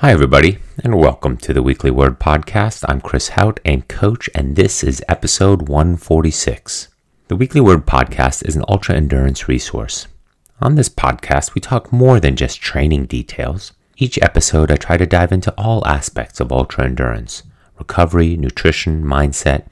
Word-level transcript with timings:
Hi, 0.00 0.12
everybody, 0.12 0.58
and 0.84 0.98
welcome 0.98 1.38
to 1.38 1.54
the 1.54 1.62
Weekly 1.62 1.90
Word 1.90 2.20
Podcast. 2.20 2.84
I'm 2.86 3.00
Chris 3.00 3.30
Hauth 3.30 3.56
and 3.64 3.88
coach, 3.88 4.28
and 4.34 4.54
this 4.54 4.84
is 4.84 5.02
episode 5.08 5.70
146. 5.70 6.88
The 7.28 7.36
Weekly 7.36 7.62
Word 7.62 7.86
Podcast 7.86 8.46
is 8.46 8.56
an 8.56 8.64
ultra 8.68 8.94
endurance 8.94 9.48
resource. 9.48 10.06
On 10.60 10.74
this 10.74 10.90
podcast, 10.90 11.54
we 11.54 11.62
talk 11.62 11.94
more 11.94 12.20
than 12.20 12.36
just 12.36 12.60
training 12.60 13.06
details. 13.06 13.72
Each 13.96 14.18
episode, 14.20 14.70
I 14.70 14.76
try 14.76 14.98
to 14.98 15.06
dive 15.06 15.32
into 15.32 15.54
all 15.56 15.86
aspects 15.86 16.40
of 16.40 16.52
ultra 16.52 16.84
endurance 16.84 17.42
recovery, 17.78 18.36
nutrition, 18.36 19.02
mindset, 19.02 19.66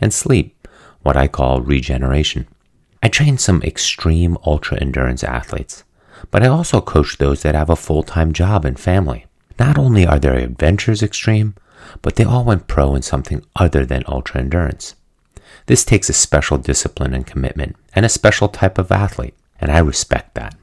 and 0.00 0.14
sleep, 0.14 0.66
what 1.02 1.14
I 1.14 1.28
call 1.28 1.60
regeneration. 1.60 2.48
I 3.02 3.08
train 3.08 3.36
some 3.36 3.62
extreme 3.62 4.38
ultra 4.46 4.80
endurance 4.80 5.22
athletes, 5.22 5.84
but 6.30 6.42
I 6.42 6.46
also 6.46 6.80
coach 6.80 7.18
those 7.18 7.42
that 7.42 7.54
have 7.54 7.68
a 7.68 7.76
full 7.76 8.02
time 8.02 8.32
job 8.32 8.64
and 8.64 8.80
family. 8.80 9.26
Not 9.58 9.78
only 9.78 10.06
are 10.06 10.18
their 10.18 10.36
adventures 10.36 11.02
extreme, 11.02 11.54
but 12.02 12.16
they 12.16 12.24
all 12.24 12.44
went 12.44 12.68
pro 12.68 12.94
in 12.94 13.02
something 13.02 13.44
other 13.56 13.84
than 13.84 14.04
ultra 14.06 14.40
endurance. 14.40 14.94
This 15.66 15.84
takes 15.84 16.08
a 16.08 16.14
special 16.14 16.58
discipline 16.58 17.14
and 17.14 17.26
commitment 17.26 17.76
and 17.94 18.06
a 18.06 18.08
special 18.08 18.48
type 18.48 18.78
of 18.78 18.92
athlete, 18.92 19.34
and 19.60 19.70
I 19.70 19.78
respect 19.78 20.34
that. 20.34 20.56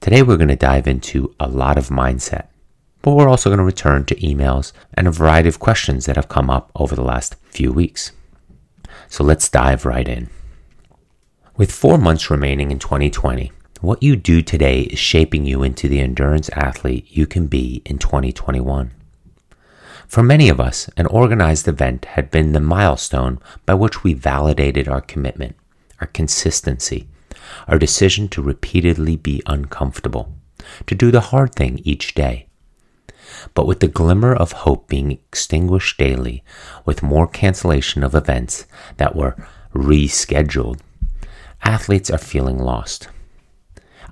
Today 0.00 0.22
we're 0.22 0.36
going 0.36 0.48
to 0.48 0.56
dive 0.56 0.86
into 0.86 1.34
a 1.38 1.48
lot 1.48 1.78
of 1.78 1.88
mindset, 1.88 2.48
but 3.02 3.12
we're 3.12 3.28
also 3.28 3.50
going 3.50 3.58
to 3.58 3.64
return 3.64 4.04
to 4.06 4.14
emails 4.16 4.72
and 4.94 5.06
a 5.06 5.10
variety 5.10 5.48
of 5.48 5.60
questions 5.60 6.06
that 6.06 6.16
have 6.16 6.28
come 6.28 6.50
up 6.50 6.70
over 6.74 6.94
the 6.94 7.02
last 7.02 7.36
few 7.44 7.72
weeks. 7.72 8.12
So 9.08 9.24
let's 9.24 9.48
dive 9.48 9.84
right 9.84 10.08
in. 10.08 10.28
With 11.56 11.70
four 11.70 11.98
months 11.98 12.30
remaining 12.30 12.70
in 12.70 12.78
2020, 12.78 13.52
what 13.84 14.02
you 14.02 14.16
do 14.16 14.42
today 14.42 14.82
is 14.82 14.98
shaping 14.98 15.44
you 15.44 15.62
into 15.62 15.88
the 15.88 16.00
endurance 16.00 16.48
athlete 16.50 17.06
you 17.10 17.26
can 17.26 17.46
be 17.46 17.82
in 17.84 17.98
2021. 17.98 18.92
For 20.06 20.22
many 20.22 20.48
of 20.48 20.60
us, 20.60 20.88
an 20.96 21.06
organized 21.06 21.66
event 21.66 22.04
had 22.04 22.30
been 22.30 22.52
the 22.52 22.60
milestone 22.60 23.40
by 23.66 23.74
which 23.74 24.04
we 24.04 24.14
validated 24.14 24.88
our 24.88 25.00
commitment, 25.00 25.56
our 26.00 26.06
consistency, 26.06 27.08
our 27.66 27.78
decision 27.78 28.28
to 28.28 28.42
repeatedly 28.42 29.16
be 29.16 29.42
uncomfortable, 29.46 30.32
to 30.86 30.94
do 30.94 31.10
the 31.10 31.20
hard 31.32 31.54
thing 31.54 31.80
each 31.84 32.14
day. 32.14 32.46
But 33.54 33.66
with 33.66 33.80
the 33.80 33.88
glimmer 33.88 34.34
of 34.34 34.52
hope 34.52 34.88
being 34.88 35.10
extinguished 35.10 35.98
daily, 35.98 36.44
with 36.84 37.02
more 37.02 37.26
cancellation 37.26 38.04
of 38.04 38.14
events 38.14 38.66
that 38.98 39.16
were 39.16 39.36
rescheduled, 39.74 40.80
athletes 41.62 42.10
are 42.10 42.18
feeling 42.18 42.58
lost. 42.58 43.08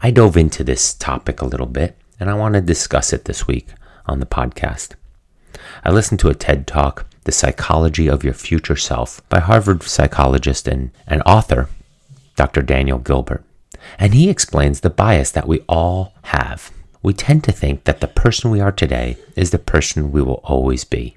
I 0.04 0.10
dove 0.10 0.36
into 0.36 0.64
this 0.64 0.94
topic 0.94 1.40
a 1.40 1.46
little 1.46 1.66
bit 1.66 1.96
and 2.18 2.28
I 2.28 2.34
want 2.34 2.54
to 2.54 2.60
discuss 2.60 3.12
it 3.12 3.26
this 3.26 3.46
week 3.46 3.68
on 4.04 4.18
the 4.18 4.26
podcast. 4.26 4.94
I 5.84 5.92
listened 5.92 6.18
to 6.20 6.28
a 6.28 6.34
TED 6.34 6.66
talk, 6.66 7.06
The 7.22 7.30
Psychology 7.30 8.08
of 8.08 8.24
Your 8.24 8.34
Future 8.34 8.74
Self, 8.74 9.26
by 9.28 9.38
Harvard 9.38 9.84
psychologist 9.84 10.66
and, 10.66 10.90
and 11.06 11.22
author, 11.24 11.68
Dr. 12.34 12.62
Daniel 12.62 12.98
Gilbert. 12.98 13.44
And 13.96 14.12
he 14.12 14.28
explains 14.28 14.80
the 14.80 14.90
bias 14.90 15.30
that 15.30 15.46
we 15.46 15.60
all 15.68 16.14
have. 16.22 16.72
We 17.00 17.12
tend 17.12 17.44
to 17.44 17.52
think 17.52 17.84
that 17.84 18.00
the 18.00 18.08
person 18.08 18.50
we 18.50 18.58
are 18.58 18.72
today 18.72 19.18
is 19.36 19.52
the 19.52 19.58
person 19.60 20.10
we 20.10 20.20
will 20.20 20.40
always 20.42 20.82
be. 20.82 21.16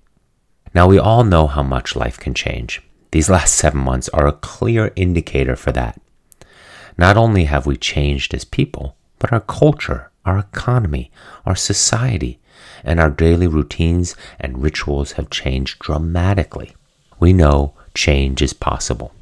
Now, 0.75 0.87
we 0.87 0.99
all 0.99 1.23
know 1.23 1.47
how 1.47 1.63
much 1.63 1.95
life 1.95 2.19
can 2.19 2.35
change. 2.35 2.83
These 3.09 3.31
last 3.31 3.55
seven 3.55 3.79
months 3.79 4.09
are 4.09 4.27
a 4.27 4.33
clear 4.33 4.93
indicator 4.95 5.55
for 5.55 5.71
that. 5.71 5.99
Not 6.97 7.17
only 7.17 7.45
have 7.45 7.65
we 7.65 7.77
changed 7.77 8.33
as 8.33 8.45
people, 8.45 8.95
but 9.19 9.33
our 9.33 9.41
culture, 9.41 10.11
our 10.25 10.37
economy, 10.39 11.11
our 11.45 11.55
society, 11.55 12.39
and 12.83 12.99
our 12.99 13.09
daily 13.09 13.47
routines 13.47 14.15
and 14.39 14.61
rituals 14.61 15.13
have 15.13 15.29
changed 15.29 15.79
dramatically. 15.79 16.75
We 17.19 17.33
know 17.33 17.73
change 17.93 18.41
is 18.41 18.53
possible. 18.53 19.13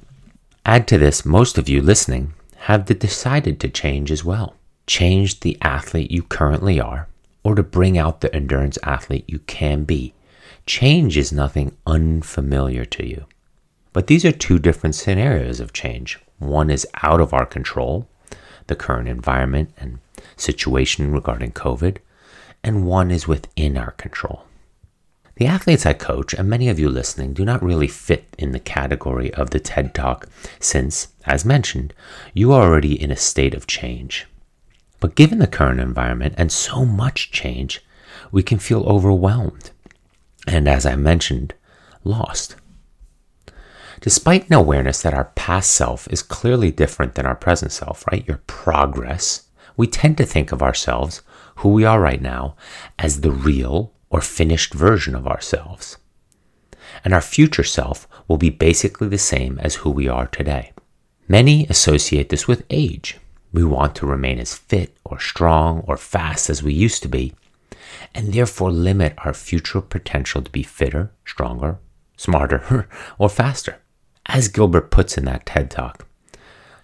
Add 0.66 0.88
to 0.90 0.98
this, 0.98 1.26
most 1.26 1.58
of 1.58 1.68
you 1.68 1.82
listening 1.82 2.34
have 2.62 2.86
decided 2.86 3.60
to 3.60 3.70
change 3.70 4.12
as 4.12 4.24
well. 4.24 4.56
Change 4.88 5.42
the 5.42 5.58
athlete 5.62 6.12
you 6.12 6.24
currently 6.24 6.80
are, 6.80 7.08
or 7.44 7.56
to 7.56 7.64
bring 7.64 7.98
out 7.98 8.22
the 8.22 8.34
endurance 8.34 8.78
athlete 8.84 9.26
you 9.28 9.40
can 9.40 9.84
be. 9.84 10.14
Change 10.66 11.18
is 11.18 11.32
nothing 11.32 11.76
unfamiliar 11.86 12.86
to 12.86 13.06
you. 13.06 13.26
But 13.92 14.08
these 14.08 14.26
are 14.26 14.32
two 14.32 14.60
different 14.60 14.96
scenarios 14.96 15.60
of 15.60 15.74
change. 15.74 16.20
One 16.48 16.70
is 16.70 16.88
out 17.02 17.22
of 17.22 17.34
our 17.34 17.46
control, 17.46 18.08
the 18.68 18.76
current 18.76 19.08
environment 19.08 19.74
and 19.78 20.00
situation 20.36 21.12
regarding 21.12 21.52
COVID, 21.52 21.98
and 22.64 22.86
one 22.86 23.12
is 23.12 23.28
within 23.28 23.78
our 23.78 23.92
control. 23.92 24.46
The 25.36 25.48
athletes 25.48 25.86
I 25.86 25.94
coach, 25.94 26.34
and 26.34 26.48
many 26.48 26.70
of 26.70 26.78
you 26.78 26.90
listening, 26.90 27.34
do 27.34 27.44
not 27.44 27.64
really 27.64 27.88
fit 27.88 28.36
in 28.38 28.52
the 28.52 28.60
category 28.60 29.34
of 29.34 29.50
the 29.50 29.60
TED 29.60 29.96
Talk 29.96 30.28
since, 30.60 31.08
as 31.26 31.44
mentioned, 31.44 31.94
you 32.34 32.52
are 32.52 32.62
already 32.62 33.02
in 33.02 33.10
a 33.12 33.16
state 33.16 33.56
of 33.56 33.66
change. 33.66 34.28
But 35.00 35.16
given 35.16 35.40
the 35.40 35.48
current 35.48 35.80
environment 35.80 36.36
and 36.38 36.52
so 36.52 36.86
much 36.86 37.32
change, 37.32 37.84
we 38.32 38.44
can 38.44 38.60
feel 38.60 38.84
overwhelmed 38.84 39.72
and, 40.48 40.68
as 40.68 40.86
I 40.86 40.96
mentioned, 40.96 41.54
lost. 42.04 42.56
Despite 44.04 44.50
an 44.50 44.56
awareness 44.56 45.02
that 45.02 45.14
our 45.14 45.32
past 45.34 45.72
self 45.72 46.10
is 46.12 46.22
clearly 46.22 46.72
different 46.72 47.16
than 47.16 47.26
our 47.26 47.38
present 47.38 47.72
self, 47.72 48.06
right? 48.12 48.28
Your 48.28 48.42
progress, 48.48 49.44
we 49.78 49.88
tend 49.88 50.18
to 50.18 50.26
think 50.26 50.52
of 50.52 50.62
ourselves, 50.62 51.22
who 51.60 51.70
we 51.70 51.86
are 51.86 52.02
right 52.02 52.22
now, 52.22 52.58
as 53.00 53.22
the 53.22 53.32
real 53.32 53.94
or 54.10 54.20
finished 54.20 54.74
version 54.74 55.16
of 55.16 55.26
ourselves. 55.26 55.96
And 57.06 57.14
our 57.14 57.22
future 57.22 57.64
self 57.64 58.06
will 58.28 58.36
be 58.36 58.50
basically 58.50 59.08
the 59.08 59.18
same 59.18 59.58
as 59.60 59.76
who 59.76 59.90
we 59.90 60.10
are 60.10 60.28
today. 60.28 60.74
Many 61.30 61.66
associate 61.68 62.28
this 62.28 62.46
with 62.46 62.66
age. 62.70 63.20
We 63.54 63.64
want 63.64 63.96
to 63.96 64.06
remain 64.06 64.38
as 64.38 64.54
fit 64.54 64.98
or 65.06 65.18
strong 65.18 65.80
or 65.88 65.96
fast 65.96 66.50
as 66.50 66.62
we 66.62 66.74
used 66.74 67.04
to 67.04 67.08
be, 67.08 67.36
and 68.14 68.34
therefore 68.34 68.70
limit 68.70 69.14
our 69.20 69.34
future 69.34 69.80
potential 69.80 70.42
to 70.42 70.52
be 70.52 70.62
fitter, 70.62 71.14
stronger, 71.24 71.80
smarter, 72.18 72.90
or 73.18 73.30
faster. 73.30 73.80
As 74.26 74.48
Gilbert 74.48 74.90
puts 74.90 75.18
in 75.18 75.26
that 75.26 75.46
TED 75.46 75.70
Talk, 75.70 76.08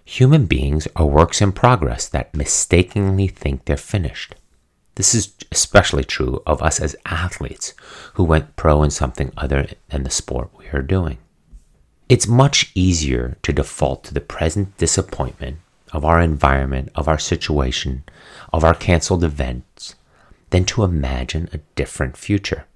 human 0.04 0.46
beings 0.46 0.86
are 0.94 1.06
works 1.06 1.40
in 1.40 1.52
progress 1.52 2.06
that 2.08 2.34
mistakenly 2.34 3.28
think 3.28 3.64
they're 3.64 3.76
finished. 3.76 4.34
This 4.96 5.14
is 5.14 5.34
especially 5.50 6.04
true 6.04 6.42
of 6.46 6.62
us 6.62 6.80
as 6.80 6.96
athletes 7.06 7.72
who 8.14 8.24
went 8.24 8.56
pro 8.56 8.82
in 8.82 8.90
something 8.90 9.32
other 9.36 9.68
than 9.88 10.02
the 10.02 10.10
sport 10.10 10.50
we 10.56 10.66
are 10.68 10.82
doing. 10.82 11.18
It's 12.08 12.26
much 12.26 12.72
easier 12.74 13.38
to 13.42 13.52
default 13.52 14.04
to 14.04 14.14
the 14.14 14.20
present 14.20 14.76
disappointment 14.76 15.58
of 15.92 16.04
our 16.04 16.20
environment, 16.20 16.90
of 16.94 17.08
our 17.08 17.18
situation, 17.18 18.04
of 18.52 18.64
our 18.64 18.74
canceled 18.74 19.24
events, 19.24 19.94
than 20.50 20.64
to 20.66 20.82
imagine 20.82 21.48
a 21.52 21.60
different 21.76 22.16
future. 22.16 22.66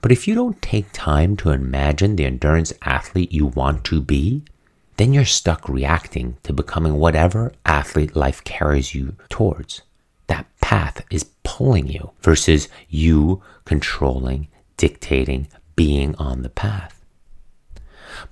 But 0.00 0.12
if 0.12 0.28
you 0.28 0.34
don't 0.34 0.60
take 0.62 0.92
time 0.92 1.36
to 1.38 1.50
imagine 1.50 2.16
the 2.16 2.24
endurance 2.26 2.72
athlete 2.82 3.32
you 3.32 3.46
want 3.46 3.84
to 3.84 4.00
be, 4.00 4.44
then 4.96 5.12
you're 5.12 5.24
stuck 5.24 5.68
reacting 5.68 6.36
to 6.42 6.52
becoming 6.52 6.94
whatever 6.94 7.52
athlete 7.64 8.16
life 8.16 8.42
carries 8.44 8.94
you 8.94 9.16
towards. 9.28 9.82
That 10.26 10.46
path 10.60 11.04
is 11.10 11.30
pulling 11.44 11.86
you 11.86 12.10
versus 12.20 12.68
you 12.88 13.42
controlling, 13.64 14.48
dictating, 14.76 15.48
being 15.76 16.14
on 16.16 16.42
the 16.42 16.48
path. 16.48 17.04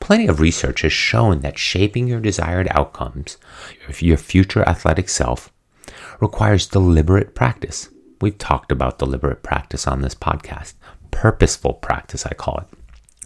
Plenty 0.00 0.26
of 0.26 0.40
research 0.40 0.82
has 0.82 0.92
shown 0.92 1.40
that 1.40 1.58
shaping 1.58 2.08
your 2.08 2.20
desired 2.20 2.66
outcomes, 2.72 3.36
your 3.98 4.16
future 4.16 4.68
athletic 4.68 5.08
self, 5.08 5.52
requires 6.20 6.66
deliberate 6.66 7.34
practice. 7.34 7.88
We've 8.20 8.38
talked 8.38 8.72
about 8.72 8.98
deliberate 8.98 9.42
practice 9.42 9.86
on 9.86 10.00
this 10.00 10.14
podcast 10.14 10.74
purposeful 11.16 11.72
practice, 11.72 12.26
I 12.26 12.34
call 12.34 12.58
it, 12.58 12.78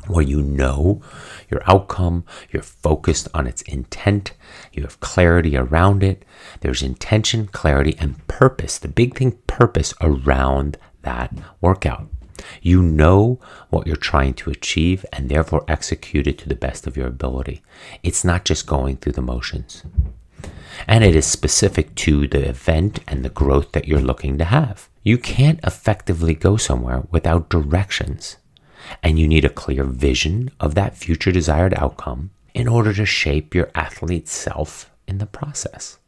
where 0.06 0.22
you 0.22 0.42
know 0.42 1.02
your 1.50 1.60
outcome, 1.66 2.24
you're 2.50 2.62
focused 2.62 3.26
on 3.34 3.48
its 3.48 3.62
intent, 3.62 4.32
you 4.72 4.84
have 4.84 5.00
clarity 5.00 5.56
around 5.56 6.04
it. 6.04 6.24
There's 6.60 6.84
intention, 6.84 7.48
clarity, 7.48 7.96
and 7.98 8.24
purpose. 8.28 8.78
The 8.78 8.86
big 8.86 9.18
thing, 9.18 9.32
purpose 9.48 9.92
around 10.00 10.78
that 11.02 11.36
workout. 11.60 12.06
You 12.62 12.80
know 12.80 13.40
what 13.70 13.88
you're 13.88 13.96
trying 13.96 14.34
to 14.34 14.50
achieve 14.50 15.04
and 15.12 15.28
therefore 15.28 15.64
execute 15.66 16.28
it 16.28 16.38
to 16.38 16.48
the 16.48 16.54
best 16.54 16.86
of 16.86 16.96
your 16.96 17.08
ability. 17.08 17.60
It's 18.04 18.24
not 18.24 18.44
just 18.44 18.68
going 18.68 18.98
through 18.98 19.14
the 19.14 19.20
motions. 19.20 19.82
And 20.86 21.02
it 21.02 21.16
is 21.16 21.26
specific 21.26 21.96
to 21.96 22.28
the 22.28 22.48
event 22.48 23.00
and 23.08 23.24
the 23.24 23.30
growth 23.30 23.72
that 23.72 23.88
you're 23.88 23.98
looking 23.98 24.38
to 24.38 24.44
have. 24.44 24.89
You 25.02 25.16
can't 25.16 25.60
effectively 25.64 26.34
go 26.34 26.56
somewhere 26.56 27.04
without 27.10 27.48
directions, 27.48 28.36
and 29.02 29.18
you 29.18 29.26
need 29.26 29.44
a 29.44 29.50
clear 29.50 29.84
vision 29.84 30.50
of 30.60 30.74
that 30.74 30.96
future 30.96 31.32
desired 31.32 31.74
outcome 31.74 32.30
in 32.52 32.68
order 32.68 32.92
to 32.92 33.06
shape 33.06 33.54
your 33.54 33.70
athlete 33.74 34.28
self 34.28 34.90
in 35.06 35.18
the 35.18 35.26
process. 35.26 35.98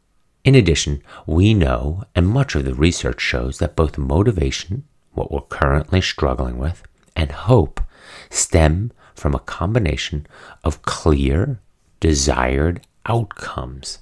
In 0.43 0.55
addition, 0.55 1.01
we 1.25 1.53
know, 1.53 2.03
and 2.13 2.27
much 2.27 2.53
of 2.53 2.65
the 2.65 2.73
research 2.75 3.21
shows, 3.21 3.59
that 3.59 3.75
both 3.75 3.97
motivation, 3.97 4.83
what 5.13 5.31
we're 5.31 5.41
currently 5.41 6.01
struggling 6.01 6.57
with, 6.57 6.83
and 7.15 7.31
hope 7.31 7.81
stem 8.29 8.91
from 9.15 9.33
a 9.33 9.39
combination 9.39 10.27
of 10.63 10.81
clear, 10.81 11.61
desired 11.99 12.85
outcomes 13.05 13.99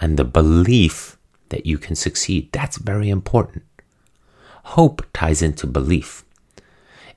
and 0.00 0.16
the 0.16 0.24
belief 0.24 1.18
that 1.48 1.66
you 1.66 1.78
can 1.78 1.94
succeed. 1.94 2.50
That's 2.52 2.78
very 2.78 3.10
important. 3.10 3.64
Hope 4.64 5.06
ties 5.12 5.42
into 5.42 5.66
belief. 5.66 6.24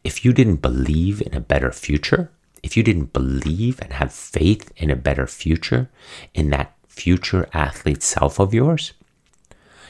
If 0.03 0.23
you 0.23 0.33
didn't 0.33 0.61
believe 0.61 1.21
in 1.21 1.33
a 1.33 1.39
better 1.39 1.71
future, 1.71 2.31
if 2.61 2.77
you 2.77 2.83
didn't 2.83 3.13
believe 3.13 3.79
and 3.81 3.93
have 3.93 4.13
faith 4.13 4.71
in 4.75 4.91
a 4.91 4.95
better 4.95 5.25
future, 5.27 5.89
in 6.33 6.49
that 6.51 6.75
future 6.87 7.47
athlete 7.53 8.03
self 8.03 8.39
of 8.39 8.53
yours, 8.53 8.93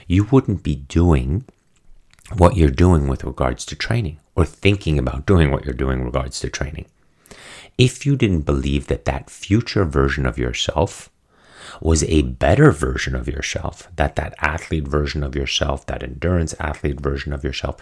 you 0.08 0.24
wouldn't 0.26 0.64
be 0.64 0.76
doing 0.76 1.46
what 2.38 2.56
you're 2.56 2.70
doing 2.70 3.08
with 3.08 3.24
regards 3.24 3.66
to 3.66 3.76
training 3.76 4.20
or 4.36 4.46
thinking 4.46 5.00
about 5.00 5.26
doing 5.26 5.52
what 5.52 5.66
you're 5.66 5.74
doing 5.74 6.00
with 6.00 6.14
regards 6.14 6.40
to 6.40 6.50
training. 6.50 6.86
If 7.78 8.06
you 8.06 8.16
didn't 8.16 8.42
believe 8.42 8.88
that 8.88 9.06
that 9.06 9.30
future 9.30 9.86
version 9.86 10.26
of 10.26 10.38
yourself 10.38 11.10
was 11.82 12.04
a 12.04 12.24
better 12.24 12.72
version 12.72 13.16
of 13.16 13.28
yourself, 13.28 13.90
that 13.96 14.16
that 14.16 14.36
athlete 14.40 14.88
version 14.88 15.24
of 15.24 15.36
yourself, 15.36 15.86
that 15.86 16.04
endurance 16.04 16.54
athlete 16.60 17.00
version 17.00 17.34
of 17.34 17.44
yourself, 17.44 17.78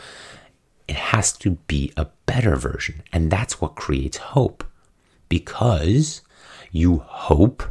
it 0.88 0.96
has 0.96 1.34
to 1.34 1.52
be 1.68 1.92
a 1.98 2.08
better 2.26 2.56
version. 2.56 3.02
And 3.12 3.32
that's 3.32 3.60
what 3.60 3.76
creates 3.76 4.18
hope 4.18 4.64
because 5.30 6.22
you 6.72 7.00
hope, 7.00 7.64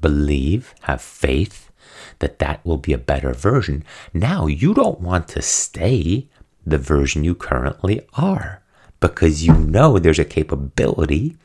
believe, 0.00 0.74
have 0.82 1.02
faith 1.02 1.70
that 2.18 2.38
that 2.38 2.64
will 2.64 2.78
be 2.78 2.92
a 2.92 2.98
better 2.98 3.32
version. 3.32 3.84
Now 4.14 4.46
you 4.46 4.74
don't 4.74 5.00
want 5.00 5.28
to 5.28 5.42
stay 5.42 6.28
the 6.64 6.78
version 6.78 7.24
you 7.24 7.34
currently 7.34 8.00
are 8.14 8.62
because 9.00 9.46
you 9.46 9.54
know 9.54 9.98
there's 9.98 10.18
a 10.18 10.24
capability 10.24 11.36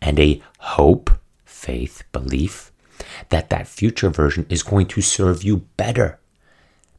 and 0.00 0.18
a 0.18 0.42
hope, 0.58 1.10
faith, 1.44 2.04
belief 2.12 2.72
that 3.28 3.50
that 3.50 3.68
future 3.68 4.10
version 4.10 4.46
is 4.48 4.62
going 4.62 4.86
to 4.86 5.00
serve 5.00 5.42
you 5.42 5.58
better, 5.76 6.18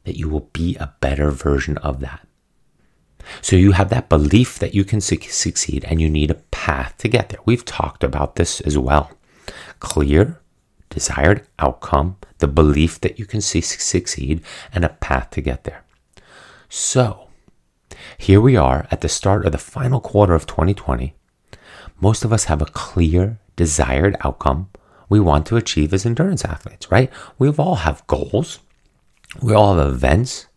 that 0.04 0.18
you 0.18 0.30
will 0.30 0.50
be 0.54 0.76
a 0.76 0.94
better 1.00 1.32
version 1.32 1.78
of 1.80 2.00
that. 2.00 2.28
So 3.42 3.56
you 3.56 3.74
have 3.74 3.90
that 3.90 4.10
belief 4.10 4.58
that 4.60 4.74
you 4.74 4.84
can 4.84 5.02
su- 5.02 5.20
succeed 5.22 5.86
and 5.86 6.00
you 6.02 6.10
need 6.10 6.32
a 6.32 6.42
path 6.52 6.98
to 7.00 7.08
get 7.08 7.30
there. 7.30 7.40
We've 7.46 7.66
talked 7.66 8.04
about 8.04 8.36
this 8.36 8.62
as 8.62 8.78
well. 8.78 9.12
Clear, 9.80 10.40
desired 10.90 11.46
outcome, 11.60 12.18
the 12.38 12.48
belief 12.48 13.02
that 13.02 13.20
you 13.20 13.26
can 13.26 13.42
su- 13.42 13.62
succeed, 13.62 14.42
and 14.74 14.86
a 14.86 14.90
path 14.90 15.32
to 15.32 15.42
get 15.42 15.66
there. 15.66 15.84
So 16.70 17.28
here 18.18 18.42
we 18.42 18.56
are 18.56 18.88
at 18.92 19.02
the 19.02 19.10
start 19.10 19.46
of 19.46 19.52
the 19.52 19.58
final 19.58 20.00
quarter 20.00 20.34
of 20.34 20.46
2020. 20.46 21.14
Most 22.00 22.24
of 22.24 22.32
us 22.32 22.46
have 22.46 22.62
a 22.62 22.66
clear, 22.66 23.40
desired 23.56 24.16
outcome 24.22 24.70
we 25.10 25.20
want 25.20 25.46
to 25.48 25.58
achieve 25.58 25.94
as 25.94 26.06
endurance 26.06 26.44
athletes, 26.44 26.92
right? 26.92 27.12
We 27.38 27.50
all 27.50 27.76
have 27.76 28.06
goals. 28.08 28.60
We 29.42 29.54
all 29.54 29.76
have 29.76 29.88
events. 29.88 30.48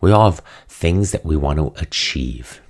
We 0.00 0.10
all 0.10 0.30
have 0.30 0.42
things 0.68 1.12
that 1.12 1.24
we 1.24 1.36
want 1.36 1.58
to 1.58 1.72
achieve. 1.80 2.60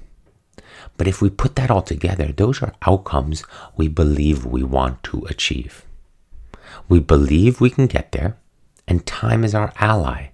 But 0.96 1.08
if 1.08 1.22
we 1.22 1.30
put 1.30 1.56
that 1.56 1.70
all 1.70 1.82
together, 1.82 2.32
those 2.32 2.62
are 2.62 2.74
outcomes 2.82 3.44
we 3.76 3.88
believe 3.88 4.44
we 4.44 4.62
want 4.62 5.02
to 5.04 5.24
achieve. 5.28 5.84
We 6.88 7.00
believe 7.00 7.60
we 7.60 7.70
can 7.70 7.86
get 7.86 8.12
there, 8.12 8.36
and 8.86 9.06
time 9.06 9.44
is 9.44 9.54
our 9.54 9.72
ally. 9.78 10.28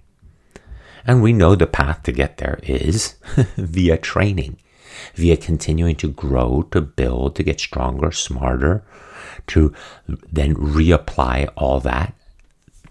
And 1.05 1.23
we 1.23 1.33
know 1.33 1.55
the 1.55 1.67
path 1.67 2.03
to 2.03 2.11
get 2.11 2.37
there 2.37 2.59
is 2.63 3.15
via 3.57 3.97
training, 3.97 4.57
via 5.15 5.37
continuing 5.37 5.95
to 5.97 6.09
grow, 6.09 6.67
to 6.71 6.81
build, 6.81 7.35
to 7.37 7.43
get 7.43 7.59
stronger, 7.59 8.11
smarter, 8.11 8.83
to 9.47 9.73
then 10.05 10.55
reapply 10.55 11.49
all 11.55 11.79
that 11.79 12.13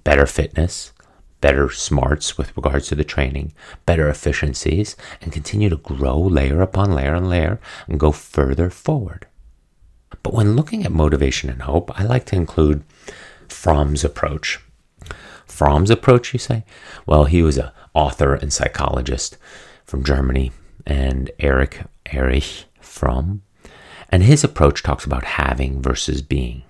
better 0.04 0.26
fitness, 0.26 0.92
better 1.40 1.70
smarts 1.70 2.38
with 2.38 2.56
regards 2.56 2.88
to 2.88 2.94
the 2.94 3.04
training, 3.04 3.52
better 3.84 4.08
efficiencies, 4.08 4.96
and 5.20 5.32
continue 5.32 5.68
to 5.68 5.76
grow 5.76 6.18
layer 6.18 6.62
upon 6.62 6.94
layer 6.94 7.14
and 7.14 7.28
layer 7.28 7.60
and 7.86 8.00
go 8.00 8.10
further 8.10 8.70
forward. 8.70 9.26
But 10.22 10.32
when 10.32 10.56
looking 10.56 10.84
at 10.84 10.92
motivation 10.92 11.50
and 11.50 11.62
hope, 11.62 11.90
I 12.00 12.04
like 12.04 12.24
to 12.26 12.36
include 12.36 12.84
Fromm's 13.48 14.04
approach. 14.04 14.60
Fromm's 15.46 15.90
approach, 15.90 16.32
you 16.32 16.38
say? 16.38 16.64
Well, 17.06 17.24
he 17.24 17.42
was 17.42 17.58
an 17.58 17.70
author 17.94 18.34
and 18.34 18.52
psychologist 18.52 19.36
from 19.84 20.04
Germany, 20.04 20.52
and 20.86 21.30
Eric 21.38 21.82
Erich 22.06 22.64
Fromm 22.80 23.42
and 24.08 24.22
his 24.22 24.43
approach 24.43 24.82
talks 24.82 25.05
about 25.05 25.25
having 25.25 25.82
versus 25.82 26.22
being. 26.22 26.62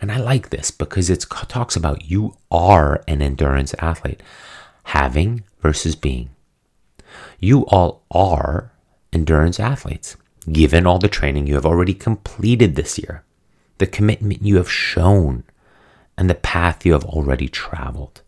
And 0.00 0.10
I 0.10 0.18
like 0.18 0.50
this 0.50 0.70
because 0.70 1.10
it 1.10 1.24
talks 1.48 1.76
about 1.76 2.10
you 2.10 2.36
are 2.50 3.02
an 3.06 3.20
endurance 3.20 3.74
athlete, 3.78 4.22
having 4.84 5.44
versus 5.60 5.94
being. 5.94 6.30
You 7.38 7.66
all 7.66 8.02
are 8.10 8.72
endurance 9.12 9.60
athletes, 9.60 10.16
given 10.50 10.86
all 10.86 10.98
the 10.98 11.08
training 11.08 11.46
you 11.46 11.54
have 11.54 11.66
already 11.66 11.94
completed 11.94 12.74
this 12.74 12.98
year, 12.98 13.24
the 13.78 13.86
commitment 13.86 14.42
you 14.42 14.56
have 14.56 14.70
shown, 14.70 15.44
and 16.16 16.30
the 16.30 16.34
path 16.34 16.86
you 16.86 16.92
have 16.92 17.04
already 17.04 17.48
traveled. 17.48 18.22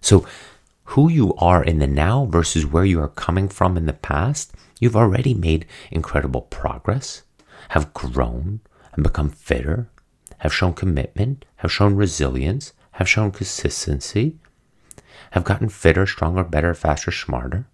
So, 0.00 0.26
who 0.84 1.08
you 1.08 1.34
are 1.34 1.62
in 1.62 1.78
the 1.78 1.86
now 1.86 2.26
versus 2.26 2.66
where 2.66 2.84
you 2.84 3.00
are 3.00 3.08
coming 3.08 3.48
from 3.48 3.76
in 3.76 3.86
the 3.86 3.92
past, 3.92 4.52
you've 4.80 4.96
already 4.96 5.34
made 5.34 5.66
incredible 5.92 6.42
progress 6.42 7.22
have 7.70 7.94
grown 7.94 8.60
and 8.92 9.04
become 9.04 9.30
fitter, 9.30 9.88
have 10.38 10.52
shown 10.52 10.74
commitment, 10.74 11.44
have 11.56 11.70
shown 11.70 11.94
resilience, 11.94 12.72
have 12.92 13.08
shown 13.08 13.30
consistency, 13.30 14.36
have 15.30 15.44
gotten 15.44 15.68
fitter, 15.68 16.04
stronger, 16.04 16.42
better, 16.42 16.74
faster, 16.74 17.12
smarter, 17.12 17.66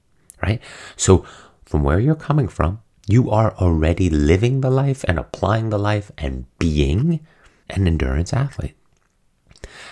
right? 0.43 0.60
So, 0.96 1.25
from 1.64 1.82
where 1.82 1.98
you're 1.98 2.14
coming 2.14 2.46
from, 2.46 2.81
you 3.08 3.31
are 3.31 3.54
already 3.54 4.10
living 4.10 4.60
the 4.60 4.70
life 4.70 5.02
and 5.08 5.19
applying 5.19 5.70
the 5.70 5.78
life 5.78 6.10
and 6.19 6.44
being 6.58 7.26
an 7.70 7.87
endurance 7.87 8.34
athlete. 8.34 8.76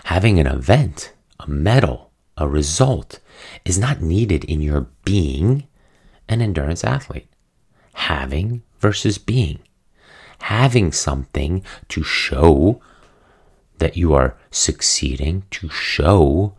Having 0.04 0.38
an 0.38 0.46
event, 0.46 1.14
a 1.40 1.48
medal, 1.48 2.10
a 2.36 2.46
result 2.46 3.20
is 3.64 3.78
not 3.78 4.02
needed 4.02 4.44
in 4.44 4.60
your 4.60 4.88
being 5.04 5.66
an 6.28 6.42
endurance 6.42 6.84
athlete. 6.84 7.28
Having 7.94 8.62
versus 8.81 9.17
being 9.17 9.60
having 10.41 10.93
something 10.93 11.62
to 11.88 12.03
show 12.03 12.81
that 13.79 13.96
you 13.96 14.14
are 14.14 14.36
succeeding, 14.50 15.44
to 15.50 15.69
show 15.69 16.55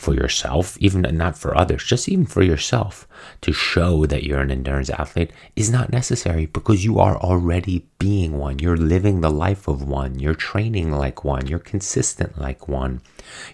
for 0.00 0.14
yourself, 0.14 0.78
even 0.80 1.02
not 1.02 1.36
for 1.36 1.56
others, 1.56 1.84
just 1.84 2.08
even 2.08 2.24
for 2.24 2.42
yourself, 2.42 3.06
to 3.42 3.52
show 3.52 4.06
that 4.06 4.24
you're 4.24 4.40
an 4.40 4.50
endurance 4.50 4.88
athlete 4.88 5.30
is 5.54 5.70
not 5.70 5.92
necessary 5.92 6.46
because 6.46 6.84
you 6.84 6.98
are 6.98 7.18
already 7.18 7.86
being 7.98 8.38
one. 8.38 8.58
You're 8.58 8.78
living 8.78 9.20
the 9.20 9.30
life 9.30 9.68
of 9.68 9.86
one. 9.86 10.18
You're 10.18 10.34
training 10.34 10.90
like 10.90 11.22
one. 11.22 11.46
You're 11.46 11.58
consistent 11.58 12.38
like 12.38 12.66
one. 12.66 13.02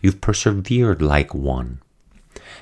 You've 0.01 0.21
persevered 0.21 1.03
like 1.03 1.35
one. 1.35 1.81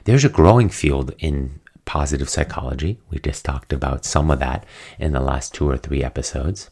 There's 0.04 0.24
a 0.24 0.30
growing 0.30 0.70
field 0.70 1.14
in 1.18 1.60
positive 1.84 2.30
psychology. 2.30 2.98
We 3.10 3.18
just 3.18 3.44
talked 3.44 3.72
about 3.72 4.06
some 4.06 4.30
of 4.30 4.38
that 4.38 4.64
in 4.98 5.12
the 5.12 5.20
last 5.20 5.52
two 5.52 5.68
or 5.68 5.76
three 5.76 6.02
episodes 6.02 6.70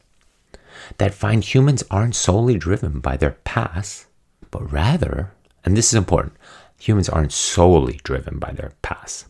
that 0.99 1.15
find 1.15 1.45
humans 1.45 1.83
aren't 1.91 2.17
solely 2.17 2.59
driven 2.59 3.01
by 3.01 3.17
their 3.17 3.37
past, 3.45 4.07
but 4.51 4.71
rather, 4.73 5.33
and 5.65 5.77
this 5.77 5.89
is 5.89 5.95
important, 5.95 6.35
humans 6.79 7.09
aren't 7.09 7.33
solely 7.33 8.01
driven 8.03 8.39
by 8.39 8.53
their 8.53 8.73
past. 8.83 9.27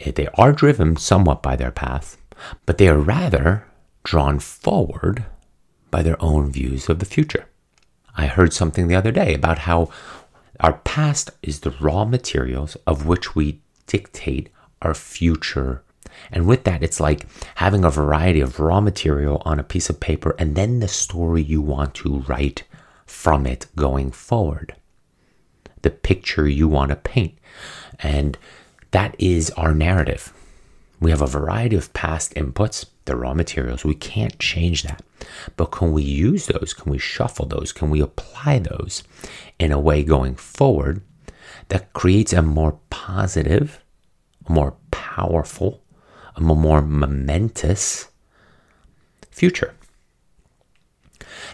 Eh, 0.00 0.12
they 0.14 0.28
are 0.34 0.52
driven 0.52 0.96
somewhat 0.96 1.42
by 1.42 1.56
their 1.56 1.70
past, 1.70 2.18
but 2.66 2.78
they 2.78 2.88
are 2.88 2.98
rather 2.98 3.66
drawn 4.04 4.38
forward 4.38 5.24
by 5.90 6.02
their 6.02 6.20
own 6.22 6.50
views 6.50 6.88
of 6.88 6.98
the 6.98 7.04
future. 7.04 7.46
I 8.16 8.26
heard 8.26 8.52
something 8.52 8.88
the 8.88 8.94
other 8.94 9.12
day 9.12 9.34
about 9.34 9.60
how 9.60 9.90
our 10.60 10.74
past 10.78 11.30
is 11.42 11.60
the 11.60 11.74
raw 11.80 12.04
materials 12.04 12.76
of 12.86 13.06
which 13.06 13.34
we 13.34 13.60
dictate 13.86 14.50
our 14.80 14.94
future 14.94 15.82
and 16.30 16.46
with 16.46 16.64
that, 16.64 16.82
it's 16.82 17.00
like 17.00 17.26
having 17.56 17.84
a 17.84 17.90
variety 17.90 18.40
of 18.40 18.60
raw 18.60 18.80
material 18.80 19.42
on 19.44 19.58
a 19.58 19.64
piece 19.64 19.90
of 19.90 20.00
paper 20.00 20.34
and 20.38 20.54
then 20.54 20.80
the 20.80 20.88
story 20.88 21.42
you 21.42 21.60
want 21.60 21.94
to 21.94 22.20
write 22.20 22.64
from 23.06 23.46
it 23.46 23.66
going 23.76 24.10
forward, 24.10 24.74
the 25.82 25.90
picture 25.90 26.48
you 26.48 26.68
want 26.68 26.90
to 26.90 26.96
paint. 26.96 27.38
And 27.98 28.38
that 28.90 29.14
is 29.18 29.50
our 29.50 29.74
narrative. 29.74 30.32
We 31.00 31.10
have 31.10 31.22
a 31.22 31.26
variety 31.26 31.76
of 31.76 31.92
past 31.92 32.34
inputs, 32.34 32.86
the 33.04 33.16
raw 33.16 33.34
materials. 33.34 33.84
We 33.84 33.94
can't 33.94 34.38
change 34.38 34.84
that. 34.84 35.02
But 35.56 35.72
can 35.72 35.92
we 35.92 36.02
use 36.02 36.46
those? 36.46 36.72
Can 36.74 36.92
we 36.92 36.98
shuffle 36.98 37.46
those? 37.46 37.72
Can 37.72 37.90
we 37.90 38.00
apply 38.00 38.60
those 38.60 39.02
in 39.58 39.72
a 39.72 39.80
way 39.80 40.02
going 40.04 40.36
forward 40.36 41.02
that 41.68 41.92
creates 41.92 42.32
a 42.32 42.42
more 42.42 42.78
positive, 42.90 43.82
more 44.48 44.76
powerful, 44.90 45.81
a 46.36 46.40
more 46.40 46.82
momentous 46.82 48.08
future. 49.30 49.74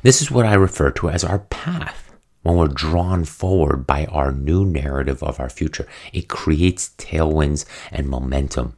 This 0.03 0.23
is 0.23 0.31
what 0.31 0.47
I 0.47 0.55
refer 0.55 0.91
to 0.93 1.11
as 1.11 1.25
our 1.25 1.41
path. 1.41 2.13
When 2.43 2.57
we're 2.57 2.69
drawn 2.69 3.25
forward 3.25 3.87
by 3.87 4.07
our 4.07 4.33
new 4.33 4.65
narrative 4.65 5.23
of 5.23 5.41
our 5.41 5.51
future, 5.51 5.87
it 6.13 6.29
creates 6.29 6.91
tailwinds 6.97 7.65
and 7.91 8.09
momentum. 8.09 8.77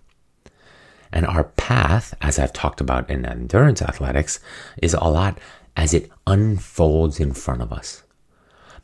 And 1.13 1.27
our 1.27 1.45
path, 1.45 2.15
as 2.21 2.39
I've 2.39 2.53
talked 2.53 2.81
about 2.81 3.11
in 3.11 3.27
endurance 3.27 3.83
athletics, 3.83 4.41
is 4.81 4.95
a 4.95 5.05
lot 5.05 5.39
as 5.77 5.93
it 5.93 6.11
unfolds 6.27 7.21
in 7.21 7.33
front 7.33 7.63
of 7.63 7.73
us. 7.73 8.03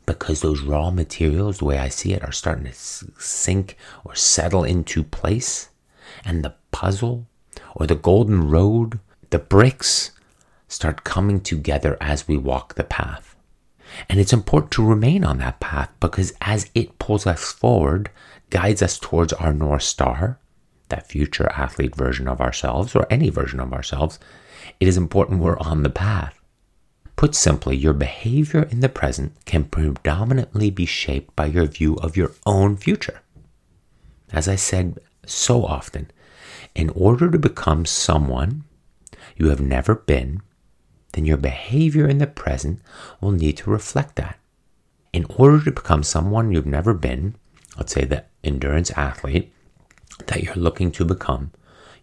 Because 0.05 0.41
those 0.41 0.61
raw 0.61 0.89
materials, 0.89 1.57
the 1.57 1.65
way 1.65 1.77
I 1.77 1.89
see 1.89 2.13
it, 2.13 2.23
are 2.23 2.31
starting 2.31 2.65
to 2.65 2.73
sink 2.73 3.77
or 4.05 4.15
settle 4.15 4.63
into 4.63 5.03
place. 5.03 5.69
And 6.23 6.43
the 6.43 6.55
puzzle 6.77 7.25
or 7.73 7.87
the 7.87 7.95
golden 7.95 8.47
road, 8.47 8.99
the 9.31 9.39
bricks 9.39 10.11
start 10.67 11.03
coming 11.03 11.39
together 11.41 11.97
as 11.99 12.27
we 12.27 12.37
walk 12.37 12.75
the 12.75 12.83
path. 12.83 13.35
And 14.07 14.19
it's 14.19 14.31
important 14.31 14.71
to 14.73 14.85
remain 14.85 15.23
on 15.23 15.39
that 15.39 15.59
path 15.59 15.89
because 15.99 16.33
as 16.39 16.69
it 16.75 16.99
pulls 16.99 17.25
us 17.25 17.51
forward, 17.51 18.11
guides 18.51 18.83
us 18.83 18.99
towards 18.99 19.33
our 19.33 19.53
North 19.53 19.81
Star, 19.81 20.37
that 20.89 21.07
future 21.07 21.49
athlete 21.49 21.95
version 21.95 22.27
of 22.27 22.39
ourselves 22.39 22.95
or 22.95 23.07
any 23.09 23.29
version 23.29 23.59
of 23.59 23.73
ourselves, 23.73 24.19
it 24.79 24.87
is 24.87 24.97
important 24.97 25.39
we're 25.39 25.57
on 25.57 25.81
the 25.81 25.89
path. 25.89 26.39
Put 27.15 27.33
simply, 27.33 27.75
your 27.75 27.93
behavior 27.93 28.67
in 28.69 28.81
the 28.81 28.89
present 28.89 29.33
can 29.45 29.63
predominantly 29.63 30.69
be 30.69 30.85
shaped 30.85 31.35
by 31.35 31.47
your 31.47 31.65
view 31.65 31.95
of 31.95 32.15
your 32.15 32.33
own 32.45 32.77
future. 32.77 33.21
As 34.31 34.47
I 34.47 34.57
said 34.57 34.99
so 35.25 35.65
often, 35.65 36.11
in 36.77 36.91
order 36.91 37.29
to 37.31 37.39
become 37.39 37.85
someone 37.85 38.63
you 39.35 39.49
have 39.49 39.59
never 39.59 39.95
been, 39.95 40.43
then 41.13 41.25
your 41.25 41.37
behavior 41.37 42.07
in 42.07 42.19
the 42.19 42.27
present 42.27 42.79
will 43.19 43.31
need 43.31 43.57
to 43.57 43.71
reflect 43.71 44.15
that. 44.15 44.37
In 45.11 45.25
order 45.37 45.63
to 45.63 45.71
become 45.71 46.03
someone 46.03 46.51
you've 46.51 46.67
never 46.67 46.93
been, 46.93 47.35
let's 47.77 47.93
say 47.93 48.05
the 48.05 48.25
endurance 48.43 48.91
athlete 48.91 49.51
that 50.27 50.43
you're 50.43 50.55
looking 50.55 50.91
to 50.91 51.03
become, 51.03 51.51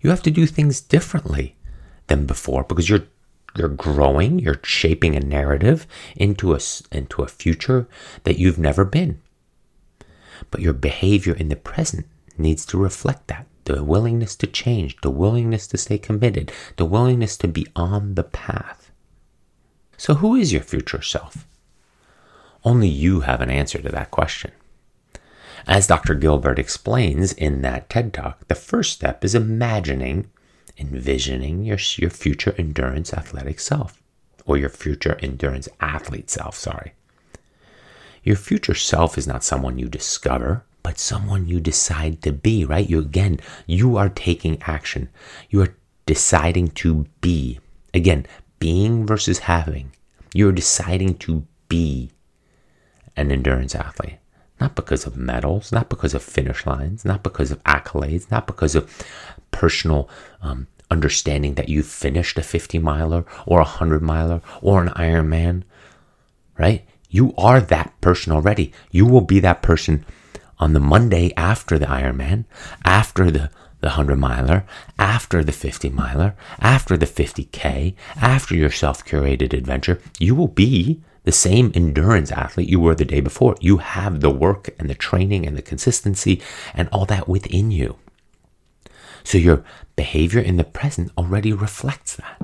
you 0.01 0.11
have 0.11 0.23
to 0.23 0.31
do 0.33 0.45
things 0.45 0.81
differently 0.81 1.57
than 2.09 2.27
before 2.27 2.65
because 2.65 2.91
you're 2.91 3.07
you're 3.57 3.69
growing, 3.69 4.41
you're 4.41 4.59
shaping 4.65 5.15
a 5.15 5.21
narrative 5.21 5.87
into 6.17 6.53
a 6.53 6.59
into 6.91 7.23
a 7.23 7.29
future 7.29 7.87
that 8.25 8.39
you've 8.39 8.59
never 8.59 8.85
been. 8.85 9.21
But 10.51 10.61
your 10.61 10.73
behavior 10.73 11.35
in 11.35 11.49
the 11.49 11.55
present 11.55 12.07
needs 12.37 12.67
to 12.67 12.77
reflect 12.77 13.29
that 13.29 13.47
the 13.65 13.83
willingness 13.83 14.37
to 14.37 14.47
change, 14.47 14.97
the 15.03 15.11
willingness 15.11 15.67
to 15.69 15.79
stay 15.79 15.99
committed, 15.99 16.53
the 16.77 16.85
willingness 16.85 17.37
to 17.39 17.49
be 17.49 17.67
on 17.75 18.15
the 18.15 18.25
path. 18.25 18.91
So, 19.97 20.15
who 20.15 20.35
is 20.35 20.53
your 20.53 20.63
future 20.63 21.03
self? 21.03 21.47
Only 22.65 22.89
you 22.89 23.21
have 23.21 23.41
an 23.41 23.51
answer 23.51 23.79
to 23.79 23.89
that 23.91 24.11
question. 24.11 24.53
As 25.67 25.87
Dr. 25.87 26.15
Gilbert 26.15 26.59
explains 26.59 27.33
in 27.33 27.63
that 27.63 27.89
TED 27.89 28.13
Talk, 28.13 28.47
the 28.49 28.55
first 28.55 28.93
step 28.93 29.25
is 29.25 29.35
imagining, 29.35 30.31
envisioning 30.77 31.65
your, 31.65 31.79
your 31.97 32.11
future 32.11 32.55
endurance 32.59 33.15
athletic 33.15 33.61
self, 33.61 34.03
or 34.45 34.57
your 34.57 34.69
future 34.69 35.19
endurance 35.21 35.69
athlete 35.81 36.29
self, 36.29 36.57
sorry. 36.57 36.93
Your 38.23 38.37
future 38.37 38.75
self 38.75 39.17
is 39.17 39.27
not 39.27 39.45
someone 39.45 39.79
you 39.79 39.89
discover, 39.89 40.65
but 40.95 41.01
someone 41.01 41.49
you 41.49 41.59
decide 41.59 42.23
to 42.23 42.31
be, 42.31 42.65
right? 42.65 42.89
You 42.89 43.01
again, 43.01 43.41
you 43.67 43.97
are 43.97 44.09
taking 44.09 44.63
action. 44.63 45.09
You 45.51 45.63
are 45.63 45.75
deciding 46.07 46.69
to 46.83 47.07
be. 47.21 47.59
Again, 47.93 48.27
being 48.61 49.05
versus 49.05 49.41
having. 49.41 49.91
You're 50.35 50.53
deciding 50.53 51.19
to 51.27 51.45
be 51.69 52.13
an 53.17 53.33
endurance 53.33 53.75
athlete. 53.75 54.19
Not 54.61 54.77
because 54.77 55.05
of 55.05 55.17
medals, 55.17 55.73
not 55.73 55.89
because 55.89 56.15
of 56.15 56.23
finish 56.23 56.65
lines, 56.65 57.05
not 57.05 57.25
because 57.25 57.51
of 57.51 57.61
accolades, 57.65 58.31
not 58.31 58.47
because 58.47 58.77
of 58.77 58.89
personal 59.51 60.09
um, 60.43 60.69
understanding 60.93 61.55
that 61.55 61.69
you 61.69 61.83
finished 61.83 62.39
a 62.39 62.43
50 62.43 62.79
miler 62.79 63.25
or 63.47 63.59
a 63.59 63.65
100 63.65 64.01
miler 64.01 64.41
or 64.63 64.81
an 64.81 64.91
Ironman, 64.91 65.65
right? 66.57 66.87
You 67.11 67.35
are 67.37 67.61
that 67.61 68.01
person 68.01 68.33
already. 68.33 68.73
You 68.93 69.07
will 69.07 69.23
be 69.23 69.41
that 69.41 69.61
person 69.61 70.05
on 70.59 70.73
the 70.73 70.81
Monday 70.81 71.33
after 71.37 71.79
the 71.79 71.87
Ironman, 71.87 72.45
after 72.85 73.31
the 73.31 73.51
the 73.85 73.91
100 73.91 74.17
miler, 74.17 74.65
after 74.99 75.45
the 75.45 75.53
50 75.53 75.91
miler, 75.91 76.35
after 76.59 76.97
the 76.97 77.05
50K, 77.05 77.95
after 78.17 78.55
your 78.57 78.71
self 78.71 79.05
curated 79.05 79.53
adventure, 79.53 80.01
you 80.19 80.35
will 80.35 80.49
be 80.49 81.03
the 81.25 81.33
same 81.33 81.71
endurance 81.75 82.33
athlete 82.33 82.69
you 82.69 82.81
were 82.81 82.95
the 82.95 83.05
day 83.05 83.21
before. 83.21 83.57
You 83.61 83.79
have 83.79 84.21
the 84.21 84.31
work 84.31 84.75
and 84.79 84.89
the 84.89 84.95
training 84.95 85.47
and 85.47 85.55
the 85.55 85.61
consistency 85.61 86.41
and 86.73 86.89
all 86.93 87.05
that 87.07 87.29
within 87.29 87.71
you. 87.71 87.99
So 89.23 89.37
your 89.37 89.63
behavior 89.97 90.41
in 90.41 90.57
the 90.57 90.65
present 90.65 91.13
already 91.19 91.53
reflects 91.53 92.17
that. 92.17 92.41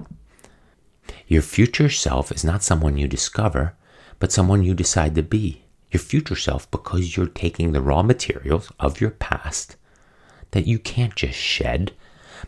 Your 1.27 1.43
future 1.43 1.89
self 1.89 2.31
is 2.33 2.45
not 2.45 2.63
someone 2.63 2.99
you 2.99 3.09
discover, 3.09 3.75
but 4.19 4.31
someone 4.31 4.63
you 4.63 4.75
decide 4.75 5.15
to 5.15 5.23
be. 5.23 5.63
Your 5.91 6.01
future 6.01 6.37
self 6.37 6.71
because 6.71 7.17
you're 7.17 7.27
taking 7.27 7.73
the 7.73 7.81
raw 7.81 8.03
materials 8.03 8.71
of 8.79 9.01
your 9.01 9.11
past 9.11 9.77
that 10.53 10.67
you 10.67 10.79
can't 10.79 11.15
just 11.15 11.39
shed, 11.39 11.93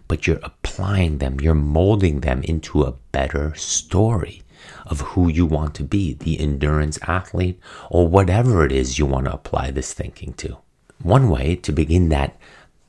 but 0.08 0.26
you're 0.26 0.40
applying 0.42 1.18
them, 1.18 1.40
you're 1.40 1.54
molding 1.54 2.20
them 2.20 2.42
into 2.44 2.82
a 2.82 2.94
better 3.12 3.54
story 3.54 4.42
of 4.86 5.00
who 5.00 5.28
you 5.28 5.46
want 5.46 5.74
to 5.74 5.84
be, 5.84 6.14
the 6.14 6.38
endurance 6.38 6.98
athlete, 7.02 7.58
or 7.90 8.06
whatever 8.08 8.64
it 8.64 8.72
is 8.72 8.98
you 8.98 9.06
want 9.06 9.26
to 9.26 9.34
apply 9.34 9.70
this 9.70 9.92
thinking 9.92 10.32
to. 10.34 10.56
One 11.02 11.28
way 11.28 11.56
to 11.56 11.72
begin 11.72 12.08
that 12.10 12.38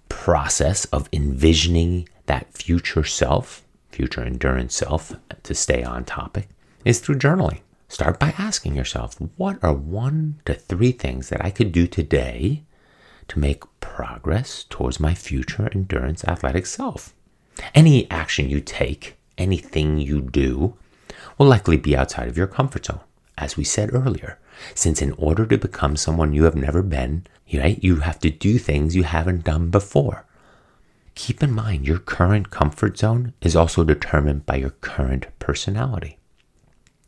process 0.08 0.86
of 0.86 1.10
envisioning 1.12 2.08
that 2.28 2.54
future 2.54 3.04
self, 3.04 3.64
future 3.90 4.22
endurance 4.22 4.76
self, 4.76 5.14
to 5.42 5.56
stay 5.56 5.84
on 5.84 6.06
topic, 6.06 6.48
is 6.86 7.00
through 7.00 7.16
journaling. 7.16 7.62
Start 7.94 8.18
by 8.18 8.34
asking 8.40 8.74
yourself, 8.76 9.20
what 9.38 9.64
are 9.64 9.72
one 9.72 10.40
to 10.46 10.56
three 10.56 10.92
things 10.92 11.30
that 11.30 11.46
I 11.46 11.52
could 11.52 11.72
do 11.72 11.86
today 11.86 12.64
to 13.28 13.38
make 13.38 13.66
progress 13.82 14.66
towards 14.68 15.00
my 15.00 15.14
future 15.14 15.70
endurance 15.72 16.24
athletic 16.24 16.66
self. 16.66 17.14
Any 17.76 18.10
action 18.10 18.50
you 18.50 18.62
take, 18.62 19.16
anything 19.38 20.00
you 20.00 20.22
do, 20.22 20.76
will 21.38 21.46
likely 21.46 21.78
be 21.78 21.96
outside 21.96 22.28
of 22.28 22.36
your 22.36 22.48
comfort 22.48 22.88
zone, 22.88 23.02
as 23.38 23.58
we 23.58 23.64
said 23.64 23.94
earlier. 23.94 24.40
Since 24.74 25.00
in 25.00 25.12
order 25.12 25.46
to 25.46 25.60
become 25.60 25.96
someone 25.96 26.34
you 26.34 26.46
have 26.46 26.56
never 26.56 26.82
been, 26.82 27.28
right, 27.54 27.78
you 27.84 27.98
have 27.98 28.18
to 28.22 28.32
do 28.32 28.58
things 28.58 28.96
you 28.96 29.04
haven't 29.04 29.44
done 29.44 29.70
before. 29.70 30.26
Keep 31.14 31.44
in 31.44 31.52
mind 31.52 31.86
your 31.86 32.00
current 32.00 32.50
comfort 32.50 32.98
zone 32.98 33.34
is 33.40 33.56
also 33.56 33.84
determined 33.84 34.48
by 34.48 34.56
your 34.56 34.72
current 34.72 35.28
personality. 35.38 36.18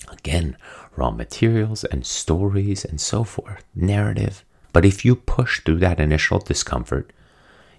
Again, 0.09 0.57
raw 0.95 1.11
materials 1.11 1.83
and 1.83 2.05
stories 2.05 2.85
and 2.85 2.99
so 2.99 3.23
forth, 3.23 3.63
narrative, 3.73 4.43
but 4.73 4.85
if 4.85 5.05
you 5.05 5.15
push 5.15 5.61
through 5.61 5.79
that 5.79 5.99
initial 5.99 6.39
discomfort, 6.39 7.13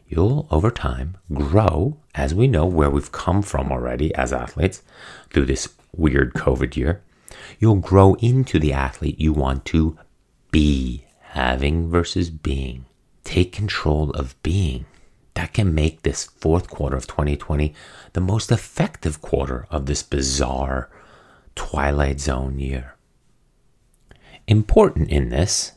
you'll 0.09 0.47
over 0.51 0.71
time 0.71 1.17
grow, 1.33 1.99
as 2.15 2.35
we 2.35 2.47
know 2.47 2.65
where 2.65 2.91
we've 2.91 3.13
come 3.13 3.43
from 3.43 3.71
already 3.71 4.15
as 4.15 4.33
athletes 4.33 4.83
through 5.31 5.47
this 5.47 5.69
weird 5.95 6.33
COVID 6.35 6.77
year. 6.77 7.03
You'll 7.59 7.77
grow 7.77 8.15
into 8.15 8.59
the 8.59 8.73
athlete 8.73 9.21
you 9.21 9.33
want 9.33 9.65
to 9.67 9.99
be, 10.51 11.07
having 11.21 11.91
versus 11.91 12.31
being. 12.31 12.87
Take 13.25 13.53
control 13.53 14.11
of 14.13 14.41
being. 14.43 14.87
That 15.35 15.53
can 15.53 15.75
make 15.75 16.01
this 16.01 16.25
fourth 16.25 16.71
quarter 16.71 16.97
of 16.97 17.07
2020 17.07 17.75
the 18.15 18.21
most 18.21 18.51
effective 18.51 19.21
quarter 19.21 19.67
of 19.71 19.85
this 19.85 20.03
bizarre 20.03 20.89
Twilight 21.57 22.21
Zone 22.21 22.61
year. 22.61 22.95
Important 24.47 25.11
in 25.11 25.31
this 25.31 25.73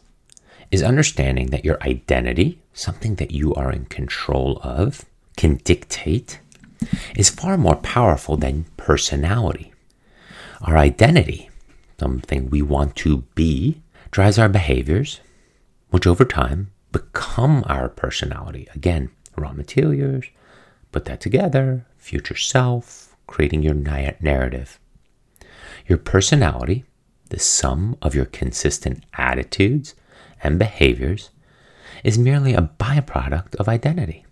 is 0.70 0.84
understanding 0.84 1.48
that 1.48 1.66
your 1.66 1.82
identity, 1.82 2.62
something 2.74 3.16
that 3.16 3.32
you 3.32 3.56
are 3.56 3.72
in 3.72 3.86
control 3.86 4.60
of, 4.62 5.06
can 5.36 5.56
dictate, 5.64 6.40
is 7.16 7.30
far 7.30 7.58
more 7.58 7.78
powerful 7.78 8.38
than 8.38 8.66
personality. 8.78 9.74
Our 10.62 10.78
identity, 10.78 11.50
something 12.00 12.50
we 12.50 12.62
want 12.62 12.96
to 12.98 13.24
be, 13.34 13.82
drives 14.12 14.38
our 14.38 14.50
behaviors, 14.50 15.22
which 15.90 16.06
over 16.06 16.26
time 16.26 16.72
become 16.92 17.64
our 17.68 17.90
personality. 17.90 18.68
Again, 18.76 19.10
raw 19.36 19.54
materials, 19.54 20.26
put 20.92 21.06
that 21.06 21.22
together, 21.22 21.86
future 21.98 22.36
self, 22.36 23.16
creating 23.26 23.64
your 23.64 23.74
narrative. 23.74 24.80
Your 25.90 25.98
personality, 25.98 26.86
the 27.30 27.40
sum 27.40 27.98
of 28.00 28.14
your 28.14 28.26
consistent 28.26 29.04
attitudes, 29.18 29.96
and 30.44 30.60
behaviors 30.60 31.32
is 32.04 32.20
merely 32.20 32.54
a 32.54 32.70
byproduct 32.80 33.56
of 33.56 33.68
identity. 33.68 34.24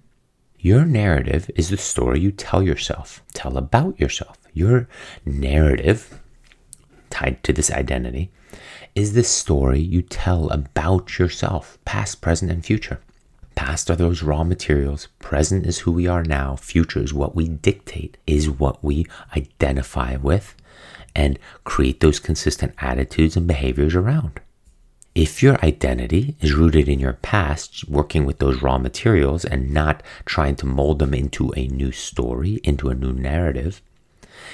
Your 0.60 0.86
narrative 0.86 1.50
is 1.56 1.72
the 1.72 1.78
story 1.78 2.20
you 2.20 2.32
tell 2.32 2.62
yourself, 2.62 3.24
tell 3.34 3.58
about 3.58 4.00
yourself. 4.00 4.38
Your 4.54 4.88
narrative, 5.26 6.22
tied 7.10 7.44
to 7.46 7.54
this 7.54 7.72
identity, 7.72 8.30
is 8.94 9.14
the 9.14 9.24
story 9.24 9.80
you 9.80 10.04
tell 10.04 10.50
about 10.50 11.18
yourself, 11.18 11.80
past, 11.86 12.22
present, 12.22 12.52
and 12.52 12.64
future. 12.64 13.00
Past 13.56 13.90
are 13.90 13.96
those 13.96 14.22
raw 14.22 14.44
materials, 14.44 15.08
present 15.18 15.66
is 15.66 15.80
who 15.80 15.92
we 15.92 16.06
are 16.06 16.24
now, 16.24 16.56
future 16.56 17.00
is 17.00 17.16
what 17.16 17.36
we 17.36 17.48
dictate, 17.48 18.18
is 18.28 18.48
what 18.48 18.84
we 18.84 19.08
identify 19.36 20.18
with, 20.18 20.56
and 21.18 21.40
create 21.64 22.00
those 22.00 22.20
consistent 22.20 22.74
attitudes 22.78 23.36
and 23.36 23.48
behaviors 23.48 23.96
around. 23.96 24.40
If 25.16 25.42
your 25.42 25.60
identity 25.66 26.36
is 26.42 26.54
rooted 26.54 26.88
in 26.88 27.00
your 27.00 27.14
past, 27.14 27.90
working 27.90 28.24
with 28.24 28.38
those 28.38 28.62
raw 28.62 28.78
materials 28.78 29.44
and 29.44 29.74
not 29.74 30.04
trying 30.26 30.56
to 30.58 30.68
mold 30.68 31.00
them 31.00 31.16
into 31.16 31.52
a 31.58 31.68
new 31.70 31.92
story, 31.92 32.62
into 32.64 32.90
a 32.90 32.96
new 32.96 33.14
narrative, 33.14 33.82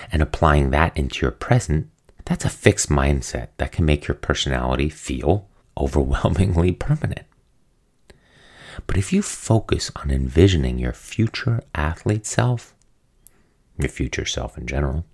and 0.10 0.22
applying 0.22 0.70
that 0.70 0.96
into 0.98 1.26
your 1.26 1.32
present, 1.32 1.90
that's 2.24 2.46
a 2.46 2.50
fixed 2.50 2.88
mindset 2.88 3.50
that 3.58 3.74
can 3.74 3.84
make 3.84 4.08
your 4.08 4.16
personality 4.16 4.88
feel 4.88 5.50
overwhelmingly 5.78 6.72
permanent. 6.72 7.26
But 8.88 8.96
if 8.96 9.12
you 9.12 9.22
focus 9.22 9.92
on 9.98 10.10
envisioning 10.10 10.80
your 10.80 10.94
future 10.94 11.62
athlete 11.76 12.26
self, 12.26 12.74
your 13.78 13.90
future 13.90 14.26
self 14.26 14.58
in 14.58 14.66
general, 14.66 15.06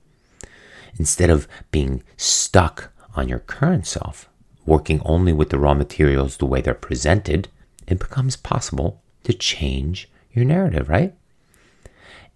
instead 0.98 1.30
of 1.30 1.48
being 1.72 2.04
stuck 2.18 2.92
on 3.16 3.28
your 3.28 3.40
current 3.40 3.86
self, 3.86 4.30
working 4.66 5.02
only 5.04 5.34
with 5.34 5.50
the 5.50 5.60
raw 5.60 5.74
materials 5.74 6.38
the 6.38 6.46
way 6.46 6.62
they're 6.62 6.74
presented, 6.74 7.48
it 7.88 8.00
becomes 8.00 8.36
possible 8.36 9.02
to 9.24 9.34
change 9.34 10.10
your 10.32 10.46
narrative, 10.46 10.90
right? 10.90 11.14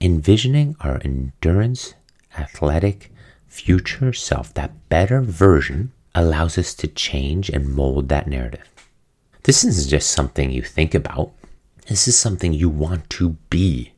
Envisioning 0.02 0.76
our 0.82 1.00
endurance, 1.04 1.94
athletic, 2.38 3.12
future 3.48 4.12
self, 4.12 4.54
that 4.56 4.90
better 4.90 5.22
version, 5.22 5.92
allows 6.16 6.58
us 6.58 6.74
to 6.74 6.88
change 6.88 7.50
and 7.50 7.70
mold 7.70 8.10
that 8.10 8.28
narrative. 8.28 8.68
This 9.44 9.64
isn't 9.64 9.90
just 9.90 10.12
something 10.12 10.52
you 10.52 10.62
think 10.62 10.94
about, 10.94 11.32
this 11.88 12.08
is 12.08 12.18
something 12.18 12.54
you 12.54 12.70
want 12.70 13.10
to 13.12 13.30
be. 13.50 13.94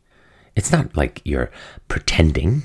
It's 0.56 0.72
not 0.72 0.96
like 0.98 1.22
you're 1.24 1.52
pretending, 1.88 2.64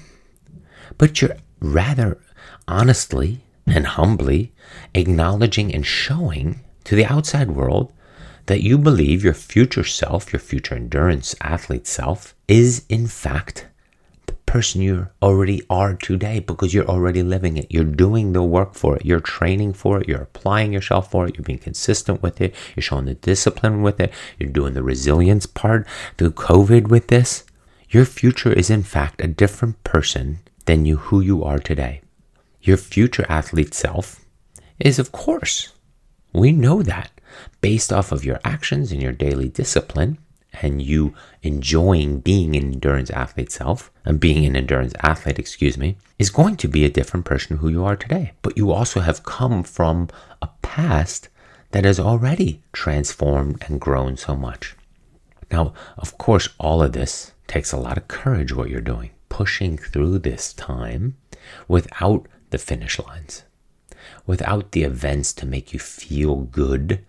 but 0.96 1.20
you're 1.20 1.36
rather 1.60 2.18
honestly 2.66 3.44
and 3.66 3.86
humbly 3.86 4.52
acknowledging 4.94 5.74
and 5.74 5.86
showing 5.86 6.60
to 6.84 6.96
the 6.96 7.04
outside 7.04 7.50
world 7.50 7.92
that 8.46 8.62
you 8.62 8.76
believe 8.76 9.22
your 9.22 9.34
future 9.34 9.84
self, 9.84 10.32
your 10.32 10.40
future 10.40 10.74
endurance 10.74 11.36
athlete 11.40 11.86
self, 11.86 12.34
is 12.48 12.84
in 12.88 13.06
fact 13.06 13.68
the 14.26 14.32
person 14.32 14.80
you 14.80 15.08
already 15.22 15.62
are 15.70 15.94
today 15.94 16.40
because 16.40 16.74
you're 16.74 16.88
already 16.88 17.22
living 17.22 17.56
it. 17.56 17.70
You're 17.70 17.84
doing 17.84 18.32
the 18.32 18.42
work 18.42 18.74
for 18.74 18.96
it. 18.96 19.06
You're 19.06 19.20
training 19.20 19.74
for 19.74 20.00
it. 20.00 20.08
You're 20.08 20.22
applying 20.22 20.72
yourself 20.72 21.10
for 21.12 21.28
it. 21.28 21.36
You're 21.36 21.44
being 21.44 21.60
consistent 21.60 22.22
with 22.22 22.40
it. 22.40 22.54
You're 22.74 22.82
showing 22.82 23.04
the 23.04 23.14
discipline 23.14 23.82
with 23.82 24.00
it. 24.00 24.12
You're 24.38 24.50
doing 24.50 24.74
the 24.74 24.82
resilience 24.82 25.46
part 25.46 25.86
through 26.18 26.32
COVID 26.32 26.88
with 26.88 27.06
this. 27.06 27.44
Your 27.88 28.04
future 28.04 28.52
is 28.52 28.70
in 28.70 28.82
fact 28.82 29.20
a 29.20 29.28
different 29.28 29.82
person 29.84 30.40
than 30.70 30.84
you 30.86 30.98
who 30.98 31.20
you 31.20 31.42
are 31.42 31.58
today. 31.58 32.00
Your 32.62 32.76
future 32.76 33.26
athlete 33.28 33.74
self 33.74 34.24
is 34.78 35.00
of 35.00 35.10
course. 35.10 35.72
We 36.32 36.52
know 36.52 36.80
that 36.84 37.10
based 37.60 37.92
off 37.92 38.12
of 38.12 38.24
your 38.24 38.38
actions 38.44 38.92
and 38.92 39.02
your 39.02 39.10
daily 39.10 39.48
discipline 39.48 40.18
and 40.62 40.80
you 40.80 41.12
enjoying 41.42 42.20
being 42.20 42.54
an 42.54 42.72
endurance 42.72 43.10
athlete 43.10 43.50
self 43.50 43.90
and 44.04 44.20
being 44.20 44.46
an 44.46 44.54
endurance 44.54 44.94
athlete, 45.00 45.40
excuse 45.40 45.76
me, 45.76 45.96
is 46.20 46.30
going 46.30 46.54
to 46.58 46.68
be 46.68 46.84
a 46.84 46.96
different 46.98 47.26
person 47.26 47.56
who 47.56 47.68
you 47.68 47.84
are 47.84 47.96
today. 47.96 48.30
But 48.40 48.56
you 48.56 48.70
also 48.70 49.00
have 49.00 49.24
come 49.24 49.64
from 49.64 50.08
a 50.40 50.50
past 50.62 51.28
that 51.72 51.84
has 51.84 51.98
already 51.98 52.62
transformed 52.72 53.64
and 53.66 53.80
grown 53.80 54.16
so 54.16 54.36
much. 54.36 54.76
Now, 55.50 55.74
of 55.98 56.16
course, 56.16 56.48
all 56.60 56.80
of 56.80 56.92
this 56.92 57.32
takes 57.48 57.72
a 57.72 57.76
lot 57.76 57.98
of 57.98 58.06
courage, 58.06 58.52
what 58.54 58.70
you're 58.70 58.80
doing, 58.80 59.10
pushing 59.30 59.78
through 59.78 60.18
this 60.18 60.52
time 60.52 61.16
without 61.66 62.26
the 62.50 62.58
finish 62.58 62.98
lines 62.98 63.44
without 64.26 64.72
the 64.72 64.82
events 64.82 65.32
to 65.34 65.46
make 65.46 65.72
you 65.72 65.78
feel 65.78 66.36
good 66.36 67.04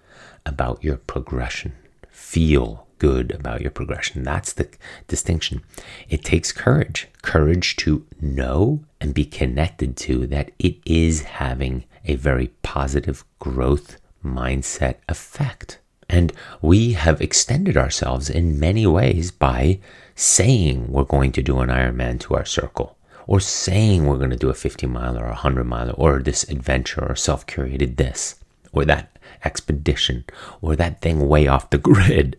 about 0.46 0.84
your 0.84 0.98
progression. 0.98 1.74
Feel 2.10 2.88
good 2.98 3.32
about 3.32 3.62
your 3.62 3.72
progression. 3.72 4.24
That's 4.24 4.54
the 4.54 4.70
distinction. 5.08 5.64
It 6.10 6.24
takes 6.24 6.52
courage, 6.52 7.08
courage 7.22 7.76
to 7.78 8.06
know 8.20 8.84
and 9.00 9.14
be 9.14 9.26
connected 9.26 9.98
to 9.98 10.28
that 10.28 10.52
it 10.60 10.78
is 10.86 11.24
having 11.24 11.86
a 12.06 12.16
very 12.16 12.48
positive 12.62 13.24
growth 13.40 13.98
mindset 14.24 14.96
effect. 15.10 15.80
And 16.10 16.34
we 16.62 16.94
have 16.94 17.22
extended 17.22 17.78
ourselves 17.78 18.30
in 18.30 18.60
many 18.60 18.86
ways 18.86 19.32
by 19.32 19.80
saying 20.16 20.92
we're 20.92 21.04
going 21.04 21.32
to 21.34 21.42
do 21.42 21.60
an 21.60 21.70
Ironman 21.70 22.20
to 22.22 22.36
our 22.36 22.46
circle 22.46 22.98
or 23.28 23.40
saying 23.40 24.06
we're 24.06 24.18
going 24.18 24.30
to 24.32 24.36
do 24.36 24.50
a 24.50 24.54
50 24.54 24.88
mile 24.88 25.18
or 25.18 25.26
a 25.26 25.30
100 25.30 25.64
mile 25.64 25.94
or 25.98 26.20
this 26.20 26.44
adventure 26.44 27.06
or 27.08 27.16
self 27.16 27.46
curated 27.46 27.98
this 27.98 28.36
or 28.72 28.86
that 28.86 29.18
expedition 29.44 30.26
or 30.62 30.76
that 30.76 31.02
thing 31.02 31.28
way 31.28 31.48
off 31.48 31.70
the 31.70 31.78
grid. 31.78 32.38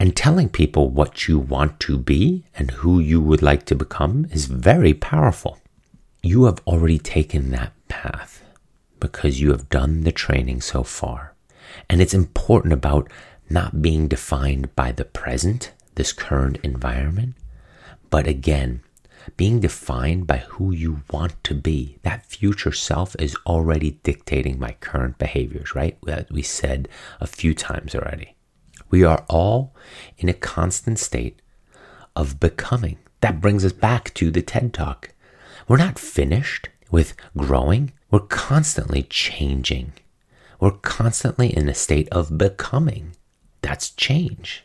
And 0.00 0.14
telling 0.14 0.48
people 0.48 0.88
what 0.90 1.26
you 1.26 1.38
want 1.38 1.80
to 1.80 1.98
be 1.98 2.44
and 2.54 2.70
who 2.70 3.00
you 3.00 3.20
would 3.20 3.42
like 3.42 3.64
to 3.66 3.74
become 3.74 4.26
is 4.30 4.46
very 4.46 4.94
powerful. 4.94 5.58
You 6.22 6.44
have 6.44 6.60
already 6.66 6.98
taken 6.98 7.50
that 7.50 7.72
path 7.88 8.44
because 9.00 9.40
you 9.40 9.50
have 9.50 9.68
done 9.68 10.04
the 10.04 10.12
training 10.12 10.60
so 10.60 10.84
far. 10.84 11.34
And 11.90 12.00
it's 12.00 12.14
important 12.14 12.72
about 12.72 13.10
not 13.50 13.82
being 13.82 14.08
defined 14.08 14.74
by 14.76 14.92
the 14.92 15.04
present, 15.04 15.72
this 15.98 16.12
current 16.12 16.56
environment, 16.62 17.34
but 18.08 18.26
again, 18.28 18.80
being 19.36 19.58
defined 19.60 20.26
by 20.26 20.38
who 20.38 20.72
you 20.72 21.02
want 21.10 21.42
to 21.44 21.54
be. 21.54 21.98
That 22.02 22.24
future 22.24 22.72
self 22.72 23.16
is 23.18 23.36
already 23.44 23.90
dictating 24.02 24.58
my 24.58 24.72
current 24.80 25.18
behaviors, 25.18 25.74
right? 25.74 25.98
That 26.04 26.30
we 26.30 26.40
said 26.40 26.88
a 27.20 27.26
few 27.26 27.52
times 27.52 27.94
already. 27.96 28.36
We 28.90 29.02
are 29.02 29.24
all 29.28 29.74
in 30.16 30.28
a 30.28 30.34
constant 30.34 31.00
state 31.00 31.42
of 32.14 32.40
becoming. 32.40 32.98
That 33.20 33.40
brings 33.40 33.64
us 33.64 33.72
back 33.72 34.14
to 34.14 34.30
the 34.30 34.40
TED 34.40 34.72
Talk. 34.72 35.12
We're 35.66 35.76
not 35.78 35.98
finished 35.98 36.68
with 36.90 37.14
growing, 37.36 37.92
we're 38.10 38.20
constantly 38.20 39.02
changing. 39.02 39.92
We're 40.60 40.70
constantly 40.70 41.54
in 41.54 41.68
a 41.68 41.74
state 41.74 42.08
of 42.10 42.38
becoming. 42.38 43.16
That's 43.62 43.90
change. 43.90 44.64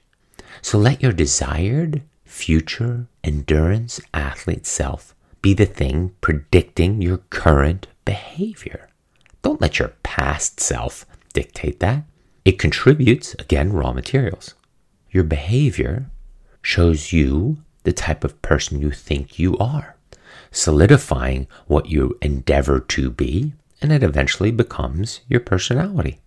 So 0.64 0.78
let 0.78 1.04
your 1.04 1.12
desired 1.12 2.02
future 2.24 3.08
endurance 3.22 4.00
athlete 4.14 4.66
self 4.66 5.14
be 5.42 5.54
the 5.54 5.66
thing 5.66 6.16
predicting 6.22 7.02
your 7.02 7.18
current 7.30 7.88
behavior. 8.06 8.88
Don't 9.42 9.60
let 9.60 9.78
your 9.78 9.90
past 10.04 10.62
self 10.62 11.06
dictate 11.34 11.82
that. 11.82 12.06
It 12.46 12.60
contributes, 12.60 13.34
again, 13.36 13.74
raw 13.74 13.92
materials. 13.92 14.56
Your 15.12 15.26
behavior 15.26 16.10
shows 16.62 17.12
you 17.12 17.58
the 17.84 17.94
type 17.94 18.24
of 18.24 18.42
person 18.42 18.80
you 18.80 18.92
think 18.92 19.38
you 19.38 19.58
are, 19.58 19.98
solidifying 20.50 21.46
what 21.68 21.88
you 21.88 22.18
endeavor 22.22 22.80
to 22.80 23.12
be, 23.12 23.52
and 23.82 23.92
it 23.92 24.02
eventually 24.02 24.50
becomes 24.50 25.20
your 25.28 25.42
personality. 25.42 26.22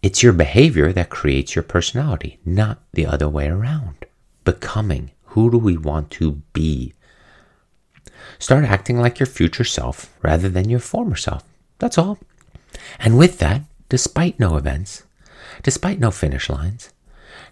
It's 0.00 0.22
your 0.22 0.32
behavior 0.32 0.92
that 0.92 1.10
creates 1.10 1.56
your 1.56 1.64
personality, 1.64 2.38
not 2.44 2.80
the 2.92 3.04
other 3.04 3.28
way 3.28 3.48
around. 3.48 4.06
Becoming 4.44 5.10
who 5.24 5.50
do 5.50 5.58
we 5.58 5.76
want 5.76 6.10
to 6.12 6.40
be? 6.52 6.94
Start 8.38 8.64
acting 8.64 9.00
like 9.00 9.18
your 9.18 9.26
future 9.26 9.64
self 9.64 10.14
rather 10.22 10.48
than 10.48 10.68
your 10.68 10.78
former 10.78 11.16
self. 11.16 11.42
That's 11.78 11.98
all. 11.98 12.18
And 13.00 13.18
with 13.18 13.38
that, 13.38 13.62
despite 13.88 14.38
no 14.38 14.56
events, 14.56 15.02
despite 15.64 15.98
no 15.98 16.12
finish 16.12 16.48
lines, 16.48 16.90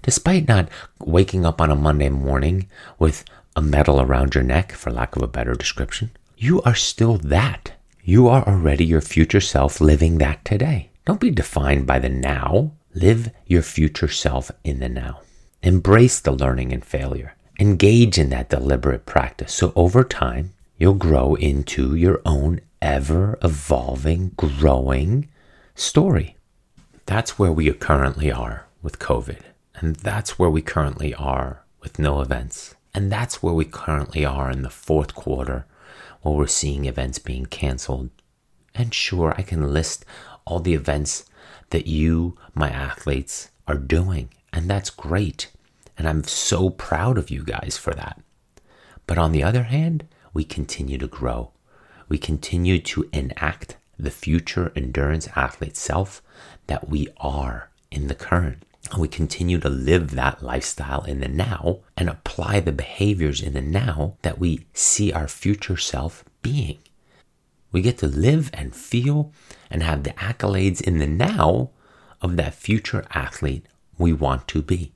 despite 0.03 0.47
not 0.47 0.69
waking 1.01 1.45
up 1.45 1.61
on 1.61 1.73
a 1.73 1.77
Monday 1.77 2.11
morning 2.11 2.69
with 2.99 3.25
a 3.57 3.63
medal 3.63 4.01
around 4.01 4.37
your 4.37 4.45
neck, 4.45 4.71
for 4.71 4.93
lack 4.93 5.17
of 5.17 5.23
a 5.23 5.29
better 5.29 5.55
description, 5.55 6.11
you 6.37 6.63
are 6.63 6.75
still 6.77 7.19
that. 7.19 7.73
You 8.05 8.29
are 8.29 8.47
already 8.47 8.85
your 8.85 9.01
future 9.01 9.41
self 9.41 9.81
living 9.81 10.19
that 10.19 10.45
today. 10.45 10.91
Don't 11.07 11.21
be 11.21 11.31
defined 11.31 11.87
by 11.87 11.99
the 11.99 12.11
now. 12.11 12.73
Live 12.95 13.31
your 13.47 13.63
future 13.63 14.09
self 14.09 14.51
in 14.63 14.81
the 14.81 14.89
now. 14.89 15.21
Embrace 15.63 16.21
the 16.21 16.33
learning 16.33 16.73
and 16.73 16.85
failure 16.85 17.37
engage 17.59 18.19
in 18.19 18.31
that 18.31 18.49
deliberate 18.49 19.07
practice. 19.07 19.53
So 19.53 19.73
over 19.75 20.05
time, 20.05 20.53
you'll 20.79 20.95
grow 20.95 21.35
into 21.35 21.95
your 21.95 22.21
own 22.25 22.61
ever 22.83 23.39
evolving, 23.43 24.33
growing 24.37 25.29
story. 25.75 26.37
That's 27.07 27.39
where 27.39 27.53
we 27.53 27.73
currently 27.73 28.31
are 28.31 28.67
with 28.83 28.99
COVID. 28.99 29.41
And 29.77 29.97
that's 29.97 30.39
where 30.39 30.51
we 30.51 30.63
currently 30.63 31.15
are 31.15 31.65
with 31.81 31.99
no 31.99 32.21
events. 32.21 32.75
And 32.95 33.13
that's 33.13 33.43
where 33.43 33.55
we 33.55 33.65
currently 33.65 34.25
are 34.25 34.51
in 34.51 34.63
the 34.63 34.71
fourth 34.71 35.15
quarter, 35.15 35.67
where 36.23 36.35
we're 36.35 36.47
seeing 36.47 36.87
events 36.87 37.19
being 37.19 37.47
canceled. 37.47 38.11
And 38.75 38.93
sure, 38.93 39.35
I 39.37 39.43
can 39.43 39.73
list 39.73 40.05
all 40.47 40.61
the 40.61 40.75
events 40.75 41.25
that 41.71 41.87
you, 41.87 42.37
my 42.55 42.71
athletes, 42.71 43.51
are 43.67 43.77
doing. 43.77 44.31
And 44.53 44.71
that's 44.71 44.91
great. 44.91 45.51
And 45.99 46.09
I'm 46.09 46.25
so 46.25 46.71
proud 46.71 47.19
of 47.19 47.31
you 47.31 47.43
guys 47.45 47.77
for 47.77 47.93
that. 47.95 48.21
But 49.07 49.19
on 49.19 49.33
the 49.33 49.43
other 49.43 49.65
hand, 49.65 50.07
we 50.33 50.45
continue 50.45 50.99
to 50.99 51.07
grow. 51.07 51.53
We 52.09 52.19
continue 52.19 52.79
to 52.81 53.09
enact 53.13 53.77
the 53.99 54.11
future 54.11 54.73
endurance 54.77 55.29
athlete 55.35 55.77
self 55.77 56.23
that 56.67 56.89
we 56.89 57.09
are 57.17 57.71
in 57.91 58.09
the 58.09 58.15
current. 58.15 58.63
And 58.91 59.01
we 59.01 59.09
continue 59.09 59.59
to 59.59 59.69
live 59.69 60.13
that 60.13 60.43
lifestyle 60.43 61.03
in 61.03 61.21
the 61.21 61.29
now 61.29 61.81
and 61.97 62.09
apply 62.09 62.61
the 62.61 62.73
behaviors 62.73 63.43
in 63.43 63.55
the 63.55 63.61
now 63.61 64.17
that 64.23 64.39
we 64.39 64.67
see 64.73 65.13
our 65.13 65.27
future 65.27 65.77
self 65.77 66.25
being. 66.43 66.79
We 67.73 67.83
get 67.83 67.99
to 67.99 68.07
live 68.07 68.51
and 68.55 68.75
feel 68.75 69.33
and 69.71 69.83
have 69.83 70.03
the 70.03 70.11
accolades 70.11 70.81
in 70.81 70.99
the 70.99 71.07
now 71.07 71.71
of 72.23 72.37
that 72.37 72.55
future 72.55 73.05
athlete 73.11 73.67
we 73.99 74.13
want 74.13 74.49
to 74.49 74.63
be. 74.63 74.93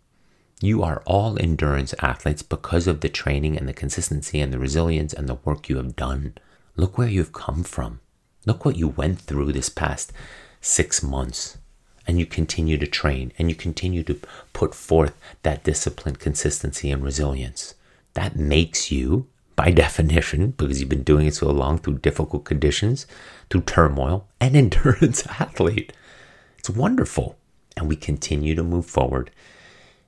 You 0.60 0.82
are 0.82 1.02
all 1.06 1.38
endurance 1.38 1.94
athletes 2.00 2.42
because 2.42 2.86
of 2.86 3.00
the 3.00 3.08
training 3.08 3.56
and 3.56 3.66
the 3.66 3.72
consistency 3.72 4.40
and 4.40 4.52
the 4.52 4.58
resilience 4.58 5.12
and 5.12 5.28
the 5.28 5.38
work 5.44 5.68
you 5.68 5.78
have 5.78 5.96
done. 5.96 6.34
Look 6.76 6.98
where 6.98 7.08
you've 7.08 7.32
come 7.32 7.62
from. 7.62 8.00
Look 8.46 8.64
what 8.64 8.76
you 8.76 8.88
went 8.88 9.20
through 9.20 9.52
this 9.52 9.70
past 9.70 10.12
six 10.60 11.02
months. 11.02 11.58
And 12.06 12.18
you 12.18 12.26
continue 12.26 12.76
to 12.76 12.86
train 12.86 13.32
and 13.38 13.48
you 13.48 13.54
continue 13.54 14.02
to 14.04 14.20
put 14.52 14.74
forth 14.74 15.14
that 15.42 15.64
discipline, 15.64 16.16
consistency, 16.16 16.90
and 16.90 17.02
resilience. 17.02 17.74
That 18.14 18.36
makes 18.36 18.90
you, 18.90 19.28
by 19.60 19.70
definition, 19.70 20.52
because 20.52 20.80
you've 20.80 20.88
been 20.88 21.02
doing 21.02 21.26
it 21.26 21.34
so 21.34 21.50
long 21.50 21.76
through 21.76 21.98
difficult 21.98 22.46
conditions, 22.46 23.06
through 23.50 23.60
turmoil, 23.60 24.26
an 24.40 24.56
endurance 24.62 25.26
athlete. 25.38 25.92
It's 26.56 26.70
wonderful. 26.70 27.36
And 27.76 27.86
we 27.86 27.94
continue 27.94 28.54
to 28.54 28.62
move 28.62 28.86
forward 28.86 29.30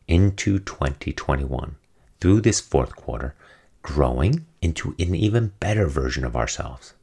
into 0.09 0.59
2021 0.59 1.77
through 2.19 2.41
this 2.41 2.61
fourth 2.61 2.97
quarter, 2.97 3.35
growing 3.83 4.47
into 4.63 4.95
an 4.99 5.15
even 5.15 5.53
better 5.61 5.87
version 5.87 6.25
of 6.25 6.35
ourselves 6.35 6.95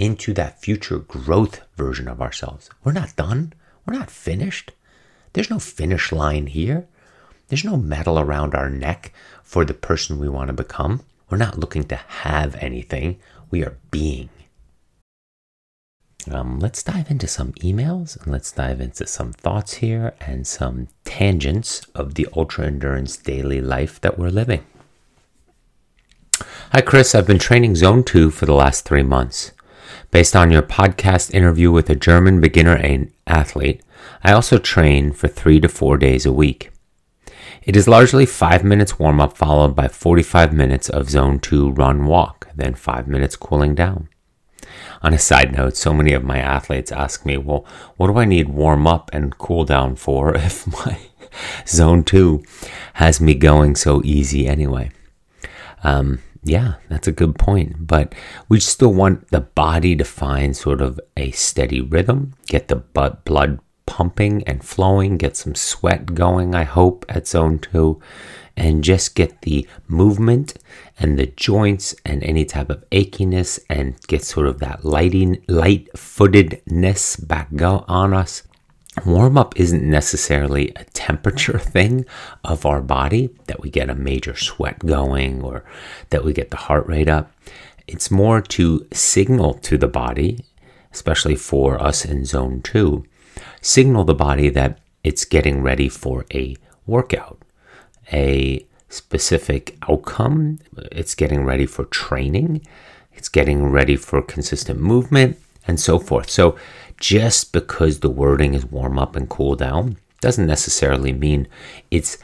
into 0.00 0.34
that 0.34 0.60
future 0.60 0.98
growth 0.98 1.60
version 1.76 2.08
of 2.08 2.20
ourselves. 2.20 2.68
We're 2.82 2.90
not 2.90 3.14
done. 3.14 3.52
We're 3.86 3.94
not 3.94 4.10
finished. 4.10 4.72
There's 5.32 5.50
no 5.50 5.60
finish 5.60 6.10
line 6.10 6.48
here. 6.48 6.88
There's 7.46 7.64
no 7.64 7.76
medal 7.76 8.18
around 8.18 8.56
our 8.56 8.68
neck 8.68 9.12
for 9.44 9.64
the 9.64 9.74
person 9.74 10.18
we 10.18 10.28
want 10.28 10.48
to 10.48 10.52
become. 10.52 11.02
We're 11.30 11.38
not 11.38 11.58
looking 11.58 11.84
to 11.84 11.96
have 11.96 12.56
anything. 12.56 13.18
We 13.50 13.62
are 13.64 13.76
being. 13.90 14.30
Um, 16.30 16.58
let's 16.58 16.82
dive 16.82 17.10
into 17.10 17.26
some 17.26 17.52
emails 17.54 18.20
and 18.20 18.32
let's 18.32 18.52
dive 18.52 18.80
into 18.80 19.06
some 19.06 19.32
thoughts 19.32 19.74
here 19.74 20.14
and 20.20 20.46
some 20.46 20.88
tangents 21.04 21.86
of 21.94 22.14
the 22.14 22.28
ultra 22.36 22.66
endurance 22.66 23.16
daily 23.16 23.60
life 23.60 24.00
that 24.00 24.18
we're 24.18 24.30
living. 24.30 24.64
Hi, 26.72 26.80
Chris. 26.80 27.14
I've 27.14 27.26
been 27.26 27.38
training 27.38 27.76
Zone 27.76 28.04
2 28.04 28.30
for 28.30 28.46
the 28.46 28.54
last 28.54 28.84
three 28.84 29.02
months. 29.02 29.52
Based 30.10 30.36
on 30.36 30.50
your 30.50 30.62
podcast 30.62 31.32
interview 31.32 31.70
with 31.70 31.88
a 31.90 31.94
German 31.94 32.40
beginner 32.40 33.06
athlete, 33.26 33.82
I 34.22 34.32
also 34.32 34.58
train 34.58 35.12
for 35.12 35.28
three 35.28 35.60
to 35.60 35.68
four 35.68 35.96
days 35.96 36.26
a 36.26 36.32
week. 36.32 36.70
It 37.68 37.76
is 37.76 37.86
largely 37.86 38.24
5 38.24 38.64
minutes 38.64 38.98
warm 38.98 39.20
up 39.20 39.36
followed 39.36 39.76
by 39.76 39.88
45 39.88 40.54
minutes 40.54 40.88
of 40.88 41.10
zone 41.10 41.38
2 41.38 41.72
run 41.72 42.06
walk, 42.06 42.48
then 42.54 42.72
5 42.72 43.06
minutes 43.06 43.36
cooling 43.36 43.74
down. 43.74 44.08
On 45.02 45.12
a 45.12 45.18
side 45.18 45.52
note, 45.52 45.76
so 45.76 45.92
many 45.92 46.14
of 46.14 46.24
my 46.24 46.38
athletes 46.38 46.90
ask 46.90 47.26
me, 47.26 47.36
well, 47.36 47.66
what 47.98 48.06
do 48.06 48.16
I 48.16 48.24
need 48.24 48.48
warm 48.48 48.86
up 48.86 49.10
and 49.12 49.36
cool 49.36 49.66
down 49.66 49.96
for 49.96 50.34
if 50.34 50.66
my 50.66 50.98
zone 51.66 52.04
2 52.04 52.42
has 52.94 53.20
me 53.20 53.34
going 53.34 53.74
so 53.74 54.00
easy 54.02 54.48
anyway? 54.48 54.90
Um, 55.84 56.20
yeah, 56.42 56.76
that's 56.88 57.06
a 57.06 57.12
good 57.12 57.38
point. 57.38 57.86
But 57.86 58.14
we 58.48 58.60
still 58.60 58.94
want 58.94 59.28
the 59.28 59.42
body 59.42 59.94
to 59.94 60.04
find 60.04 60.56
sort 60.56 60.80
of 60.80 60.98
a 61.18 61.32
steady 61.32 61.82
rhythm, 61.82 62.32
get 62.46 62.68
the 62.68 62.76
blood 62.76 63.60
pumping 63.88 64.44
and 64.44 64.62
flowing, 64.62 65.16
get 65.16 65.36
some 65.36 65.54
sweat 65.54 66.14
going, 66.14 66.54
I 66.54 66.64
hope, 66.64 67.06
at 67.08 67.26
zone 67.26 67.58
two, 67.58 68.00
and 68.54 68.84
just 68.84 69.14
get 69.14 69.42
the 69.42 69.66
movement 69.86 70.54
and 70.98 71.18
the 71.18 71.26
joints 71.26 71.94
and 72.04 72.22
any 72.22 72.44
type 72.44 72.68
of 72.68 72.84
achiness 72.90 73.58
and 73.70 74.00
get 74.06 74.22
sort 74.22 74.46
of 74.46 74.58
that 74.58 74.84
lighting, 74.84 75.42
light 75.48 75.88
footedness 75.96 77.16
back 77.16 77.48
go 77.56 77.84
on 77.88 78.12
us 78.12 78.42
warm 79.06 79.36
up 79.38 79.58
isn't 79.58 79.88
necessarily 79.88 80.72
a 80.76 80.84
temperature 80.84 81.58
thing 81.74 82.04
of 82.44 82.66
our 82.66 82.80
body 82.80 83.30
that 83.46 83.60
we 83.60 83.70
get 83.70 83.90
a 83.90 83.94
major 83.94 84.36
sweat 84.36 84.78
going 84.80 85.42
or 85.42 85.64
that 86.10 86.24
we 86.24 86.32
get 86.32 86.50
the 86.50 86.56
heart 86.56 86.86
rate 86.86 87.08
up. 87.08 87.32
It's 87.86 88.10
more 88.10 88.40
to 88.40 88.86
signal 88.92 89.54
to 89.54 89.78
the 89.78 89.88
body, 89.88 90.44
especially 90.92 91.36
for 91.36 91.80
us 91.82 92.04
in 92.04 92.24
zone 92.24 92.60
two, 92.62 93.04
signal 93.60 94.04
the 94.04 94.14
body 94.14 94.48
that 94.50 94.78
it's 95.04 95.24
getting 95.24 95.62
ready 95.62 95.88
for 95.88 96.26
a 96.34 96.56
workout, 96.86 97.38
a 98.12 98.64
specific 98.88 99.76
outcome. 99.88 100.58
It's 100.92 101.14
getting 101.14 101.44
ready 101.44 101.66
for 101.66 101.84
training. 101.84 102.66
It's 103.12 103.28
getting 103.28 103.70
ready 103.70 103.96
for 103.96 104.22
consistent 104.22 104.80
movement 104.80 105.38
and 105.66 105.78
so 105.78 105.98
forth. 105.98 106.30
So 106.30 106.56
just 106.98 107.52
because 107.52 108.00
the 108.00 108.10
wording 108.10 108.54
is 108.54 108.64
warm 108.64 108.98
up 108.98 109.14
and 109.14 109.28
cool 109.28 109.54
down 109.54 109.98
doesn't 110.20 110.46
necessarily 110.46 111.12
mean 111.12 111.46
it's 111.90 112.18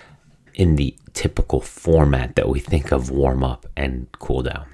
in 0.54 0.76
the 0.76 0.96
typical 1.12 1.60
format 1.60 2.34
that 2.34 2.48
we 2.48 2.58
think 2.60 2.92
of 2.92 3.10
warm 3.10 3.44
up 3.44 3.66
and 3.76 4.06
cool 4.18 4.42
down. 4.42 4.66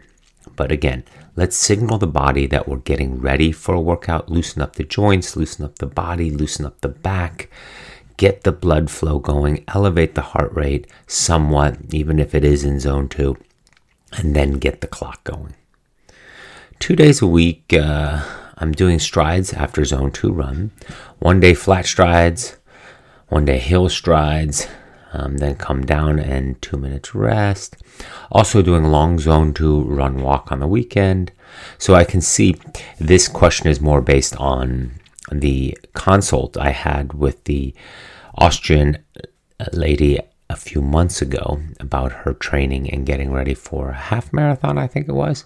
But 0.56 0.72
again, 0.72 1.04
let's 1.36 1.56
signal 1.56 1.98
the 1.98 2.06
body 2.06 2.46
that 2.46 2.68
we're 2.68 2.78
getting 2.78 3.20
ready 3.20 3.52
for 3.52 3.74
a 3.74 3.80
workout, 3.80 4.28
loosen 4.28 4.62
up 4.62 4.76
the 4.76 4.84
joints, 4.84 5.36
loosen 5.36 5.64
up 5.64 5.78
the 5.78 5.86
body, 5.86 6.30
loosen 6.30 6.66
up 6.66 6.80
the 6.80 6.88
back, 6.88 7.50
get 8.16 8.42
the 8.42 8.52
blood 8.52 8.90
flow 8.90 9.18
going, 9.18 9.64
elevate 9.68 10.14
the 10.14 10.20
heart 10.20 10.52
rate 10.54 10.86
somewhat, 11.06 11.76
even 11.90 12.18
if 12.18 12.34
it 12.34 12.44
is 12.44 12.64
in 12.64 12.80
zone 12.80 13.08
two, 13.08 13.36
and 14.12 14.36
then 14.36 14.54
get 14.54 14.80
the 14.80 14.86
clock 14.86 15.24
going. 15.24 15.54
Two 16.78 16.96
days 16.96 17.22
a 17.22 17.26
week, 17.26 17.72
uh, 17.72 18.22
I'm 18.58 18.72
doing 18.72 18.98
strides 18.98 19.52
after 19.52 19.84
zone 19.84 20.10
two 20.10 20.32
run. 20.32 20.70
One 21.18 21.40
day 21.40 21.54
flat 21.54 21.86
strides, 21.86 22.56
one 23.28 23.44
day 23.44 23.58
hill 23.58 23.88
strides, 23.88 24.66
um, 25.12 25.38
then 25.38 25.56
come 25.56 25.84
down 25.84 26.18
and 26.18 26.60
two 26.62 26.76
minutes 26.76 27.14
rest. 27.14 27.76
Also 28.30 28.62
doing 28.62 28.84
long 28.84 29.18
zone 29.18 29.52
two 29.52 29.82
run 29.82 30.22
walk 30.22 30.50
on 30.52 30.60
the 30.60 30.66
weekend. 30.66 31.32
So 31.78 31.94
I 31.94 32.04
can 32.04 32.20
see 32.20 32.56
this 32.98 33.28
question 33.28 33.68
is 33.68 33.80
more 33.80 34.00
based 34.00 34.36
on 34.36 34.92
the 35.32 35.76
consult 35.94 36.56
I 36.56 36.70
had 36.70 37.12
with 37.12 37.44
the 37.44 37.74
Austrian 38.36 38.98
lady 39.72 40.18
a 40.48 40.56
few 40.56 40.80
months 40.82 41.22
ago 41.22 41.60
about 41.78 42.12
her 42.12 42.34
training 42.34 42.90
and 42.90 43.06
getting 43.06 43.32
ready 43.32 43.54
for 43.54 43.90
a 43.90 43.96
half 43.96 44.32
marathon, 44.32 44.78
I 44.78 44.86
think 44.86 45.08
it 45.08 45.12
was. 45.12 45.44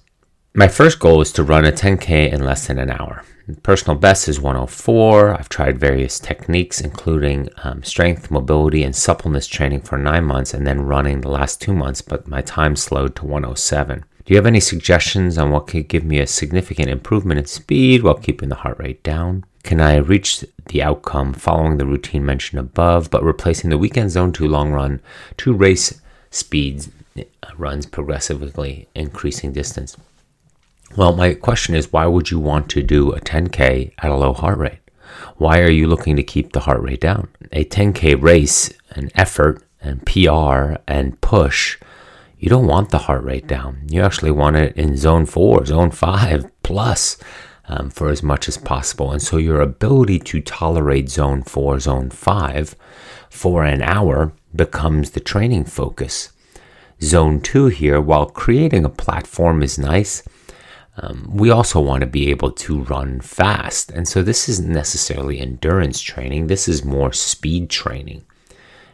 My 0.57 0.69
first 0.69 1.01
goal 1.01 1.21
is 1.21 1.33
to 1.33 1.43
run 1.43 1.64
a 1.64 1.73
10K 1.73 2.33
in 2.33 2.45
less 2.45 2.69
than 2.69 2.79
an 2.79 2.88
hour. 2.88 3.25
Personal 3.64 3.99
best 3.99 4.29
is 4.29 4.38
104. 4.38 5.35
I've 5.37 5.49
tried 5.49 5.81
various 5.81 6.21
techniques, 6.21 6.81
including 6.81 7.49
um, 7.64 7.83
strength, 7.83 8.31
mobility, 8.31 8.85
and 8.85 8.95
suppleness 8.95 9.49
training 9.49 9.81
for 9.81 9.99
nine 9.99 10.23
months 10.23 10.55
and 10.55 10.64
then 10.64 10.87
running 10.87 11.23
the 11.23 11.29
last 11.29 11.61
two 11.61 11.75
months, 11.75 12.03
but 12.03 12.29
my 12.29 12.40
time 12.40 12.77
slowed 12.77 13.17
to 13.17 13.27
107. 13.27 14.05
Do 14.25 14.33
you 14.33 14.37
have 14.37 14.47
any 14.47 14.61
suggestions 14.61 15.38
on 15.38 15.51
what 15.51 15.67
could 15.67 15.88
give 15.88 16.05
me 16.05 16.21
a 16.21 16.27
significant 16.29 16.88
improvement 16.88 17.40
in 17.40 17.47
speed 17.47 18.05
while 18.05 18.14
keeping 18.14 18.49
the 18.49 18.55
heart 18.55 18.79
rate 18.79 19.03
down? 19.03 19.45
Can 19.64 19.81
I 19.81 19.97
reach 19.97 20.45
the 20.67 20.85
outcome 20.85 21.33
following 21.33 21.79
the 21.79 21.87
routine 21.87 22.25
mentioned 22.25 22.61
above, 22.61 23.11
but 23.11 23.25
replacing 23.25 23.71
the 23.71 23.79
weekend 23.79 24.12
zone 24.12 24.31
2 24.31 24.47
long 24.47 24.71
run 24.71 25.01
to 25.38 25.53
race 25.53 26.01
speeds 26.31 26.90
uh, 27.19 27.23
runs 27.59 27.87
progressively 27.87 28.87
increasing 28.95 29.53
distance? 29.53 29.97
Well, 30.97 31.14
my 31.16 31.35
question 31.35 31.75
is 31.75 31.92
why 31.92 32.07
would 32.07 32.31
you 32.31 32.38
want 32.38 32.68
to 32.70 32.83
do 32.83 33.12
a 33.12 33.20
10K 33.20 33.92
at 33.99 34.11
a 34.11 34.16
low 34.16 34.33
heart 34.33 34.59
rate? 34.59 34.79
Why 35.37 35.61
are 35.61 35.70
you 35.70 35.87
looking 35.87 36.16
to 36.16 36.23
keep 36.23 36.53
the 36.53 36.61
heart 36.61 36.83
rate 36.83 37.01
down? 37.01 37.29
A 37.53 37.64
10K 37.64 38.20
race, 38.20 38.73
an 38.90 39.11
effort, 39.14 39.62
and 39.81 40.05
PR 40.07 40.77
and 40.88 41.20
push, 41.20 41.79
you 42.38 42.49
don't 42.49 42.66
want 42.66 42.90
the 42.90 42.99
heart 42.99 43.25
rate 43.25 43.47
down. 43.47 43.87
You 43.88 44.03
actually 44.03 44.31
want 44.31 44.57
it 44.57 44.77
in 44.77 44.97
zone 44.97 45.27
four, 45.27 45.64
zone 45.64 45.90
five 45.90 46.51
plus 46.62 47.16
um, 47.68 47.90
for 47.90 48.09
as 48.11 48.23
much 48.23 48.49
as 48.49 48.59
possible. 48.59 49.12
And 49.12 49.23
so 49.23 49.37
your 49.37 49.61
ability 49.61 50.18
to 50.20 50.40
tolerate 50.40 51.09
zone 51.09 51.42
four, 51.42 51.81
zone 51.81 52.11
five 52.11 52.77
for 53.31 53.64
an 53.64 53.83
hour 53.83 54.33
becomes 54.55 55.12
the 55.12 55.20
training 55.20 55.64
focus. 55.64 56.33
zone 57.03 57.40
two 57.40 57.66
here, 57.66 58.01
while 58.01 58.27
creating 58.27 58.85
a 58.85 58.90
platform 58.90 59.62
is 59.62 59.79
nice, 59.79 60.23
um, 60.97 61.29
we 61.29 61.51
also 61.51 61.81
want 61.81 62.03
to 62.03 62.07
be 62.07 62.31
able 62.31 62.53
to 62.53 62.83
run 62.83 63.21
fast. 63.21 63.91
And 63.91 64.07
so 64.07 64.23
this 64.23 64.49
isn't 64.49 64.73
necessarily 64.73 65.41
endurance 65.41 66.01
training, 66.01 66.47
this 66.47 66.69
is 66.69 66.85
more 66.85 67.13
speed 67.13 67.71
training. 67.71 68.25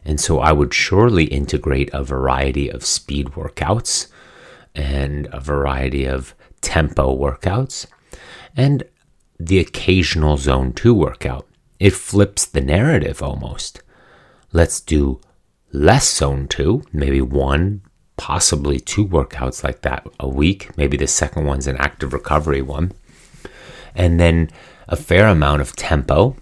And 0.05 0.19
so 0.19 0.39
I 0.39 0.53
would 0.53 0.73
surely 0.73 1.25
integrate 1.25 1.91
a 1.93 2.03
variety 2.03 2.71
of 2.71 2.87
speed 2.87 3.29
workouts 3.29 4.09
and 4.75 5.29
a 5.31 5.41
variety 5.41 6.07
of 6.07 6.35
tempo 6.63 7.15
workouts 7.15 7.87
and 8.57 8.83
the 9.39 9.59
occasional 9.59 10.37
zone 10.37 10.73
2 10.73 10.95
workout. 10.95 11.47
It 11.79 11.93
flips 11.93 12.47
the 12.47 12.61
narrative 12.61 13.23
almost. 13.23 13.83
Let's 14.53 14.81
do 14.81 15.21
less 15.73 16.13
zone 16.15 16.49
2, 16.49 16.85
maybe 16.93 17.21
one, 17.21 17.83
possibly 18.21 18.79
two 18.79 19.07
workouts 19.07 19.65
like 19.65 19.81
that 19.81 20.07
a 20.21 20.29
week. 20.29 20.77
Maybe 20.77 20.99
the 20.99 21.07
second 21.07 21.47
one's 21.47 21.67
an 21.67 21.79
active 21.79 22.13
recovery 22.13 22.61
one. 22.61 22.93
And 23.95 24.21
then 24.21 24.51
a 24.89 24.97
fair 24.97 25.27
amount 25.27 25.63
of 25.63 25.75
tempo, 25.75 26.37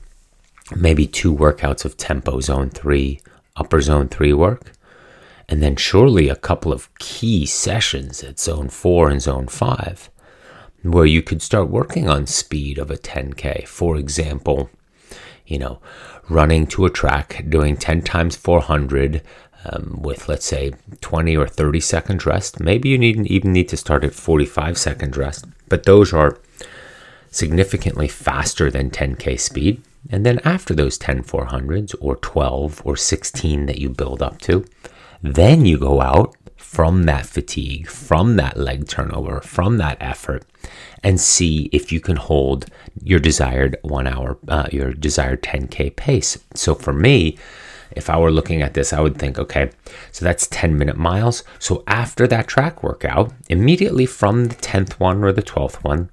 maybe 0.75 1.07
two 1.07 1.33
workouts 1.33 1.85
of 1.85 1.97
tempo 1.97 2.41
zone 2.41 2.69
3, 2.71 3.21
upper 3.57 3.81
zone 3.81 4.09
3 4.09 4.33
work 4.33 4.73
and 5.49 5.63
then 5.63 5.77
surely 5.77 6.29
a 6.29 6.37
couple 6.37 6.73
of 6.73 6.93
key 6.99 7.47
sessions 7.47 8.23
at 8.23 8.39
zone 8.39 8.69
4 8.69 9.11
and 9.11 9.23
zone 9.23 9.47
5 9.47 10.11
where 10.83 11.07
you 11.07 11.23
could 11.23 11.43
start 11.43 11.69
working 11.69 12.09
on 12.09 12.27
speed 12.27 12.79
of 12.79 12.91
a 12.91 12.97
10k 12.97 13.67
for 13.67 13.97
example 13.97 14.69
you 15.47 15.59
know 15.59 15.81
running 16.29 16.67
to 16.67 16.85
a 16.85 16.91
track 16.91 17.45
doing 17.49 17.77
10 17.77 18.03
times 18.03 18.37
400 18.37 19.23
um, 19.65 20.01
with 20.03 20.29
let's 20.29 20.47
say 20.47 20.73
20 21.01 21.37
or 21.37 21.47
30 21.47 21.81
seconds 21.81 22.27
rest 22.27 22.61
maybe 22.61 22.89
you 22.89 22.99
need 22.99 23.27
even 23.27 23.53
need 23.53 23.69
to 23.69 23.77
start 23.77 24.05
at 24.05 24.15
45 24.15 24.79
seconds 24.79 25.17
rest 25.17 25.45
but 25.69 25.85
those 25.85 26.13
are 26.13 26.39
significantly 27.31 28.09
faster 28.09 28.71
than 28.71 28.91
10k 28.91 29.39
speed 29.39 29.83
and 30.11 30.25
then 30.25 30.41
after 30.45 30.75
those 30.75 30.97
10 30.97 31.25
400s 31.25 31.95
or 32.01 32.17
12 32.17 32.83
or 32.85 32.97
16 32.97 33.67
that 33.67 33.79
you 33.79 33.89
build 33.89 34.23
up 34.23 34.41
to 34.41 34.65
then 35.23 35.67
you 35.67 35.79
go 35.79 36.01
out 36.01 36.35
from 36.69 37.05
that 37.05 37.25
fatigue, 37.25 37.89
from 37.89 38.37
that 38.37 38.57
leg 38.57 38.87
turnover, 38.87 39.41
from 39.41 39.79
that 39.79 39.97
effort, 40.01 40.45
and 41.03 41.21
see 41.21 41.71
if 41.73 41.91
you 41.91 41.99
can 41.99 42.17
hold 42.17 42.67
your 43.03 43.19
desired 43.19 43.77
one 43.83 44.07
hour, 44.07 44.37
uh, 44.49 44.69
your 44.71 44.93
desired 44.93 45.43
10K 45.43 45.97
pace. 45.97 46.37
So 46.55 46.75
for 46.75 46.93
me, 46.93 47.39
if 47.99 48.09
I 48.09 48.17
were 48.17 48.31
looking 48.31 48.63
at 48.63 48.75
this, 48.75 48.93
I 48.93 49.01
would 49.01 49.19
think, 49.19 49.39
okay, 49.39 49.71
so 50.13 50.25
that's 50.25 50.47
10 50.47 50.79
minute 50.79 50.97
miles. 50.97 51.45
So 51.59 51.83
after 51.87 52.27
that 52.29 52.47
track 52.47 52.83
workout, 52.83 53.33
immediately 53.49 54.07
from 54.07 54.47
the 54.47 54.55
10th 54.55 54.93
one 54.95 55.23
or 55.23 55.33
the 55.33 55.43
12th 55.43 55.85
one, 55.85 56.09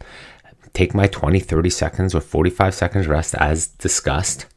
take 0.74 0.94
my 0.94 1.08
20, 1.08 1.40
30 1.40 1.70
seconds 1.70 2.16
or 2.16 2.20
45 2.20 2.74
seconds 2.74 3.08
rest 3.08 3.36
as 3.36 3.68
discussed, 3.68 4.48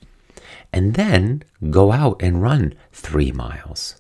and 0.72 0.94
then 0.94 1.44
go 1.70 1.92
out 1.92 2.20
and 2.20 2.42
run 2.42 2.74
three 2.92 3.30
miles 3.30 3.94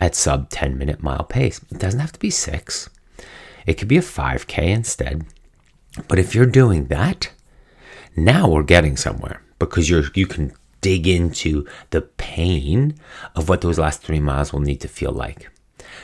at 0.00 0.14
sub 0.14 0.50
10 0.50 0.78
minute 0.78 1.02
mile 1.02 1.24
pace. 1.24 1.60
It 1.70 1.78
doesn't 1.78 2.00
have 2.00 2.12
to 2.12 2.20
be 2.20 2.30
six, 2.30 2.88
it 3.66 3.74
could 3.74 3.88
be 3.88 3.98
a 3.98 4.02
5K 4.02 4.58
instead. 4.68 5.26
But 6.08 6.18
if 6.18 6.34
you're 6.34 6.46
doing 6.46 6.86
that, 6.86 7.30
now 8.16 8.48
we're 8.48 8.62
getting 8.62 8.96
somewhere 8.96 9.42
because 9.58 9.88
you're 9.88 10.04
you 10.14 10.26
can 10.26 10.52
dig 10.84 11.08
into 11.08 11.66
the 11.88 12.02
pain 12.02 12.94
of 13.34 13.48
what 13.48 13.62
those 13.62 13.78
last 13.78 14.02
three 14.02 14.20
miles 14.20 14.52
will 14.52 14.60
need 14.60 14.82
to 14.82 14.86
feel 14.86 15.12
like. 15.12 15.50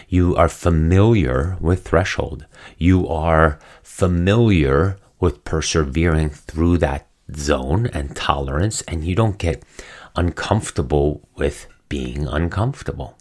You 0.09 0.35
are 0.37 0.49
familiar 0.49 1.59
with 1.61 1.85
threshold. 1.87 2.47
You 2.79 3.07
are 3.07 3.59
familiar 3.83 4.97
with 5.21 5.45
persevering 5.45 6.31
through 6.31 6.79
that 6.79 7.07
zone 7.37 7.89
and 7.93 8.17
tolerance, 8.17 8.81
and 8.89 9.05
you 9.05 9.15
don't 9.15 9.37
get 9.37 9.63
uncomfortable 10.17 11.29
with 11.37 11.67
being 11.91 12.27
uncomfortable. 12.27 13.19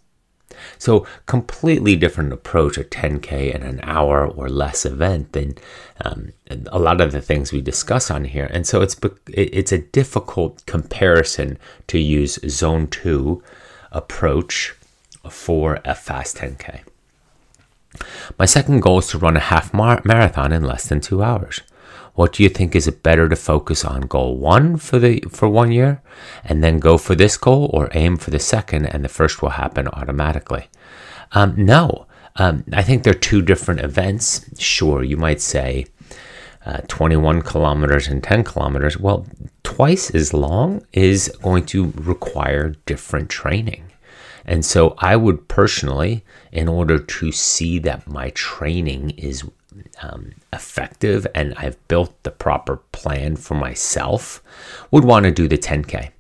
So, 0.78 1.06
completely 1.26 1.96
different 1.96 2.34
approach 2.34 2.78
a 2.78 2.84
10K 2.84 3.54
and 3.54 3.64
an 3.64 3.80
hour 3.84 4.28
or 4.28 4.50
less 4.50 4.86
event 4.86 5.34
than 5.34 5.56
um, 6.04 6.34
a 6.68 6.80
lot 6.80 7.02
of 7.02 7.12
the 7.12 7.22
things 7.22 7.52
we 7.52 7.62
discuss 7.62 8.10
on 8.10 8.26
here. 8.26 8.50
And 8.52 8.66
so, 8.66 8.82
it's, 8.82 8.96
it's 9.28 9.72
a 9.72 9.80
difficult 9.80 10.66
comparison 10.66 11.58
to 11.88 12.00
use 12.00 12.40
zone 12.48 12.88
two 12.88 13.44
approach 13.92 14.76
for 15.30 15.80
a 15.86 15.96
fast 15.96 16.38
10K. 16.38 16.82
My 18.38 18.46
second 18.46 18.82
goal 18.82 19.00
is 19.00 19.08
to 19.08 19.18
run 19.18 19.36
a 19.36 19.42
half 19.42 19.74
mar- 19.74 20.02
marathon 20.06 20.52
in 20.52 20.64
less 20.64 20.88
than 20.88 21.02
two 21.02 21.24
hours. 21.24 21.62
What 22.20 22.34
do 22.34 22.44
you 22.44 22.50
think 22.50 22.76
is 22.76 22.86
it 22.86 23.02
better 23.02 23.30
to 23.30 23.36
focus 23.38 23.86
on 23.86 24.02
goal 24.02 24.36
one 24.36 24.76
for 24.76 25.00
the 25.00 25.22
for 25.30 25.48
one 25.48 25.72
year 25.72 26.02
and 26.44 26.62
then 26.62 26.78
go 26.78 26.98
for 26.98 27.16
this 27.16 27.38
goal 27.38 27.70
or 27.74 27.88
aim 27.94 28.18
for 28.18 28.30
the 28.30 28.42
second 28.42 28.88
and 28.88 29.06
the 29.06 29.08
first 29.08 29.42
will 29.42 29.52
happen 29.52 29.88
automatically? 29.88 30.68
Um, 31.32 31.54
no, 31.56 32.08
um, 32.36 32.66
I 32.74 32.84
think 32.84 33.04
they're 33.04 33.14
two 33.14 33.42
different 33.42 33.80
events. 33.80 34.50
Sure, 34.60 35.02
you 35.02 35.16
might 35.16 35.40
say 35.40 35.86
uh, 36.66 36.82
21 36.90 37.42
kilometers 37.42 38.10
and 38.10 38.22
10 38.22 38.44
kilometers. 38.44 38.98
Well, 39.00 39.26
twice 39.64 40.10
as 40.10 40.34
long 40.34 40.86
is 40.92 41.34
going 41.42 41.68
to 41.68 41.94
require 41.96 42.76
different 42.86 43.30
training. 43.30 43.94
And 44.44 44.66
so 44.66 44.96
I 44.98 45.16
would 45.16 45.48
personally, 45.48 46.26
in 46.52 46.68
order 46.68 47.00
to 47.00 47.32
see 47.32 47.80
that 47.80 48.08
my 48.08 48.32
training 48.32 49.12
is 49.12 49.46
um, 50.02 50.34
effective 50.54 51.26
and 51.36 51.54
I've 51.58 51.86
built 51.88 52.24
the 52.24 52.32
proper 52.32 52.78
plan 52.92 53.36
for 53.36 53.56
myself, 53.56 54.42
would 54.92 55.04
want 55.04 55.26
to 55.26 55.32
do 55.32 55.48
the 55.48 55.58
10K. 55.58 56.12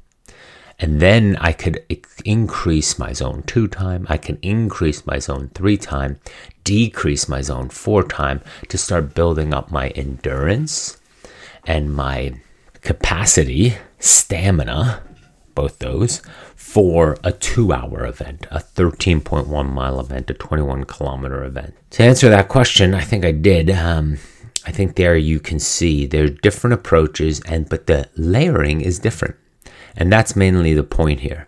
And 0.79 1.01
then 1.01 1.35
I 1.41 1.51
could 1.51 1.83
increase 2.23 2.97
my 2.97 3.11
zone 3.11 3.43
two 3.43 3.67
time. 3.67 4.07
I 4.09 4.15
can 4.17 4.39
increase 4.41 5.05
my 5.05 5.19
zone 5.19 5.51
three 5.53 5.75
time, 5.77 6.19
decrease 6.63 7.27
my 7.27 7.41
zone 7.41 7.69
four 7.69 8.03
time 8.03 8.41
to 8.69 8.77
start 8.77 9.13
building 9.13 9.53
up 9.53 9.71
my 9.71 9.89
endurance 9.89 10.97
and 11.65 11.93
my 11.93 12.39
capacity, 12.81 13.75
stamina, 13.99 15.03
both 15.53 15.79
those, 15.79 16.21
for 16.69 17.17
a 17.23 17.31
two 17.31 17.73
hour 17.73 18.05
event, 18.05 18.45
a 18.51 18.59
13.1 18.59 19.69
mile 19.71 19.99
event, 19.99 20.29
a 20.29 20.35
21 20.35 20.83
kilometer 20.83 21.43
event? 21.43 21.73
To 21.91 22.03
answer 22.03 22.29
that 22.29 22.47
question, 22.47 22.93
I 22.93 23.01
think 23.01 23.25
I 23.25 23.31
did. 23.31 23.71
Um, 23.71 24.19
I 24.67 24.71
think 24.71 24.95
there 24.95 25.17
you 25.17 25.39
can 25.39 25.59
see 25.59 26.05
there 26.05 26.25
are 26.25 26.29
different 26.29 26.75
approaches, 26.75 27.41
and 27.47 27.67
but 27.67 27.87
the 27.87 28.07
layering 28.15 28.81
is 28.81 28.99
different. 28.99 29.35
And 29.95 30.13
that's 30.13 30.35
mainly 30.35 30.75
the 30.75 30.83
point 30.83 31.21
here. 31.21 31.47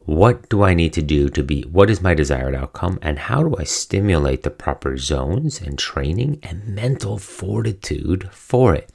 What 0.00 0.48
do 0.48 0.64
I 0.64 0.74
need 0.74 0.92
to 0.94 1.02
do 1.02 1.28
to 1.28 1.44
be, 1.44 1.62
what 1.62 1.88
is 1.88 2.02
my 2.02 2.14
desired 2.14 2.54
outcome, 2.56 2.98
and 3.02 3.20
how 3.20 3.44
do 3.44 3.54
I 3.56 3.64
stimulate 3.64 4.42
the 4.42 4.50
proper 4.50 4.96
zones 4.96 5.60
and 5.60 5.78
training 5.78 6.40
and 6.42 6.74
mental 6.74 7.18
fortitude 7.18 8.28
for 8.32 8.74
it? 8.74 8.90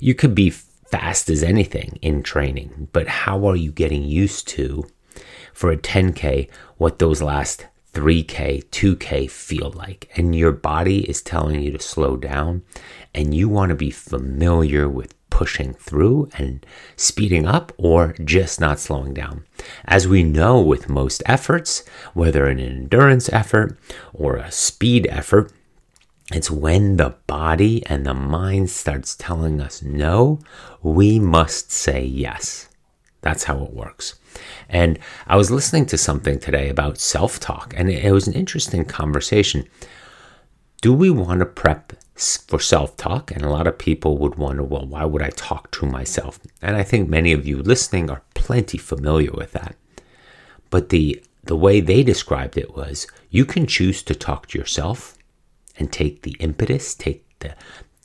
You 0.00 0.14
could 0.16 0.34
be 0.34 0.52
fast 0.92 1.30
as 1.30 1.42
anything 1.42 1.98
in 2.02 2.22
training, 2.22 2.88
but 2.92 3.08
how 3.08 3.48
are 3.48 3.56
you 3.56 3.72
getting 3.72 4.04
used 4.04 4.46
to 4.46 4.84
for 5.54 5.72
a 5.72 5.76
10K 5.76 6.48
what 6.76 6.98
those 6.98 7.22
last 7.22 7.66
3K, 7.94 8.64
2K 8.66 9.30
feel 9.30 9.70
like? 9.70 10.10
And 10.16 10.36
your 10.36 10.52
body 10.52 11.08
is 11.08 11.22
telling 11.22 11.62
you 11.62 11.72
to 11.72 11.78
slow 11.80 12.16
down, 12.16 12.62
and 13.14 13.34
you 13.34 13.48
want 13.48 13.70
to 13.70 13.74
be 13.74 13.90
familiar 13.90 14.86
with 14.88 15.14
pushing 15.30 15.72
through 15.72 16.28
and 16.34 16.64
speeding 16.94 17.46
up 17.46 17.72
or 17.78 18.14
just 18.22 18.60
not 18.60 18.78
slowing 18.78 19.14
down. 19.14 19.46
As 19.86 20.06
we 20.06 20.22
know 20.22 20.60
with 20.60 20.90
most 20.90 21.22
efforts, 21.24 21.84
whether 22.12 22.46
an 22.46 22.60
endurance 22.60 23.32
effort 23.32 23.78
or 24.12 24.36
a 24.36 24.52
speed 24.52 25.06
effort, 25.10 25.50
it's 26.34 26.50
when 26.50 26.96
the 26.96 27.14
body 27.26 27.84
and 27.86 28.06
the 28.06 28.14
mind 28.14 28.70
starts 28.70 29.16
telling 29.16 29.60
us 29.60 29.82
no, 29.82 30.38
we 30.82 31.18
must 31.18 31.72
say 31.72 32.04
yes. 32.04 32.68
That's 33.22 33.44
how 33.44 33.62
it 33.64 33.72
works. 33.72 34.16
And 34.68 34.98
I 35.26 35.36
was 35.36 35.50
listening 35.50 35.86
to 35.86 35.98
something 35.98 36.38
today 36.38 36.68
about 36.68 36.98
self 36.98 37.38
talk, 37.38 37.74
and 37.76 37.90
it 37.90 38.12
was 38.12 38.26
an 38.26 38.34
interesting 38.34 38.84
conversation. 38.84 39.66
Do 40.80 40.92
we 40.92 41.10
want 41.10 41.40
to 41.40 41.46
prep 41.46 41.92
for 42.16 42.58
self 42.58 42.96
talk? 42.96 43.30
And 43.30 43.42
a 43.42 43.50
lot 43.50 43.66
of 43.66 43.78
people 43.78 44.18
would 44.18 44.34
wonder, 44.36 44.62
well, 44.62 44.86
why 44.86 45.04
would 45.04 45.22
I 45.22 45.30
talk 45.30 45.70
to 45.72 45.86
myself? 45.86 46.40
And 46.60 46.76
I 46.76 46.82
think 46.82 47.08
many 47.08 47.32
of 47.32 47.46
you 47.46 47.62
listening 47.62 48.10
are 48.10 48.22
plenty 48.34 48.78
familiar 48.78 49.30
with 49.32 49.52
that. 49.52 49.76
But 50.70 50.88
the, 50.88 51.22
the 51.44 51.56
way 51.56 51.80
they 51.80 52.02
described 52.02 52.56
it 52.56 52.74
was 52.74 53.06
you 53.30 53.44
can 53.44 53.66
choose 53.66 54.02
to 54.04 54.14
talk 54.14 54.48
to 54.48 54.58
yourself 54.58 55.16
and 55.82 55.92
take 55.92 56.22
the 56.22 56.36
impetus, 56.38 56.94
take 56.94 57.26
the 57.40 57.54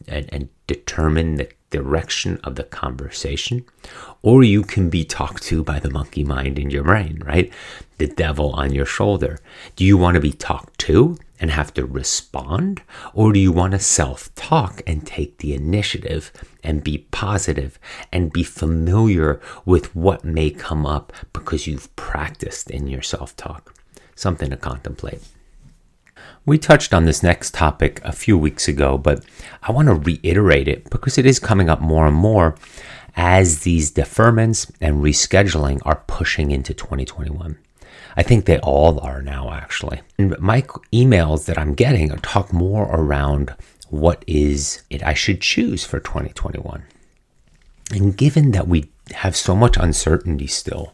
and, 0.07 0.27
and 0.33 0.49
determine 0.65 1.35
the 1.35 1.49
direction 1.69 2.39
of 2.43 2.55
the 2.55 2.63
conversation, 2.63 3.65
or 4.21 4.43
you 4.43 4.63
can 4.63 4.89
be 4.89 5.03
talked 5.03 5.43
to 5.43 5.63
by 5.63 5.79
the 5.79 5.89
monkey 5.89 6.23
mind 6.23 6.57
in 6.57 6.69
your 6.69 6.83
brain, 6.83 7.21
right? 7.25 7.51
The 7.97 8.07
devil 8.07 8.51
on 8.53 8.73
your 8.73 8.85
shoulder. 8.85 9.39
Do 9.75 9.83
you 9.83 9.97
want 9.97 10.15
to 10.15 10.21
be 10.21 10.31
talked 10.31 10.79
to 10.79 11.17
and 11.39 11.51
have 11.51 11.73
to 11.75 11.85
respond, 11.85 12.81
or 13.13 13.31
do 13.31 13.39
you 13.39 13.51
want 13.51 13.73
to 13.73 13.79
self 13.79 14.33
talk 14.33 14.81
and 14.87 15.05
take 15.05 15.37
the 15.37 15.53
initiative 15.53 16.31
and 16.63 16.83
be 16.83 16.97
positive 17.11 17.77
and 18.11 18.33
be 18.33 18.43
familiar 18.43 19.39
with 19.65 19.95
what 19.95 20.25
may 20.25 20.49
come 20.49 20.85
up 20.85 21.13
because 21.31 21.67
you've 21.67 21.95
practiced 21.95 22.71
in 22.71 22.87
your 22.87 23.03
self 23.03 23.35
talk? 23.35 23.75
Something 24.15 24.49
to 24.49 24.57
contemplate. 24.57 25.21
We 26.47 26.57
touched 26.57 26.93
on 26.93 27.03
this 27.03 27.21
next 27.21 27.53
topic 27.53 27.99
a 28.05 28.13
few 28.13 28.37
weeks 28.37 28.69
ago, 28.69 28.97
but 28.97 29.21
I 29.61 29.73
want 29.73 29.89
to 29.89 29.95
reiterate 29.95 30.69
it 30.69 30.89
because 30.89 31.17
it 31.17 31.25
is 31.25 31.39
coming 31.39 31.69
up 31.69 31.81
more 31.81 32.07
and 32.07 32.15
more 32.15 32.55
as 33.17 33.63
these 33.63 33.91
deferments 33.91 34.71
and 34.79 35.03
rescheduling 35.03 35.81
are 35.83 36.05
pushing 36.07 36.51
into 36.51 36.73
2021. 36.73 37.57
I 38.15 38.23
think 38.23 38.45
they 38.45 38.59
all 38.59 38.97
are 39.01 39.21
now, 39.21 39.51
actually. 39.51 39.99
And 40.17 40.39
my 40.39 40.61
emails 40.93 41.47
that 41.47 41.57
I'm 41.57 41.73
getting 41.73 42.15
talk 42.19 42.53
more 42.53 42.85
around 42.85 43.53
what 43.89 44.23
is 44.25 44.83
it 44.89 45.03
I 45.03 45.13
should 45.13 45.41
choose 45.41 45.83
for 45.83 45.99
2021. 45.99 46.81
And 47.91 48.15
given 48.15 48.51
that 48.51 48.69
we 48.69 48.89
have 49.15 49.35
so 49.35 49.53
much 49.53 49.75
uncertainty 49.75 50.47
still, 50.47 50.93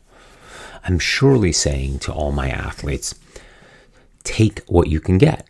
I'm 0.83 0.97
surely 0.97 1.51
saying 1.51 1.99
to 1.99 2.11
all 2.11 2.31
my 2.31 2.49
athletes, 2.49 3.13
take 4.23 4.61
what 4.67 4.87
you 4.87 4.99
can 4.99 5.17
get. 5.17 5.47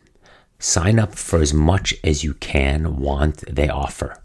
Sign 0.60 1.00
up 1.00 1.16
for 1.16 1.40
as 1.40 1.54
much 1.54 1.94
as 2.04 2.24
you 2.24 2.34
can 2.36 2.98
want 2.98 3.44
they 3.54 3.70
offer. 3.70 4.18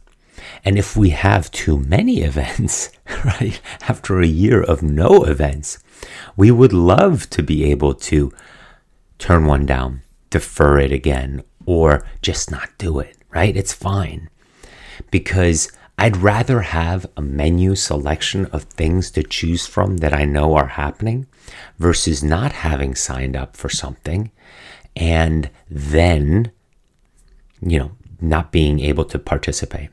And 0.64 0.78
if 0.78 0.96
we 0.96 1.10
have 1.10 1.50
too 1.50 1.78
many 1.78 2.20
events, 2.22 2.90
right, 3.24 3.60
after 3.82 4.20
a 4.20 4.26
year 4.26 4.62
of 4.62 4.82
no 4.82 5.24
events, 5.24 5.78
we 6.36 6.50
would 6.50 6.72
love 6.72 7.28
to 7.30 7.42
be 7.42 7.64
able 7.70 7.94
to 7.94 8.32
turn 9.18 9.46
one 9.46 9.66
down, 9.66 10.02
defer 10.30 10.78
it 10.78 10.92
again, 10.92 11.42
or 11.66 12.06
just 12.22 12.50
not 12.50 12.70
do 12.78 13.00
it, 13.00 13.16
right? 13.30 13.56
It's 13.56 13.72
fine. 13.72 14.30
Because 15.10 15.70
I'd 15.98 16.16
rather 16.16 16.60
have 16.60 17.06
a 17.16 17.22
menu 17.22 17.74
selection 17.74 18.46
of 18.46 18.62
things 18.64 19.10
to 19.12 19.24
choose 19.24 19.66
from 19.66 19.96
that 19.98 20.14
I 20.14 20.24
know 20.24 20.54
are 20.54 20.68
happening 20.68 21.26
versus 21.78 22.22
not 22.22 22.52
having 22.52 22.94
signed 22.94 23.36
up 23.36 23.56
for 23.56 23.68
something 23.68 24.30
and 24.96 25.50
then, 25.70 26.50
you 27.60 27.78
know, 27.78 27.92
not 28.20 28.50
being 28.50 28.80
able 28.80 29.04
to 29.04 29.18
participate. 29.18 29.90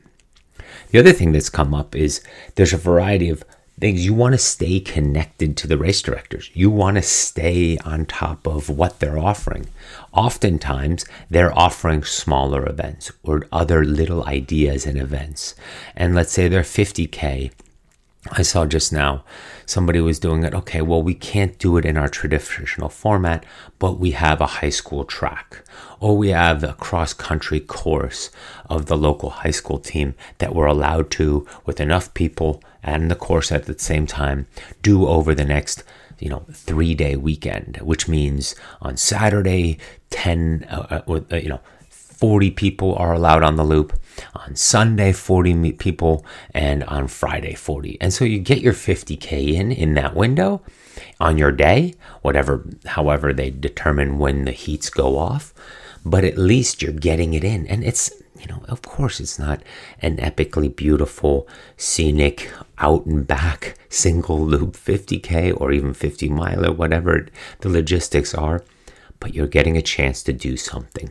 The 0.90 0.98
other 0.98 1.12
thing 1.12 1.32
that's 1.32 1.50
come 1.50 1.74
up 1.74 1.94
is 1.94 2.22
there's 2.54 2.72
a 2.72 2.78
variety 2.78 3.28
of 3.28 3.44
things 3.78 4.04
you 4.04 4.14
want 4.14 4.32
to 4.32 4.38
stay 4.38 4.80
connected 4.80 5.56
to 5.56 5.66
the 5.66 5.76
race 5.76 6.00
directors. 6.00 6.50
You 6.54 6.70
want 6.70 6.96
to 6.96 7.02
stay 7.02 7.76
on 7.78 8.06
top 8.06 8.46
of 8.46 8.70
what 8.70 9.00
they're 9.00 9.18
offering. 9.18 9.66
Oftentimes, 10.12 11.04
they're 11.28 11.56
offering 11.56 12.02
smaller 12.02 12.66
events 12.66 13.12
or 13.22 13.46
other 13.52 13.84
little 13.84 14.24
ideas 14.24 14.86
and 14.86 14.98
events. 14.98 15.54
And 15.94 16.14
let's 16.14 16.32
say 16.32 16.48
they're 16.48 16.62
50K. 16.62 17.52
I 18.32 18.42
saw 18.42 18.66
just 18.66 18.92
now 18.92 19.24
somebody 19.66 20.00
was 20.00 20.18
doing 20.18 20.44
it. 20.44 20.54
Okay, 20.54 20.82
well, 20.82 21.02
we 21.02 21.14
can't 21.14 21.58
do 21.58 21.76
it 21.76 21.84
in 21.84 21.96
our 21.96 22.08
traditional 22.08 22.88
format, 22.88 23.44
but 23.78 23.98
we 23.98 24.12
have 24.12 24.40
a 24.40 24.46
high 24.46 24.70
school 24.70 25.04
track 25.04 25.62
or 26.00 26.16
we 26.16 26.28
have 26.28 26.62
a 26.62 26.74
cross 26.74 27.12
country 27.12 27.60
course 27.60 28.30
of 28.68 28.86
the 28.86 28.96
local 28.96 29.30
high 29.30 29.50
school 29.50 29.78
team 29.78 30.14
that 30.38 30.54
we're 30.54 30.66
allowed 30.66 31.10
to, 31.10 31.46
with 31.64 31.80
enough 31.80 32.12
people 32.14 32.62
and 32.82 33.10
the 33.10 33.16
course 33.16 33.50
at 33.50 33.64
the 33.64 33.78
same 33.78 34.06
time, 34.06 34.46
do 34.82 35.06
over 35.06 35.34
the 35.34 35.44
next 35.44 35.82
you 36.18 36.30
know 36.30 36.46
three 36.50 36.94
day 36.94 37.14
weekend 37.14 37.76
which 37.82 38.08
means 38.08 38.54
on 38.80 38.96
saturday 38.96 39.76
10 40.08 40.66
uh, 40.70 41.02
uh, 41.06 41.20
uh 41.30 41.36
you 41.36 41.50
know 41.50 41.60
40 42.16 42.50
people 42.52 42.94
are 42.94 43.12
allowed 43.12 43.42
on 43.42 43.56
the 43.56 43.64
loop 43.64 43.98
on 44.34 44.56
sunday 44.56 45.12
40 45.12 45.72
people 45.72 46.24
and 46.54 46.82
on 46.84 47.06
friday 47.06 47.54
40 47.54 48.00
and 48.00 48.12
so 48.12 48.24
you 48.24 48.38
get 48.38 48.60
your 48.60 48.72
50k 48.72 49.52
in 49.52 49.70
in 49.70 49.94
that 49.94 50.14
window 50.14 50.62
on 51.20 51.36
your 51.36 51.52
day 51.52 51.94
whatever 52.22 52.64
however 52.86 53.32
they 53.32 53.50
determine 53.50 54.18
when 54.18 54.44
the 54.44 54.52
heats 54.52 54.88
go 54.88 55.18
off 55.18 55.52
but 56.06 56.22
at 56.22 56.38
least 56.38 56.82
you're 56.82 56.92
getting 56.92 57.34
it 57.34 57.42
in. 57.42 57.66
And 57.66 57.82
it's, 57.82 58.12
you 58.38 58.46
know, 58.46 58.62
of 58.68 58.80
course, 58.82 59.18
it's 59.18 59.40
not 59.40 59.60
an 60.00 60.18
epically 60.18 60.74
beautiful, 60.74 61.48
scenic, 61.76 62.48
out 62.78 63.06
and 63.06 63.26
back 63.26 63.76
single 63.88 64.40
loop 64.40 64.74
50K 64.74 65.60
or 65.60 65.72
even 65.72 65.92
50 65.92 66.28
mile 66.28 66.64
or 66.64 66.72
whatever 66.72 67.26
the 67.60 67.68
logistics 67.68 68.34
are, 68.34 68.62
but 69.18 69.34
you're 69.34 69.48
getting 69.48 69.76
a 69.76 69.82
chance 69.82 70.22
to 70.22 70.32
do 70.32 70.56
something. 70.56 71.10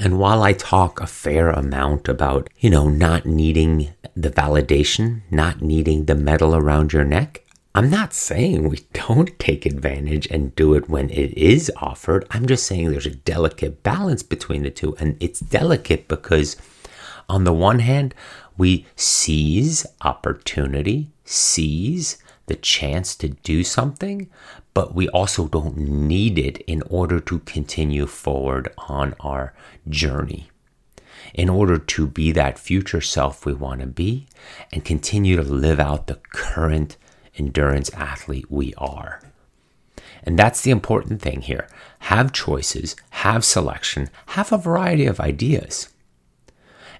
And 0.00 0.18
while 0.18 0.42
I 0.42 0.52
talk 0.52 1.00
a 1.00 1.06
fair 1.06 1.50
amount 1.50 2.08
about, 2.08 2.48
you 2.58 2.70
know, 2.70 2.88
not 2.88 3.26
needing 3.26 3.90
the 4.14 4.30
validation, 4.30 5.22
not 5.30 5.60
needing 5.60 6.04
the 6.04 6.14
medal 6.14 6.54
around 6.54 6.92
your 6.92 7.04
neck, 7.04 7.44
I'm 7.74 7.90
not 7.90 8.12
saying 8.12 8.68
we 8.68 8.78
don't 8.92 9.38
take 9.38 9.66
advantage 9.66 10.26
and 10.28 10.54
do 10.56 10.74
it 10.74 10.88
when 10.88 11.10
it 11.10 11.36
is 11.36 11.70
offered. 11.76 12.26
I'm 12.30 12.46
just 12.46 12.66
saying 12.66 12.90
there's 12.90 13.06
a 13.06 13.10
delicate 13.10 13.82
balance 13.82 14.22
between 14.22 14.62
the 14.62 14.70
two. 14.70 14.96
And 14.98 15.16
it's 15.20 15.40
delicate 15.40 16.08
because, 16.08 16.56
on 17.28 17.44
the 17.44 17.52
one 17.52 17.78
hand, 17.80 18.14
we 18.56 18.86
seize 18.96 19.86
opportunity, 20.02 21.10
seize 21.24 22.18
the 22.48 22.56
chance 22.56 23.14
to 23.16 23.28
do 23.28 23.62
something, 23.62 24.28
but 24.74 24.94
we 24.94 25.08
also 25.08 25.48
don't 25.48 25.76
need 25.76 26.38
it 26.38 26.58
in 26.66 26.82
order 26.82 27.20
to 27.20 27.38
continue 27.40 28.06
forward 28.06 28.72
on 28.88 29.14
our 29.20 29.54
journey. 29.88 30.50
In 31.34 31.48
order 31.48 31.78
to 31.78 32.06
be 32.06 32.32
that 32.32 32.58
future 32.58 33.00
self 33.00 33.44
we 33.44 33.52
want 33.52 33.80
to 33.80 33.86
be 33.86 34.26
and 34.72 34.84
continue 34.84 35.36
to 35.36 35.42
live 35.42 35.78
out 35.78 36.06
the 36.06 36.20
current 36.32 36.96
endurance 37.36 37.90
athlete 37.90 38.50
we 38.50 38.74
are. 38.74 39.20
And 40.22 40.38
that's 40.38 40.62
the 40.62 40.70
important 40.70 41.22
thing 41.22 41.42
here. 41.42 41.68
Have 42.00 42.32
choices, 42.32 42.96
have 43.10 43.44
selection, 43.44 44.10
have 44.26 44.52
a 44.52 44.58
variety 44.58 45.06
of 45.06 45.20
ideas, 45.20 45.88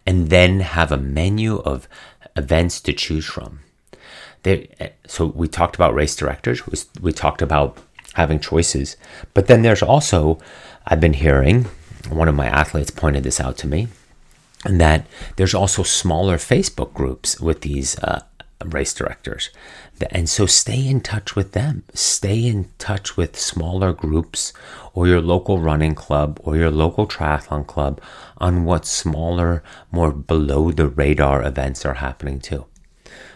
and 0.06 0.30
then 0.30 0.60
have 0.60 0.92
a 0.92 0.96
menu 0.96 1.58
of 1.58 1.88
events 2.36 2.80
to 2.82 2.92
choose 2.92 3.26
from. 3.26 3.60
There, 4.42 4.66
so 5.06 5.26
we 5.26 5.48
talked 5.48 5.74
about 5.74 5.94
race 5.94 6.16
directors, 6.16 6.62
we 7.00 7.12
talked 7.12 7.42
about 7.42 7.78
having 8.14 8.40
choices, 8.40 8.96
but 9.34 9.46
then 9.46 9.62
there's 9.62 9.82
also, 9.82 10.38
I've 10.86 11.00
been 11.00 11.14
hearing, 11.14 11.66
one 12.08 12.28
of 12.28 12.34
my 12.34 12.46
athletes 12.46 12.90
pointed 12.90 13.24
this 13.24 13.40
out 13.40 13.56
to 13.58 13.66
me, 13.66 13.88
and 14.64 14.80
that 14.80 15.06
there's 15.36 15.54
also 15.54 15.82
smaller 15.82 16.36
Facebook 16.36 16.92
groups 16.94 17.40
with 17.40 17.60
these 17.60 17.98
uh, 17.98 18.22
race 18.64 18.94
directors. 18.94 19.50
And 20.10 20.28
so 20.28 20.46
stay 20.46 20.86
in 20.86 21.00
touch 21.00 21.36
with 21.36 21.52
them. 21.52 21.82
Stay 21.94 22.46
in 22.46 22.68
touch 22.78 23.16
with 23.16 23.38
smaller 23.38 23.92
groups 23.92 24.52
or 24.94 25.06
your 25.06 25.20
local 25.20 25.58
running 25.58 25.94
club 25.94 26.40
or 26.42 26.56
your 26.56 26.70
local 26.70 27.06
triathlon 27.06 27.66
club 27.66 28.00
on 28.38 28.64
what 28.64 28.84
smaller, 28.86 29.62
more 29.90 30.12
below 30.12 30.70
the 30.70 30.88
radar 30.88 31.42
events 31.42 31.84
are 31.84 31.94
happening 31.94 32.40
too. 32.40 32.66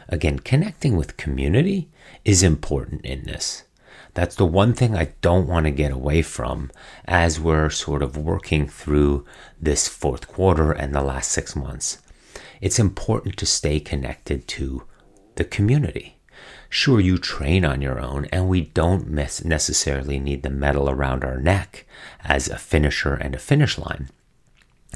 Again, 0.09 0.39
connecting 0.39 0.97
with 0.97 1.17
community 1.17 1.89
is 2.25 2.43
important 2.43 3.05
in 3.05 3.25
this. 3.25 3.65
That's 4.15 4.37
the 4.37 4.47
one 4.47 4.75
thing 4.75 4.95
I 4.95 5.15
don't 5.23 5.49
want 5.49 5.65
to 5.65 5.71
get 5.71 5.91
away 5.91 6.23
from 6.23 6.71
as 7.07 7.41
we're 7.41 7.71
sort 7.71 8.03
of 8.03 8.17
working 8.17 8.69
through 8.69 9.25
this 9.61 9.89
fourth 9.89 10.29
quarter 10.29 10.71
and 10.73 10.95
the 10.95 11.03
last 11.03 11.31
six 11.31 11.57
months. 11.57 11.99
It's 12.61 12.79
important 12.79 13.37
to 13.39 13.47
stay 13.47 13.81
connected 13.81 14.47
to 14.49 14.85
the 15.37 15.45
community. 15.45 16.19
Sure, 16.69 17.01
you 17.01 17.19
train 17.19 17.65
on 17.65 17.83
your 17.83 18.01
own, 18.01 18.27
and 18.27 18.49
we 18.49 18.63
don't 18.63 19.09
necessarily 19.09 20.19
need 20.19 20.43
the 20.43 20.51
medal 20.51 20.89
around 20.89 21.25
our 21.25 21.39
neck 21.39 21.87
as 22.25 22.49
a 22.49 22.59
finisher 22.59 23.15
and 23.15 23.35
a 23.35 23.39
finish 23.39 23.79
line 23.79 24.09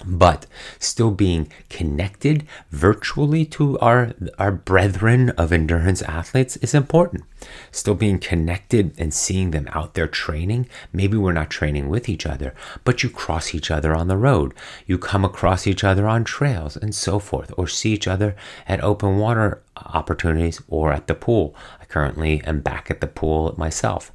but 0.04 0.46
still 0.78 1.10
being 1.10 1.50
connected 1.70 2.46
virtually 2.70 3.44
to 3.44 3.78
our 3.78 4.12
our 4.38 4.52
brethren 4.52 5.30
of 5.30 5.52
endurance 5.52 6.02
athletes 6.02 6.56
is 6.58 6.74
important. 6.74 7.24
Still 7.70 7.94
being 7.94 8.18
connected 8.18 8.92
and 8.98 9.14
seeing 9.14 9.52
them 9.52 9.68
out 9.72 9.94
there 9.94 10.08
training 10.08 10.68
maybe 10.92 11.16
we're 11.16 11.32
not 11.32 11.50
training 11.50 11.88
with 11.88 12.08
each 12.08 12.26
other 12.26 12.54
but 12.84 13.02
you 13.02 13.10
cross 13.10 13.54
each 13.54 13.70
other 13.70 13.94
on 13.94 14.08
the 14.08 14.16
road. 14.16 14.52
You 14.86 14.98
come 14.98 15.24
across 15.24 15.66
each 15.66 15.84
other 15.84 16.06
on 16.06 16.24
trails 16.24 16.76
and 16.76 16.94
so 16.94 17.18
forth 17.18 17.52
or 17.56 17.66
see 17.66 17.92
each 17.92 18.08
other 18.08 18.36
at 18.66 18.82
open 18.82 19.18
water 19.18 19.62
opportunities 19.76 20.60
or 20.68 20.92
at 20.92 21.06
the 21.06 21.14
pool. 21.14 21.54
I 21.80 21.84
currently 21.84 22.42
am 22.44 22.60
back 22.60 22.90
at 22.90 23.00
the 23.00 23.06
pool 23.06 23.54
myself. 23.56 24.12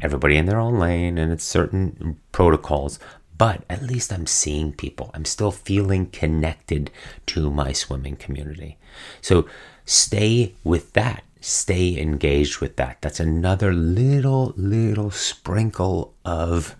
Everybody 0.00 0.36
in 0.36 0.46
their 0.46 0.60
own 0.60 0.78
lane 0.78 1.18
and 1.18 1.32
it's 1.32 1.44
certain 1.44 2.18
protocols 2.32 2.98
but 3.40 3.64
at 3.70 3.82
least 3.82 4.12
I'm 4.12 4.26
seeing 4.26 4.70
people. 4.70 5.10
I'm 5.14 5.24
still 5.24 5.50
feeling 5.50 6.10
connected 6.10 6.90
to 7.24 7.50
my 7.50 7.72
swimming 7.72 8.16
community. 8.16 8.76
So 9.22 9.46
stay 9.86 10.56
with 10.62 10.92
that. 10.92 11.24
Stay 11.40 11.98
engaged 11.98 12.60
with 12.60 12.76
that. 12.76 12.98
That's 13.00 13.18
another 13.18 13.72
little, 13.72 14.52
little 14.58 15.10
sprinkle 15.10 16.12
of 16.22 16.76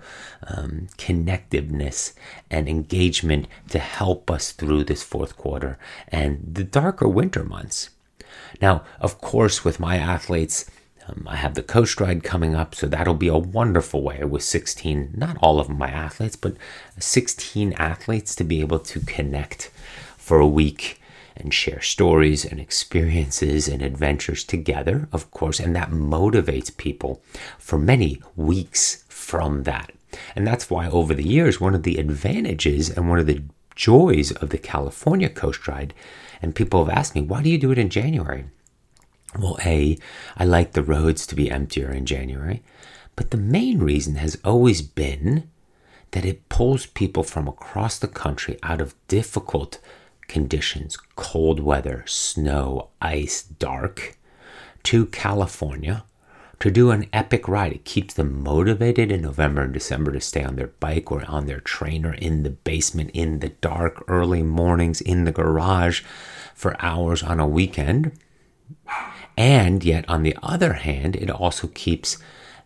um, 0.47 0.89
connectiveness 0.99 2.13
and 2.51 2.69
engagement 2.69 3.47
to 3.71 3.79
help 3.79 4.31
us 4.31 4.53
through 4.53 4.85
this 4.85 5.03
fourth 5.03 5.39
quarter 5.39 5.79
and 6.09 6.45
the 6.47 6.65
darker 6.65 7.09
winter 7.09 7.43
months. 7.43 7.89
Now, 8.61 8.85
of 9.01 9.23
course, 9.23 9.65
with 9.65 9.81
my 9.81 9.97
athletes, 9.97 10.71
um, 11.09 11.26
I 11.28 11.36
have 11.36 11.55
the 11.55 11.62
coach 11.62 11.98
ride 11.98 12.22
coming 12.22 12.55
up, 12.55 12.74
so 12.74 12.86
that'll 12.86 13.14
be 13.14 13.28
a 13.28 13.38
wonderful 13.38 14.03
way 14.03 14.22
with 14.24 14.42
16, 14.42 15.14
not 15.16 15.36
all 15.40 15.59
of 15.59 15.68
my 15.68 15.88
athletes, 15.88 16.36
but 16.36 16.55
16 16.98 17.72
athletes 17.74 18.34
to 18.36 18.44
be 18.44 18.61
able 18.61 18.78
to 18.80 19.01
connect 19.01 19.70
for 20.16 20.38
a 20.38 20.46
week 20.46 21.01
and 21.36 21.55
share 21.55 21.80
stories 21.80 22.44
and 22.44 22.61
experiences 22.61 23.66
and 23.66 23.82
adventures 23.82 24.44
together, 24.44 25.09
of 25.12 25.30
course, 25.30 25.59
and 25.59 25.74
that 25.74 25.90
motivates 25.90 26.76
people 26.76 27.22
for 27.59 27.78
many 27.78 28.22
weeks 28.36 29.05
from 29.09 29.62
that. 29.62 29.92
And 30.36 30.46
that's 30.46 30.68
why 30.68 30.88
over 30.88 31.14
the 31.14 31.26
years, 31.26 31.61
one 31.61 31.74
of 31.74 31.84
the 31.84 31.96
advantages 31.98 32.90
and 32.90 33.09
one 33.09 33.18
of 33.18 33.26
the 33.26 33.42
joys 33.74 34.32
of 34.32 34.51
the 34.51 34.59
California 34.59 35.28
Coast 35.28 35.66
Ride, 35.66 35.94
and 36.42 36.55
people 36.55 36.84
have 36.84 36.94
asked 36.94 37.14
me, 37.14 37.22
why 37.22 37.42
do 37.42 37.48
you 37.48 37.59
do 37.59 37.70
it 37.70 37.78
in 37.78 37.88
January? 37.90 38.44
Well, 39.39 39.59
A, 39.64 39.97
I 40.37 40.45
like 40.45 40.72
the 40.72 40.83
roads 40.83 41.26
to 41.26 41.37
be 41.37 41.51
emptier 41.51 41.91
in 41.93 42.05
January, 42.05 42.62
but 43.14 43.31
the 43.31 43.37
main 43.37 43.78
reason 43.78 44.16
has 44.16 44.39
always 44.45 44.83
been 44.83 45.49
that 46.11 46.24
it 46.24 46.49
pulls 46.49 46.87
people 46.87 47.22
from 47.22 47.47
across 47.47 47.99
the 47.99 48.09
country 48.09 48.59
out 48.62 48.81
of 48.81 48.95
difficult 49.07 49.78
conditions 50.26 50.97
cold 51.16 51.61
weather, 51.61 52.05
snow, 52.07 52.89
ice, 53.01 53.43
dark 53.43 54.16
to 54.83 55.07
California 55.07 56.05
to 56.59 56.70
do 56.70 56.91
an 56.91 57.07
epic 57.12 57.47
ride. 57.49 57.72
It 57.72 57.85
keeps 57.85 58.14
them 58.14 58.43
motivated 58.43 59.12
in 59.12 59.22
November 59.22 59.62
and 59.62 59.72
December 59.72 60.12
to 60.12 60.20
stay 60.20 60.43
on 60.43 60.57
their 60.57 60.68
bike 60.68 61.11
or 61.11 61.24
on 61.26 61.47
their 61.47 61.61
trainer 61.61 62.14
in 62.14 62.43
the 62.43 62.51
basement, 62.51 63.11
in 63.14 63.39
the 63.39 63.49
dark, 63.49 64.05
early 64.09 64.43
mornings, 64.43 65.01
in 65.01 65.24
the 65.24 65.33
garage 65.33 66.03
for 66.55 66.76
hours 66.81 67.22
on 67.22 67.41
a 67.41 67.47
weekend 67.47 68.12
and 69.41 69.82
yet, 69.82 70.05
on 70.07 70.22
the 70.22 70.36
other 70.43 70.74
hand, 70.74 71.16
it 71.16 71.30
also 71.30 71.68
keeps 71.68 72.18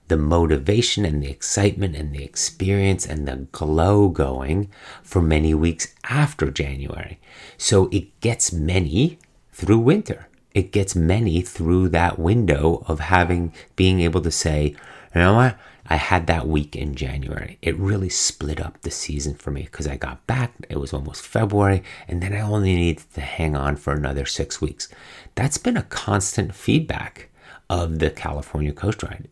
the 0.09 0.16
motivation 0.16 1.05
and 1.05 1.22
the 1.22 1.31
excitement 1.31 1.95
and 1.95 2.12
the 2.12 2.25
experience 2.25 3.07
and 3.07 3.29
the 3.29 3.47
glow 3.53 4.09
going 4.09 4.68
for 5.01 5.22
many 5.22 5.55
weeks 5.55 5.95
after 6.11 6.51
January. 6.51 7.20
So 7.57 7.89
it 7.93 8.18
gets 8.20 8.53
many 8.53 9.20
through 9.53 9.79
winter. 9.79 10.27
It 10.53 10.72
gets 10.72 10.97
many 10.97 11.43
through 11.43 11.91
that 11.91 12.18
window 12.18 12.83
of 12.89 12.99
having, 12.99 13.55
being 13.77 14.01
able 14.01 14.22
to 14.22 14.33
say, 14.33 14.75
you 15.14 15.20
know 15.20 15.35
what? 15.35 15.57
I 15.87 15.97
had 15.97 16.26
that 16.26 16.49
week 16.49 16.74
in 16.74 16.95
January. 16.95 17.59
It 17.61 17.78
really 17.78 18.09
split 18.09 18.61
up 18.61 18.80
the 18.80 18.91
season 18.91 19.35
for 19.35 19.51
me 19.51 19.62
because 19.62 19.87
I 19.87 19.97
got 19.97 20.26
back, 20.26 20.55
it 20.68 20.78
was 20.78 20.93
almost 20.93 21.22
February, 21.22 21.82
and 22.09 22.22
then 22.22 22.32
I 22.32 22.41
only 22.41 22.74
needed 22.74 23.05
to 23.14 23.20
hang 23.20 23.55
on 23.55 23.76
for 23.76 23.93
another 23.93 24.24
six 24.24 24.61
weeks. 24.61 24.89
That's 25.35 25.59
been 25.59 25.76
a 25.76 25.82
constant 25.82 26.55
feedback 26.55 27.28
of 27.68 27.99
the 27.99 28.11
California 28.11 28.72
Coast 28.72 29.03
Ride. 29.03 29.28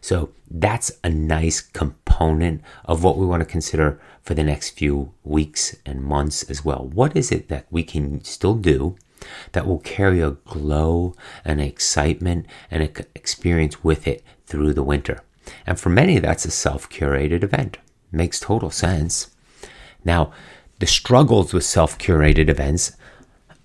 So 0.00 0.30
that's 0.50 0.92
a 1.02 1.08
nice 1.08 1.60
component 1.60 2.62
of 2.84 3.02
what 3.02 3.16
we 3.16 3.26
want 3.26 3.40
to 3.40 3.46
consider 3.46 4.00
for 4.22 4.34
the 4.34 4.44
next 4.44 4.70
few 4.70 5.12
weeks 5.22 5.76
and 5.86 6.02
months 6.02 6.42
as 6.44 6.64
well. 6.64 6.90
What 6.92 7.16
is 7.16 7.32
it 7.32 7.48
that 7.48 7.66
we 7.70 7.84
can 7.84 8.22
still 8.24 8.54
do 8.54 8.96
that 9.52 9.66
will 9.66 9.78
carry 9.78 10.20
a 10.20 10.32
glow 10.32 11.14
and 11.44 11.60
excitement 11.60 12.46
and 12.70 12.82
an 12.82 13.06
experience 13.14 13.82
with 13.82 14.06
it 14.06 14.22
through 14.46 14.74
the 14.74 14.82
winter? 14.82 15.20
And 15.66 15.78
for 15.78 15.90
many, 15.90 16.18
that's 16.18 16.44
a 16.44 16.50
self 16.50 16.88
curated 16.88 17.42
event. 17.42 17.78
Makes 18.12 18.40
total 18.40 18.70
sense. 18.70 19.30
Now, 20.04 20.32
the 20.78 20.86
struggles 20.86 21.52
with 21.52 21.64
self 21.64 21.98
curated 21.98 22.48
events 22.48 22.96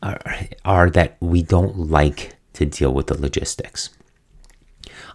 are, 0.02 0.20
are 0.64 0.90
that 0.90 1.18
we 1.20 1.42
don't 1.42 1.90
like 1.90 2.36
to 2.54 2.66
deal 2.66 2.94
with 2.94 3.08
the 3.08 3.20
logistics. 3.20 3.90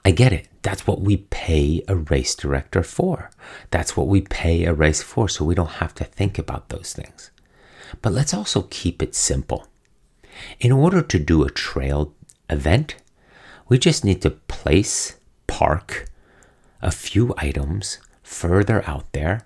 I 0.04 0.10
get 0.10 0.32
it. 0.32 0.48
That's 0.62 0.86
what 0.86 1.00
we 1.00 1.16
pay 1.16 1.82
a 1.88 1.96
race 1.96 2.34
director 2.34 2.82
for. 2.82 3.30
That's 3.70 3.96
what 3.96 4.06
we 4.06 4.20
pay 4.20 4.64
a 4.64 4.74
race 4.74 5.02
for, 5.02 5.28
so 5.28 5.44
we 5.44 5.54
don't 5.54 5.80
have 5.82 5.94
to 5.96 6.04
think 6.04 6.38
about 6.38 6.68
those 6.68 6.92
things. 6.92 7.30
But 8.02 8.12
let's 8.12 8.34
also 8.34 8.62
keep 8.70 9.02
it 9.02 9.14
simple. 9.14 9.66
In 10.60 10.72
order 10.72 11.00
to 11.00 11.18
do 11.18 11.44
a 11.44 11.50
trail 11.50 12.14
event, 12.50 12.96
we 13.68 13.78
just 13.78 14.04
need 14.04 14.20
to 14.22 14.30
place, 14.30 15.16
park, 15.46 16.06
a 16.84 16.92
few 16.92 17.34
items 17.38 17.98
further 18.22 18.84
out 18.86 19.10
there 19.12 19.44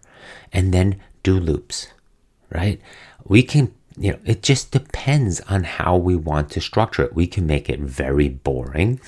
and 0.53 0.74
then 0.74 1.01
do 1.22 1.39
loops, 1.39 1.89
right? 2.51 2.80
We 3.24 3.43
can, 3.43 3.72
you 3.97 4.12
know, 4.12 4.18
it 4.24 4.43
just 4.43 4.70
depends 4.70 5.41
on 5.43 5.64
how 5.64 5.97
we 5.97 6.16
want 6.16 6.51
to 6.51 6.61
structure 6.61 7.05
it. 7.05 7.14
We 7.14 7.26
can 7.26 7.47
make 7.47 7.68
it 7.68 7.80
very 7.80 8.28
boring, 8.28 9.01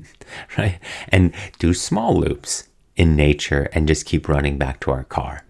right? 0.58 0.78
And 1.08 1.34
do 1.58 1.74
small 1.74 2.14
loops 2.14 2.68
in 2.96 3.16
nature 3.16 3.68
and 3.72 3.88
just 3.88 4.06
keep 4.06 4.28
running 4.28 4.58
back 4.58 4.80
to 4.80 4.90
our 4.90 5.04
car. 5.04 5.44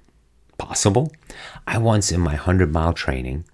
Possible. 0.58 1.12
I 1.66 1.78
once 1.78 2.10
in 2.10 2.20
my 2.20 2.32
100 2.32 2.72
mile 2.72 2.92
training, 2.92 3.44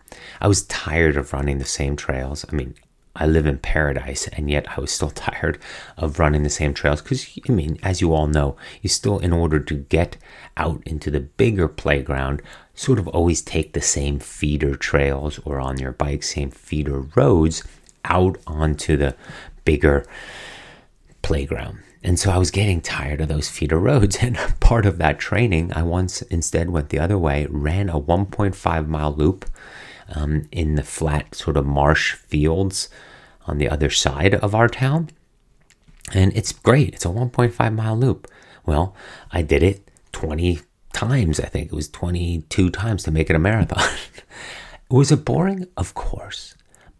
I 0.41 0.49
was 0.49 0.64
tired 0.64 1.16
of 1.16 1.32
running 1.32 1.59
the 1.59 1.64
same 1.64 1.97
trails. 1.97 2.45
I 2.51 2.57
mean, 2.57 2.74
I 3.16 3.26
live 3.26 3.46
in 3.46 3.58
paradise, 3.58 4.26
and 4.28 4.50
yet 4.50 4.66
I 4.76 4.80
was 4.80 4.90
still 4.90 5.10
tired 5.28 5.58
of 5.96 6.18
running 6.18 6.42
the 6.42 6.50
same 6.50 6.74
trails 6.74 7.02
because, 7.02 7.26
I 7.48 7.52
mean, 7.52 7.78
as 7.82 8.00
you 8.00 8.12
all 8.12 8.26
know, 8.26 8.56
you 8.82 8.88
still, 8.88 9.18
in 9.18 9.32
order 9.32 9.60
to 9.60 9.74
get 9.74 10.16
out 10.56 10.82
into 10.84 11.10
the 11.10 11.20
bigger 11.20 11.68
playground, 11.68 12.42
sort 12.74 12.98
of 12.98 13.08
always 13.08 13.42
take 13.42 13.72
the 13.72 13.80
same 13.80 14.18
feeder 14.18 14.74
trails 14.74 15.38
or 15.44 15.60
on 15.60 15.78
your 15.78 15.92
bike, 15.92 16.22
same 16.22 16.50
feeder 16.50 17.00
roads 17.14 17.62
out 18.04 18.38
onto 18.46 18.96
the 18.96 19.14
bigger 19.64 20.04
playground. 21.22 21.78
And 22.02 22.18
so 22.18 22.30
I 22.30 22.36
was 22.36 22.50
getting 22.50 22.82
tired 22.82 23.22
of 23.22 23.28
those 23.28 23.48
feeder 23.48 23.78
roads. 23.78 24.18
And 24.22 24.36
part 24.60 24.84
of 24.86 24.98
that 24.98 25.18
training, 25.18 25.72
I 25.74 25.82
once 25.82 26.20
instead 26.22 26.70
went 26.70 26.90
the 26.90 26.98
other 26.98 27.18
way, 27.18 27.46
ran 27.48 27.88
a 27.88 27.98
1.5 27.98 28.86
mile 28.86 29.14
loop 29.14 29.46
um, 30.09 30.48
in 30.50 30.74
the 30.74 30.82
flat 30.82 31.34
sort 31.34 31.57
of 31.57 31.66
marsh 31.66 32.12
fields 32.12 32.88
on 33.46 33.59
the 33.59 33.68
other 33.68 33.90
side 33.90 34.34
of 34.34 34.55
our 34.55 34.68
town. 34.68 35.11
And 36.12 36.36
it's 36.36 36.52
great. 36.52 36.94
It's 36.94 37.05
a 37.05 37.09
1.5 37.09 37.74
mile 37.74 37.96
loop. 37.96 38.30
Well, 38.66 38.94
I 39.30 39.42
did 39.42 39.62
it 39.62 39.88
20 40.12 40.61
times. 40.92 41.40
I 41.40 41.46
think 41.46 41.66
it 41.66 41.74
was 41.74 41.88
22 41.88 42.70
times 42.70 43.02
to 43.05 43.11
make 43.11 43.30
it 43.30 43.36
a 43.36 43.38
marathon. 43.38 43.88
was 44.90 45.11
it 45.12 45.24
boring? 45.24 45.66
Of 45.76 45.94
course. 45.94 46.55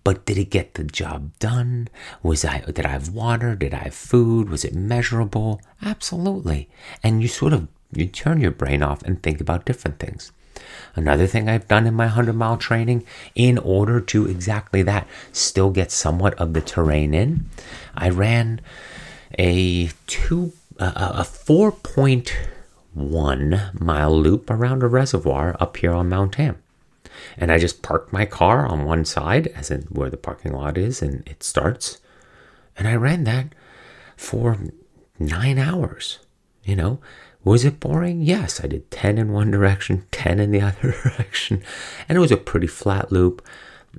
But 0.05 0.27
did 0.27 0.37
it 0.37 0.51
get 0.51 0.75
the 0.75 0.85
job 0.85 1.33
done? 1.39 1.89
Was 2.23 2.45
I 2.45 2.61
did 2.61 2.85
I 2.85 2.91
have 2.91 3.09
water? 3.09 3.55
Did 3.57 3.73
I 3.73 3.85
have 3.85 3.95
food? 3.95 4.51
Was 4.51 4.63
it 4.63 4.75
measurable? 4.75 5.63
Absolutely. 5.81 6.69
And 7.03 7.23
you 7.23 7.29
sort 7.29 7.55
of 7.55 7.69
you 7.91 8.07
turn 8.07 8.41
your 8.41 8.51
brain 8.51 8.83
off 8.83 9.03
and 9.03 9.23
think 9.23 9.41
about 9.41 9.65
different 9.65 9.99
things. 9.99 10.31
Another 10.97 11.27
thing 11.27 11.49
I've 11.49 11.69
done 11.69 11.87
in 11.87 11.95
my 11.95 12.07
100 12.07 12.35
mile 12.35 12.57
training 12.57 13.05
in 13.35 13.59
order 13.59 14.01
to 14.01 14.27
exactly 14.27 14.83
that, 14.83 15.07
still 15.33 15.71
get 15.71 15.91
somewhat 15.91 16.35
of 16.35 16.53
the 16.53 16.61
terrain 16.61 17.15
in, 17.15 17.49
I 17.97 18.11
ran 18.11 18.61
a 19.39 19.91
two 20.07 20.53
a 20.79 21.25
4.1 21.25 23.81
mile 23.81 24.21
loop 24.21 24.51
around 24.51 24.83
a 24.83 24.89
reservoir 24.89 25.57
up 25.61 25.77
here 25.77 25.93
on 25.93 26.09
Mount 26.09 26.33
Tam. 26.33 26.59
And 27.37 27.53
I 27.53 27.59
just 27.59 27.83
parked 27.83 28.13
my 28.13 28.27
car 28.27 28.67
on 28.67 28.85
one 28.85 29.05
side, 29.05 29.47
as 29.49 29.71
in 29.71 29.83
where 29.83 30.11
the 30.11 30.17
parking 30.17 30.53
lot 30.53 30.77
is, 30.77 31.01
and 31.01 31.23
it 31.29 31.45
starts. 31.45 32.01
And 32.77 32.89
I 32.89 32.97
ran 32.97 33.23
that 33.25 33.55
for 34.17 34.59
nine 35.19 35.59
hours, 35.59 36.19
you 36.65 36.75
know, 36.75 36.99
was 37.45 37.65
it 37.65 37.81
boring? 37.81 38.23
Yes, 38.23 38.63
I 38.63 38.67
did 38.67 38.91
10 38.91 39.19
in 39.19 39.33
one 39.33 39.51
direction, 39.51 40.07
10 40.11 40.41
in 40.41 40.51
the 40.51 40.61
other 40.61 40.95
direction, 41.03 41.63
and 42.09 42.17
it 42.17 42.21
was 42.21 42.33
a 42.33 42.37
pretty 42.37 42.67
flat 42.67 43.13
loop. 43.13 43.47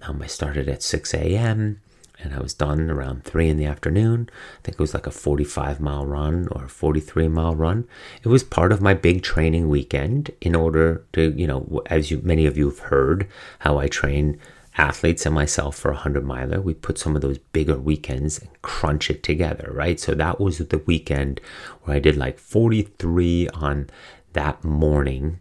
Um, 0.01 0.21
I 0.21 0.27
started 0.27 0.67
at 0.67 0.83
6 0.83 1.13
a.m. 1.13 1.79
and 2.19 2.33
I 2.33 2.39
was 2.39 2.53
done 2.53 2.89
around 2.89 3.23
3 3.23 3.47
in 3.47 3.57
the 3.57 3.65
afternoon. 3.65 4.29
I 4.57 4.61
think 4.61 4.75
it 4.75 4.81
was 4.81 4.93
like 4.93 5.07
a 5.07 5.11
45 5.11 5.79
mile 5.79 6.05
run 6.05 6.49
or 6.51 6.67
43 6.67 7.29
mile 7.29 7.55
run. 7.55 7.87
It 8.21 8.27
was 8.27 8.43
part 8.43 8.73
of 8.73 8.81
my 8.81 8.93
big 8.93 9.21
training 9.23 9.69
weekend 9.69 10.31
in 10.41 10.53
order 10.53 11.05
to, 11.13 11.33
you 11.37 11.47
know, 11.47 11.81
as 11.85 12.11
you, 12.11 12.19
many 12.23 12.45
of 12.45 12.57
you 12.57 12.65
have 12.65 12.79
heard, 12.79 13.27
how 13.59 13.77
I 13.77 13.87
train 13.87 14.37
athletes 14.77 15.25
and 15.25 15.33
myself 15.35 15.75
for 15.77 15.89
a 15.89 15.93
100 15.95 16.25
miler, 16.25 16.61
we 16.61 16.73
put 16.73 16.97
some 16.97 17.15
of 17.15 17.21
those 17.21 17.37
bigger 17.37 17.77
weekends 17.77 18.39
and 18.39 18.49
crunch 18.61 19.09
it 19.09 19.23
together, 19.23 19.69
right? 19.73 19.99
So 19.99 20.13
that 20.15 20.39
was 20.39 20.57
the 20.57 20.79
weekend 20.79 21.39
where 21.83 21.95
I 21.95 21.99
did 21.99 22.17
like 22.17 22.39
43 22.39 23.49
on 23.49 23.89
that 24.33 24.63
morning 24.63 25.39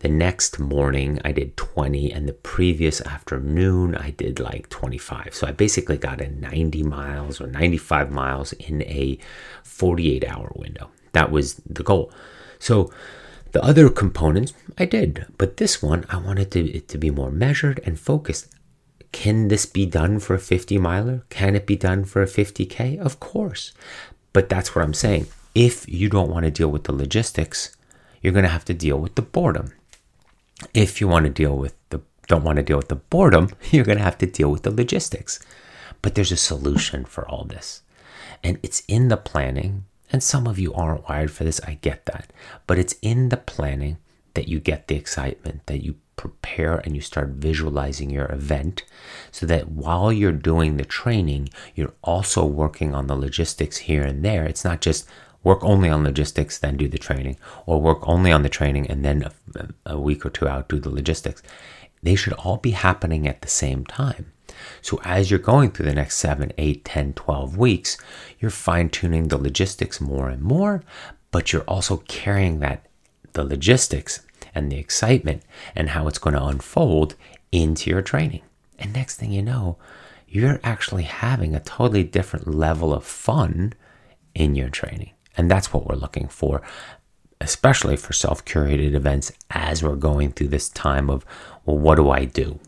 The 0.00 0.08
next 0.08 0.60
morning, 0.60 1.20
I 1.24 1.32
did 1.32 1.56
20, 1.56 2.12
and 2.12 2.28
the 2.28 2.32
previous 2.32 3.00
afternoon, 3.00 3.96
I 3.96 4.10
did 4.10 4.38
like 4.38 4.68
25. 4.68 5.34
So 5.34 5.48
I 5.48 5.52
basically 5.52 5.96
got 5.98 6.20
in 6.20 6.38
90 6.40 6.84
miles 6.84 7.40
or 7.40 7.48
95 7.48 8.12
miles 8.12 8.52
in 8.54 8.82
a 8.82 9.18
48 9.64 10.24
hour 10.28 10.52
window. 10.54 10.90
That 11.12 11.32
was 11.32 11.54
the 11.66 11.82
goal. 11.82 12.12
So 12.60 12.92
the 13.52 13.62
other 13.64 13.88
components 13.90 14.52
I 14.76 14.84
did, 14.84 15.26
but 15.36 15.56
this 15.56 15.82
one 15.82 16.04
I 16.08 16.18
wanted 16.18 16.52
to, 16.52 16.70
it 16.70 16.86
to 16.88 16.98
be 16.98 17.10
more 17.10 17.32
measured 17.32 17.80
and 17.84 17.98
focused. 17.98 18.46
Can 19.12 19.48
this 19.48 19.66
be 19.66 19.86
done 19.86 20.18
for 20.18 20.34
a 20.34 20.38
50 20.38 20.78
miler? 20.78 21.24
Can 21.30 21.56
it 21.56 21.66
be 21.66 21.76
done 21.76 22.04
for 22.04 22.22
a 22.22 22.26
50K? 22.26 22.98
Of 22.98 23.20
course. 23.20 23.72
But 24.32 24.48
that's 24.48 24.74
what 24.74 24.84
I'm 24.84 24.94
saying. 24.94 25.26
If 25.54 25.88
you 25.88 26.08
don't 26.08 26.30
want 26.30 26.44
to 26.44 26.50
deal 26.50 26.68
with 26.68 26.84
the 26.84 26.92
logistics, 26.92 27.76
you're 28.20 28.32
going 28.32 28.44
to 28.44 28.50
have 28.50 28.64
to 28.66 28.74
deal 28.74 28.98
with 28.98 29.14
the 29.14 29.22
boredom. 29.22 29.72
If 30.74 31.00
you 31.00 31.08
want 31.08 31.24
to 31.26 31.30
deal 31.30 31.56
with 31.56 31.74
the 31.90 32.02
don't 32.26 32.44
want 32.44 32.56
to 32.56 32.62
deal 32.62 32.76
with 32.76 32.88
the 32.88 32.96
boredom, 32.96 33.50
you're 33.70 33.84
going 33.84 33.98
to 33.98 34.04
have 34.04 34.18
to 34.18 34.26
deal 34.26 34.50
with 34.50 34.62
the 34.62 34.70
logistics. 34.70 35.40
But 36.02 36.14
there's 36.14 36.32
a 36.32 36.36
solution 36.36 37.04
for 37.04 37.26
all 37.28 37.44
this. 37.44 37.82
And 38.44 38.58
it's 38.62 38.82
in 38.86 39.08
the 39.08 39.16
planning. 39.16 39.84
And 40.12 40.22
some 40.22 40.46
of 40.46 40.58
you 40.58 40.72
aren't 40.74 41.08
wired 41.08 41.30
for 41.30 41.44
this. 41.44 41.60
I 41.66 41.78
get 41.80 42.06
that. 42.06 42.32
But 42.66 42.78
it's 42.78 42.94
in 43.02 43.30
the 43.30 43.36
planning 43.36 43.98
that 44.34 44.48
you 44.48 44.60
get 44.60 44.88
the 44.88 44.94
excitement, 44.94 45.66
that 45.66 45.82
you 45.82 45.96
prepare 46.18 46.82
and 46.84 46.94
you 46.94 47.00
start 47.00 47.28
visualizing 47.28 48.10
your 48.10 48.30
event 48.30 48.84
so 49.30 49.46
that 49.46 49.70
while 49.70 50.12
you're 50.12 50.32
doing 50.32 50.76
the 50.76 50.84
training, 50.84 51.48
you're 51.74 51.94
also 52.04 52.44
working 52.44 52.94
on 52.94 53.06
the 53.06 53.16
logistics 53.16 53.78
here 53.78 54.02
and 54.02 54.22
there. 54.22 54.44
It's 54.44 54.64
not 54.64 54.82
just 54.82 55.08
work 55.42 55.62
only 55.62 55.88
on 55.88 56.04
logistics, 56.04 56.58
then 56.58 56.76
do 56.76 56.88
the 56.88 56.98
training, 56.98 57.38
or 57.64 57.80
work 57.80 58.00
only 58.02 58.32
on 58.32 58.42
the 58.42 58.48
training 58.48 58.90
and 58.90 59.04
then 59.04 59.30
a, 59.54 59.68
a 59.86 59.98
week 59.98 60.26
or 60.26 60.30
two 60.30 60.46
out 60.46 60.68
do 60.68 60.78
the 60.78 60.90
logistics. 60.90 61.42
They 62.02 62.16
should 62.16 62.34
all 62.34 62.58
be 62.58 62.72
happening 62.72 63.26
at 63.26 63.40
the 63.40 63.48
same 63.48 63.86
time. 63.86 64.32
So 64.82 65.00
as 65.04 65.30
you're 65.30 65.38
going 65.38 65.70
through 65.70 65.86
the 65.86 65.94
next 65.94 66.16
7, 66.16 66.52
8, 66.58 66.84
10, 66.84 67.12
12 67.14 67.56
weeks, 67.56 67.96
you're 68.40 68.50
fine 68.50 68.90
tuning 68.90 69.28
the 69.28 69.38
logistics 69.38 70.00
more 70.00 70.28
and 70.28 70.42
more, 70.42 70.82
but 71.30 71.52
you're 71.52 71.62
also 71.62 71.98
carrying 72.08 72.58
that 72.60 72.86
the 73.34 73.44
logistics 73.44 74.20
and 74.58 74.70
the 74.70 74.78
excitement 74.78 75.42
and 75.74 75.90
how 75.90 76.06
it's 76.08 76.18
going 76.18 76.34
to 76.34 76.44
unfold 76.44 77.14
into 77.52 77.88
your 77.90 78.02
training. 78.02 78.42
And 78.78 78.92
next 78.92 79.16
thing 79.16 79.32
you 79.32 79.42
know, 79.42 79.78
you're 80.28 80.60
actually 80.62 81.04
having 81.04 81.54
a 81.54 81.60
totally 81.60 82.04
different 82.04 82.46
level 82.46 82.92
of 82.92 83.04
fun 83.04 83.72
in 84.34 84.54
your 84.54 84.68
training. 84.68 85.12
And 85.36 85.50
that's 85.50 85.72
what 85.72 85.86
we're 85.86 85.96
looking 85.96 86.28
for, 86.28 86.62
especially 87.40 87.96
for 87.96 88.12
self 88.12 88.44
curated 88.44 88.94
events 88.94 89.32
as 89.50 89.82
we're 89.82 89.96
going 89.96 90.32
through 90.32 90.48
this 90.48 90.68
time 90.68 91.08
of, 91.08 91.24
well, 91.64 91.78
what 91.78 91.94
do 91.94 92.10
I 92.10 92.24
do? 92.24 92.58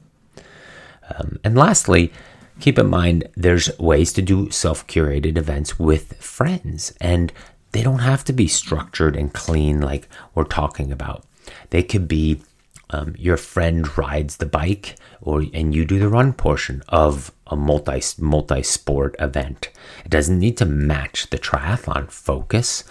Um, 1.15 1.39
and 1.45 1.57
lastly, 1.57 2.13
keep 2.61 2.79
in 2.79 2.89
mind 2.89 3.29
there's 3.35 3.77
ways 3.79 4.13
to 4.15 4.23
do 4.23 4.51
self 4.51 4.87
curated 4.87 5.37
events 5.37 5.79
with 5.79 6.15
friends, 6.23 6.95
and 7.01 7.33
they 7.73 7.83
don't 7.83 8.01
have 8.01 8.25
to 8.25 8.33
be 8.33 8.47
structured 8.47 9.17
and 9.17 9.33
clean 9.33 9.81
like 9.81 10.09
we're 10.35 10.45
talking 10.45 10.93
about. 10.93 11.25
They 11.71 11.83
could 11.83 12.09
be 12.09 12.41
um, 12.91 13.15
your 13.19 13.37
friend 13.37 13.97
rides 13.97 14.37
the 14.37 14.47
bike, 14.47 14.97
or 15.21 15.45
and 15.55 15.75
you 15.75 15.85
do 15.85 15.99
the 15.99 16.09
run 16.09 16.33
portion 16.33 16.83
of 16.89 17.33
a 17.47 17.57
multi 17.57 18.01
multi 18.19 18.63
sport 18.63 19.15
event. 19.19 19.71
It 20.05 20.11
doesn't 20.11 20.39
need 20.39 20.57
to 20.59 20.67
match 20.67 21.31
the 21.31 21.39
triathlon 21.39 22.11
focus, 22.11 22.85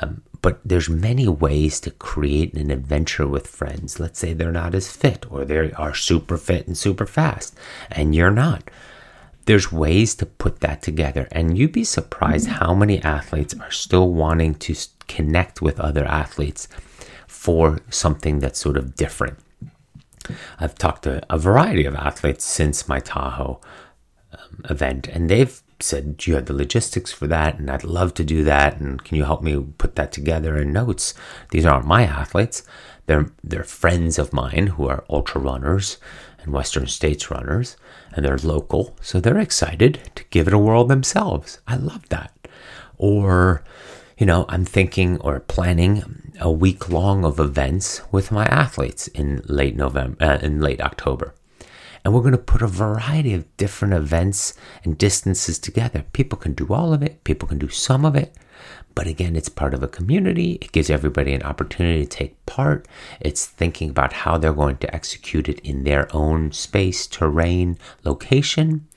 um, 0.00 0.22
but 0.42 0.60
there's 0.64 0.88
many 0.88 1.26
ways 1.28 1.80
to 1.80 1.90
create 1.90 2.54
an 2.54 2.70
adventure 2.70 3.26
with 3.26 3.46
friends. 3.46 3.98
Let's 3.98 4.18
say 4.18 4.32
they're 4.32 4.52
not 4.52 4.74
as 4.74 4.90
fit, 4.90 5.26
or 5.30 5.44
they 5.44 5.72
are 5.72 5.94
super 5.94 6.36
fit 6.36 6.66
and 6.66 6.78
super 6.78 7.06
fast, 7.06 7.56
and 7.90 8.14
you're 8.14 8.30
not. 8.30 8.70
There's 9.46 9.72
ways 9.72 10.14
to 10.16 10.26
put 10.26 10.60
that 10.60 10.82
together, 10.82 11.26
and 11.32 11.58
you'd 11.58 11.72
be 11.72 11.82
surprised 11.82 12.46
how 12.46 12.74
many 12.74 13.02
athletes 13.02 13.54
are 13.58 13.72
still 13.72 14.08
wanting 14.10 14.54
to 14.56 14.76
connect 15.08 15.60
with 15.60 15.80
other 15.80 16.04
athletes 16.04 16.68
for 17.32 17.80
something 17.90 18.38
that's 18.38 18.60
sort 18.60 18.76
of 18.76 18.94
different. 18.94 19.38
I've 20.60 20.76
talked 20.76 21.02
to 21.04 21.22
a 21.28 21.38
variety 21.38 21.84
of 21.84 21.96
athletes 21.96 22.44
since 22.44 22.86
my 22.86 23.00
Tahoe 23.00 23.60
um, 24.32 24.64
event, 24.70 25.08
and 25.08 25.28
they've 25.28 25.60
said, 25.80 26.16
Do 26.16 26.30
you 26.30 26.36
have 26.36 26.46
the 26.46 26.52
logistics 26.52 27.10
for 27.10 27.26
that? 27.26 27.58
And 27.58 27.70
I'd 27.70 27.84
love 27.84 28.14
to 28.14 28.24
do 28.24 28.44
that. 28.44 28.78
And 28.78 29.02
can 29.02 29.16
you 29.16 29.24
help 29.24 29.42
me 29.42 29.60
put 29.78 29.96
that 29.96 30.12
together 30.12 30.56
in 30.56 30.72
notes? 30.72 31.14
These 31.50 31.66
aren't 31.66 31.86
my 31.86 32.04
athletes, 32.04 32.62
they're, 33.06 33.32
they're 33.42 33.64
friends 33.64 34.18
of 34.18 34.32
mine 34.32 34.68
who 34.68 34.86
are 34.86 35.04
ultra 35.10 35.40
runners 35.40 35.98
and 36.40 36.52
Western 36.52 36.86
States 36.86 37.30
runners, 37.30 37.76
and 38.12 38.24
they're 38.24 38.38
local, 38.38 38.96
so 39.00 39.18
they're 39.18 39.38
excited 39.38 40.10
to 40.14 40.24
give 40.30 40.46
it 40.46 40.54
a 40.54 40.58
whirl 40.58 40.84
themselves. 40.84 41.60
I 41.66 41.76
love 41.76 42.08
that. 42.10 42.32
Or, 42.98 43.64
you 44.18 44.26
know, 44.26 44.44
I'm 44.48 44.64
thinking 44.64 45.18
or 45.20 45.40
planning 45.40 46.21
a 46.42 46.50
week 46.50 46.88
long 46.88 47.24
of 47.24 47.38
events 47.38 48.02
with 48.10 48.32
my 48.32 48.44
athletes 48.46 49.06
in 49.08 49.42
late 49.46 49.76
November, 49.76 50.16
uh, 50.24 50.38
in 50.42 50.60
late 50.60 50.80
October. 50.80 51.34
And 52.04 52.12
we're 52.12 52.20
going 52.20 52.32
to 52.32 52.38
put 52.38 52.62
a 52.62 52.66
variety 52.66 53.32
of 53.32 53.56
different 53.56 53.94
events 53.94 54.54
and 54.82 54.98
distances 54.98 55.56
together. 55.60 56.04
People 56.12 56.36
can 56.36 56.52
do 56.52 56.74
all 56.74 56.92
of 56.92 57.00
it, 57.00 57.22
people 57.22 57.46
can 57.46 57.58
do 57.58 57.68
some 57.68 58.04
of 58.04 58.16
it. 58.16 58.34
But 58.94 59.06
again, 59.06 59.36
it's 59.36 59.48
part 59.48 59.72
of 59.72 59.84
a 59.84 59.88
community. 59.88 60.58
It 60.60 60.72
gives 60.72 60.90
everybody 60.90 61.32
an 61.32 61.44
opportunity 61.44 62.02
to 62.02 62.08
take 62.08 62.44
part. 62.44 62.86
It's 63.20 63.46
thinking 63.46 63.90
about 63.90 64.12
how 64.12 64.36
they're 64.36 64.52
going 64.52 64.78
to 64.78 64.94
execute 64.94 65.48
it 65.48 65.60
in 65.60 65.84
their 65.84 66.14
own 66.14 66.50
space, 66.50 67.06
terrain, 67.06 67.78
location. 68.02 68.88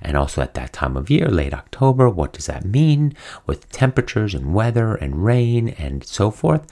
And 0.00 0.16
also 0.16 0.40
at 0.40 0.54
that 0.54 0.72
time 0.72 0.96
of 0.96 1.10
year, 1.10 1.28
late 1.28 1.54
October, 1.54 2.08
what 2.08 2.32
does 2.32 2.46
that 2.46 2.64
mean 2.64 3.14
with 3.46 3.70
temperatures 3.70 4.34
and 4.34 4.54
weather 4.54 4.94
and 4.94 5.24
rain 5.24 5.68
and 5.68 6.02
so 6.02 6.30
forth? 6.30 6.66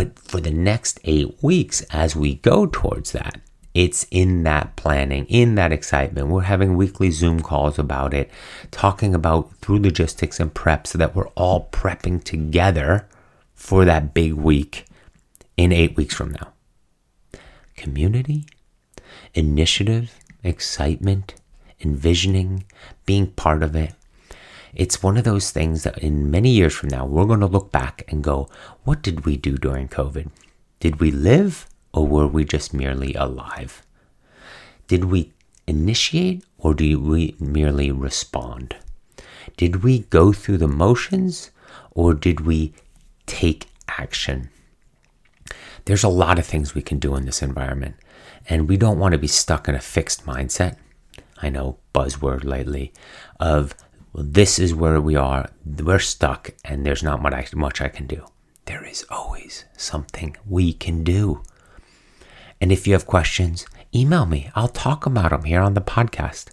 But 0.00 0.18
for 0.18 0.40
the 0.40 0.50
next 0.50 0.98
eight 1.04 1.42
weeks, 1.42 1.82
as 1.90 2.16
we 2.16 2.36
go 2.36 2.64
towards 2.64 3.12
that, 3.12 3.38
it's 3.74 4.06
in 4.10 4.44
that 4.44 4.74
planning, 4.74 5.26
in 5.26 5.56
that 5.56 5.72
excitement. 5.72 6.28
We're 6.28 6.40
having 6.40 6.74
weekly 6.74 7.10
Zoom 7.10 7.40
calls 7.40 7.78
about 7.78 8.14
it, 8.14 8.30
talking 8.70 9.14
about 9.14 9.54
through 9.56 9.80
logistics 9.80 10.40
and 10.40 10.54
prep 10.54 10.86
so 10.86 10.96
that 10.96 11.14
we're 11.14 11.28
all 11.36 11.68
prepping 11.70 12.24
together 12.24 13.06
for 13.54 13.84
that 13.84 14.14
big 14.14 14.32
week 14.32 14.86
in 15.58 15.70
eight 15.70 15.98
weeks 15.98 16.14
from 16.14 16.30
now. 16.30 16.54
Community, 17.76 18.46
initiative, 19.34 20.14
excitement, 20.42 21.34
envisioning, 21.78 22.64
being 23.04 23.26
part 23.32 23.62
of 23.62 23.76
it. 23.76 23.92
It's 24.74 25.02
one 25.02 25.16
of 25.16 25.24
those 25.24 25.50
things 25.50 25.82
that 25.82 25.98
in 25.98 26.30
many 26.30 26.50
years 26.50 26.74
from 26.74 26.90
now, 26.90 27.04
we're 27.04 27.26
going 27.26 27.40
to 27.40 27.46
look 27.46 27.72
back 27.72 28.04
and 28.08 28.22
go, 28.22 28.48
what 28.84 29.02
did 29.02 29.24
we 29.24 29.36
do 29.36 29.56
during 29.56 29.88
COVID? 29.88 30.30
Did 30.78 31.00
we 31.00 31.10
live 31.10 31.66
or 31.92 32.06
were 32.06 32.26
we 32.26 32.44
just 32.44 32.72
merely 32.72 33.14
alive? 33.14 33.82
Did 34.86 35.04
we 35.04 35.32
initiate 35.66 36.44
or 36.58 36.74
did 36.74 36.96
we 36.96 37.34
merely 37.38 37.90
respond? 37.90 38.76
Did 39.56 39.82
we 39.82 40.00
go 40.00 40.32
through 40.32 40.58
the 40.58 40.68
motions 40.68 41.50
or 41.90 42.14
did 42.14 42.40
we 42.40 42.72
take 43.26 43.68
action? 43.88 44.50
There's 45.84 46.04
a 46.04 46.08
lot 46.08 46.38
of 46.38 46.46
things 46.46 46.74
we 46.74 46.82
can 46.82 46.98
do 46.98 47.16
in 47.16 47.24
this 47.24 47.42
environment, 47.42 47.96
and 48.48 48.68
we 48.68 48.76
don't 48.76 48.98
want 48.98 49.12
to 49.12 49.18
be 49.18 49.26
stuck 49.26 49.68
in 49.68 49.74
a 49.74 49.80
fixed 49.80 50.26
mindset. 50.26 50.76
I 51.42 51.48
know, 51.48 51.78
buzzword 51.94 52.44
lately, 52.44 52.92
of 53.38 53.74
well, 54.12 54.24
this 54.26 54.58
is 54.58 54.74
where 54.74 55.00
we 55.00 55.16
are, 55.16 55.50
we're 55.64 55.98
stuck, 55.98 56.50
and 56.64 56.84
there's 56.84 57.02
not 57.02 57.22
much 57.22 57.80
I 57.80 57.88
can 57.88 58.06
do. 58.06 58.26
There 58.64 58.84
is 58.84 59.04
always 59.10 59.64
something 59.76 60.36
we 60.46 60.72
can 60.72 61.04
do. 61.04 61.42
And 62.60 62.70
if 62.70 62.86
you 62.86 62.92
have 62.92 63.06
questions, 63.06 63.66
email 63.94 64.26
me. 64.26 64.50
I'll 64.54 64.68
talk 64.68 65.06
about 65.06 65.30
them 65.30 65.44
here 65.44 65.60
on 65.60 65.74
the 65.74 65.80
podcast. 65.80 66.50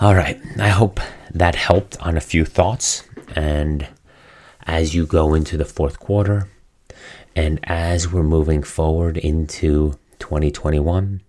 All 0.00 0.14
right. 0.14 0.40
I 0.58 0.68
hope 0.68 1.00
that 1.32 1.54
helped 1.54 1.96
on 2.00 2.16
a 2.16 2.20
few 2.20 2.44
thoughts. 2.44 3.04
And 3.34 3.86
as 4.64 4.94
you 4.94 5.06
go 5.06 5.34
into 5.34 5.56
the 5.56 5.64
fourth 5.64 6.00
quarter, 6.00 6.48
and 7.34 7.60
as 7.64 8.10
we're 8.10 8.22
moving 8.22 8.62
forward 8.62 9.16
into 9.16 9.98
2021, 10.18 11.22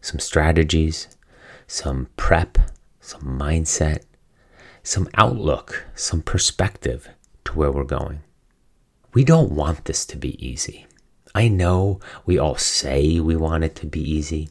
some 0.00 0.18
strategies, 0.18 1.08
some 1.66 2.08
prep, 2.16 2.58
some 3.06 3.38
mindset, 3.38 4.02
some 4.82 5.08
outlook, 5.14 5.86
some 5.94 6.22
perspective 6.22 7.08
to 7.44 7.52
where 7.52 7.70
we're 7.70 7.84
going. 7.84 8.20
We 9.14 9.22
don't 9.22 9.52
want 9.52 9.84
this 9.84 10.04
to 10.06 10.16
be 10.16 10.44
easy. 10.44 10.86
I 11.32 11.46
know 11.46 12.00
we 12.24 12.36
all 12.36 12.56
say 12.56 13.20
we 13.20 13.36
want 13.36 13.62
it 13.62 13.76
to 13.76 13.86
be 13.86 14.00
easy, 14.00 14.48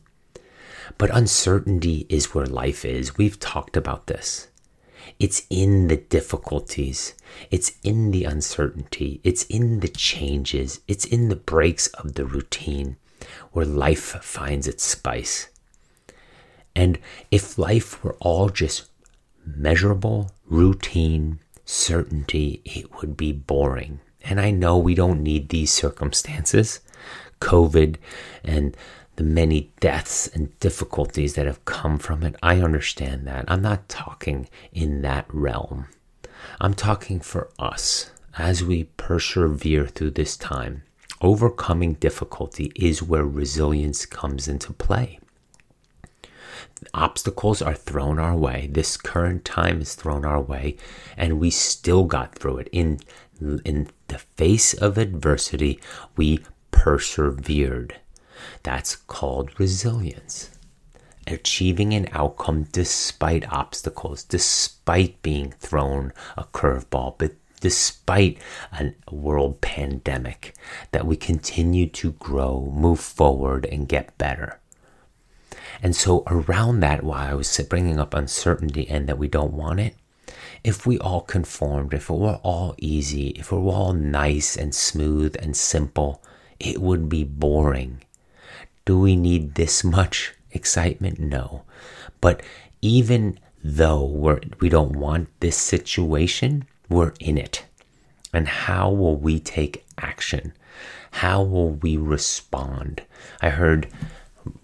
but 0.98 1.14
uncertainty 1.14 2.06
is 2.08 2.34
where 2.34 2.46
life 2.46 2.86
is. 2.86 3.18
We've 3.18 3.40
talked 3.40 3.76
about 3.76 4.08
this. 4.08 4.48
It's 5.20 5.46
in 5.50 5.90
the 5.90 5.98
difficulties. 5.98 7.14
It's 7.52 7.74
in 7.84 8.12
the 8.12 8.24
uncertainty. 8.24 9.20
It's 9.26 9.44
in 9.44 9.82
the 9.82 9.90
changes. 9.90 10.80
It's 10.88 11.04
in 11.04 11.28
the 11.28 11.36
breaks 11.36 11.88
of 11.88 12.14
the 12.14 12.26
routine 12.26 12.96
where 13.52 13.66
life 13.66 14.24
finds 14.24 14.66
its 14.66 14.86
spice. 14.86 15.50
And 16.76 17.00
if 17.32 17.58
life 17.58 18.04
were 18.04 18.16
all 18.20 18.50
just 18.50 18.90
measurable, 19.46 20.32
routine, 20.46 21.40
certainty, 21.64 22.62
it 22.66 22.96
would 22.98 23.16
be 23.16 23.32
boring. 23.32 24.00
And 24.24 24.40
I 24.40 24.52
know 24.52 24.78
we 24.78 24.96
don't 24.96 25.24
need 25.24 25.50
these 25.50 25.72
circumstances. 25.72 26.80
COVID 27.40 27.98
and 28.44 28.76
the 29.16 29.24
many 29.24 29.72
deaths 29.80 30.28
and 30.28 30.58
difficulties 30.60 31.36
that 31.36 31.46
have 31.46 31.64
come 31.66 31.98
from 31.98 32.24
it. 32.24 32.36
I 32.44 32.60
understand 32.60 33.28
that. 33.28 33.46
I'm 33.48 33.62
not 33.62 33.88
talking 33.88 34.50
in 34.74 35.02
that 35.04 35.26
realm. 35.30 35.88
I'm 36.60 36.74
talking 36.74 37.20
for 37.20 37.50
us 37.58 38.12
as 38.38 38.64
we 38.64 38.86
persevere 38.98 39.88
through 39.88 40.12
this 40.12 40.36
time. 40.36 40.84
Overcoming 41.22 41.94
difficulty 41.94 42.72
is 42.76 43.02
where 43.02 43.26
resilience 43.26 44.06
comes 44.06 44.48
into 44.48 44.74
play. 44.74 45.20
Obstacles 46.94 47.62
are 47.62 47.74
thrown 47.74 48.20
our 48.20 48.36
way. 48.36 48.68
This 48.72 48.98
current 48.98 49.46
time 49.46 49.82
is 49.82 49.96
thrown 49.96 50.26
our 50.26 50.42
way, 50.42 50.76
and 51.16 51.40
we 51.40 51.50
still 51.50 52.04
got 52.04 52.36
through 52.36 52.58
it. 52.58 52.70
In, 52.72 53.00
in 53.40 53.88
the 54.08 54.20
face 54.20 54.74
of 54.74 54.98
adversity, 54.98 55.80
we 56.18 56.40
persevered. 56.72 57.96
That's 58.64 58.96
called 58.96 59.58
resilience. 59.60 60.50
Achieving 61.28 61.94
an 61.94 62.08
outcome 62.12 62.64
despite 62.72 63.52
obstacles, 63.52 64.24
despite 64.24 65.22
being 65.22 65.52
thrown 65.52 66.14
a 66.38 66.44
curveball, 66.44 67.16
but 67.18 67.32
despite 67.62 68.38
a 68.74 68.94
world 69.10 69.62
pandemic, 69.62 70.54
that 70.92 71.08
we 71.08 71.16
continue 71.16 71.88
to 71.88 72.12
grow, 72.12 72.72
move 72.72 73.00
forward, 73.00 73.66
and 73.66 73.88
get 73.88 74.16
better. 74.18 74.60
And 75.82 75.96
so, 75.96 76.24
around 76.28 76.80
that, 76.82 77.04
why 77.04 77.30
I 77.30 77.34
was 77.34 77.58
bringing 77.70 78.00
up 78.00 78.14
uncertainty 78.14 78.88
and 78.88 79.08
that 79.08 79.18
we 79.18 79.28
don't 79.28 79.54
want 79.54 79.80
it, 79.80 79.96
if 80.64 80.86
we 80.86 80.98
all 81.00 81.22
conformed, 81.22 81.94
if 81.94 82.10
it 82.10 82.14
were 82.14 82.40
all 82.44 82.76
easy, 82.78 83.30
if 83.30 83.52
it 83.52 83.56
were 83.56 83.72
all 83.72 83.94
nice 83.94 84.56
and 84.56 84.74
smooth 84.74 85.36
and 85.40 85.56
simple, 85.56 86.24
it 86.60 86.82
would 86.82 87.08
be 87.08 87.24
boring. 87.24 88.02
Do 88.86 89.00
we 89.00 89.16
need 89.16 89.56
this 89.56 89.84
much 89.84 90.34
excitement? 90.52 91.20
No. 91.20 91.64
But 92.22 92.42
even 92.82 93.40
though 93.64 94.04
we're, 94.06 94.42
we 94.60 94.70
don't 94.70 94.96
want 94.96 95.30
this 95.40 95.58
situation, 95.58 96.66
we're 96.90 97.14
in 97.20 97.38
it. 97.38 97.66
And 98.34 98.48
how 98.48 98.92
will 98.92 99.18
we 99.18 99.40
take 99.40 99.86
action? 99.98 100.54
How 101.12 101.42
will 101.44 101.72
we 101.72 101.98
respond? 101.98 103.04
I 103.42 103.50
heard 103.50 103.88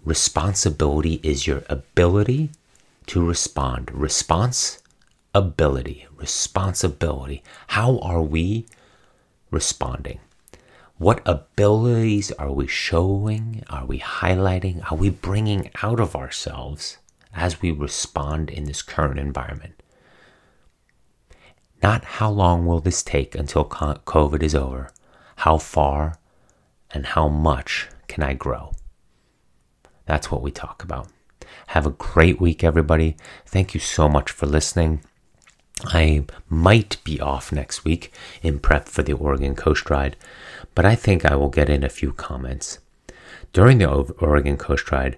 responsibility 0.04 1.20
is 1.22 1.46
your 1.46 1.62
ability 1.68 2.50
to 3.06 3.24
respond. 3.24 3.90
Response, 3.92 4.82
ability, 5.34 6.06
responsibility. 6.16 7.42
How 7.68 7.98
are 7.98 8.22
we 8.22 8.66
responding? 9.50 10.20
What 10.98 11.20
abilities 11.26 12.30
are 12.32 12.52
we 12.52 12.66
showing? 12.68 13.64
Are 13.68 13.84
we 13.84 13.98
highlighting? 13.98 14.90
Are 14.90 14.96
we 14.96 15.10
bringing 15.10 15.70
out 15.82 15.98
of 15.98 16.14
ourselves 16.14 16.98
as 17.34 17.60
we 17.60 17.72
respond 17.72 18.50
in 18.50 18.64
this 18.64 18.82
current 18.82 19.18
environment? 19.18 19.82
Not 21.82 22.04
how 22.04 22.30
long 22.30 22.66
will 22.66 22.78
this 22.78 23.02
take 23.02 23.34
until 23.34 23.64
COVID 23.64 24.42
is 24.42 24.54
over? 24.54 24.90
How 25.36 25.58
far 25.58 26.18
and 26.92 27.06
how 27.06 27.26
much 27.26 27.88
can 28.06 28.22
I 28.22 28.34
grow? 28.34 28.72
That's 30.06 30.30
what 30.30 30.42
we 30.42 30.50
talk 30.50 30.82
about. 30.82 31.08
Have 31.68 31.86
a 31.86 31.90
great 31.90 32.40
week, 32.40 32.62
everybody. 32.64 33.16
Thank 33.46 33.74
you 33.74 33.80
so 33.80 34.08
much 34.08 34.30
for 34.30 34.46
listening. 34.46 35.02
I 35.84 36.24
might 36.48 37.02
be 37.02 37.20
off 37.20 37.50
next 37.50 37.84
week 37.84 38.12
in 38.42 38.58
prep 38.58 38.88
for 38.88 39.02
the 39.02 39.14
Oregon 39.14 39.54
Coast 39.54 39.90
Ride, 39.90 40.16
but 40.74 40.84
I 40.84 40.94
think 40.94 41.24
I 41.24 41.34
will 41.34 41.48
get 41.48 41.68
in 41.68 41.82
a 41.82 41.88
few 41.88 42.12
comments. 42.12 42.78
During 43.52 43.78
the 43.78 43.86
Oregon 43.86 44.56
Coast 44.56 44.90
Ride, 44.92 45.16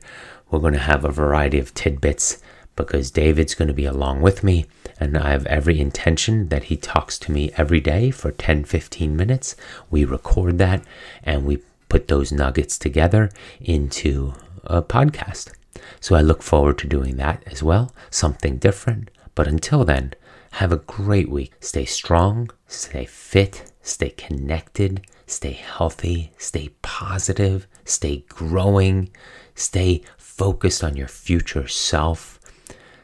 we're 0.50 0.60
going 0.60 0.72
to 0.72 0.78
have 0.78 1.04
a 1.04 1.10
variety 1.10 1.58
of 1.58 1.74
tidbits 1.74 2.42
because 2.76 3.10
David's 3.10 3.54
going 3.54 3.68
to 3.68 3.74
be 3.74 3.84
along 3.84 4.20
with 4.22 4.42
me, 4.42 4.66
and 4.98 5.16
I 5.16 5.30
have 5.30 5.46
every 5.46 5.78
intention 5.80 6.48
that 6.48 6.64
he 6.64 6.76
talks 6.76 7.18
to 7.20 7.32
me 7.32 7.52
every 7.56 7.80
day 7.80 8.10
for 8.10 8.32
10 8.32 8.64
15 8.64 9.16
minutes. 9.16 9.56
We 9.90 10.04
record 10.04 10.58
that 10.58 10.82
and 11.22 11.44
we 11.44 11.62
put 11.88 12.08
those 12.08 12.32
nuggets 12.32 12.78
together 12.78 13.30
into 13.60 14.34
a 14.66 14.82
podcast. 14.82 15.52
So 16.00 16.14
I 16.14 16.20
look 16.20 16.42
forward 16.42 16.78
to 16.78 16.86
doing 16.86 17.16
that 17.16 17.42
as 17.46 17.62
well, 17.62 17.92
something 18.10 18.56
different. 18.56 19.10
But 19.34 19.48
until 19.48 19.84
then, 19.84 20.14
have 20.52 20.72
a 20.72 20.76
great 20.78 21.28
week. 21.28 21.52
Stay 21.60 21.84
strong, 21.84 22.50
stay 22.68 23.04
fit, 23.04 23.72
stay 23.82 24.10
connected, 24.10 25.06
stay 25.26 25.52
healthy, 25.52 26.32
stay 26.38 26.70
positive, 26.82 27.66
stay 27.84 28.24
growing, 28.28 29.10
stay 29.54 30.02
focused 30.16 30.84
on 30.84 30.96
your 30.96 31.08
future 31.08 31.66
self. 31.66 32.38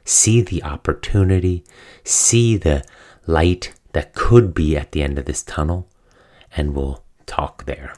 See 0.04 0.40
the 0.40 0.62
opportunity, 0.62 1.64
see 2.04 2.56
the 2.56 2.84
light 3.26 3.72
that 3.92 4.14
could 4.14 4.54
be 4.54 4.76
at 4.76 4.92
the 4.92 5.02
end 5.02 5.18
of 5.18 5.24
this 5.24 5.42
tunnel, 5.42 5.88
and 6.56 6.74
we'll 6.74 7.04
talk 7.26 7.64
there. 7.64 7.94